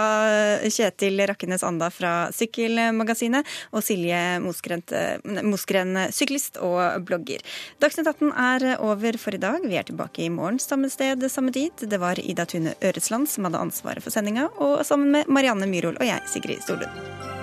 Kjetil 0.63 1.21
Rakkenes 1.29 1.65
Anda 1.67 1.89
fra 1.93 2.13
Sykkelmagasinet 2.35 3.47
og 3.75 3.83
Silje 3.85 4.21
Mosgren, 4.43 5.99
syklist 6.15 6.59
og 6.63 7.05
blogger. 7.07 7.43
Dagsnytt 7.83 8.09
18 8.09 8.31
er 8.31 8.67
over 8.83 9.19
for 9.21 9.35
i 9.35 9.41
dag. 9.41 9.67
Vi 9.67 9.79
er 9.79 9.87
tilbake 9.87 10.25
i 10.25 10.31
morgen 10.33 10.61
samme 10.63 10.89
sted, 10.93 11.23
samme 11.31 11.53
tid. 11.55 11.85
Det 11.89 11.99
var 12.01 12.19
Ida 12.19 12.47
Tune 12.49 12.75
Øresland 12.81 13.29
som 13.29 13.47
hadde 13.47 13.61
ansvaret 13.61 14.03
for 14.03 14.13
sendinga, 14.13 14.49
og 14.57 14.85
sammen 14.87 15.11
med 15.13 15.31
Marianne 15.31 15.69
Myhrol 15.69 15.99
og 15.99 16.07
jeg, 16.07 16.21
Sigrid 16.31 16.63
Solund. 16.65 17.42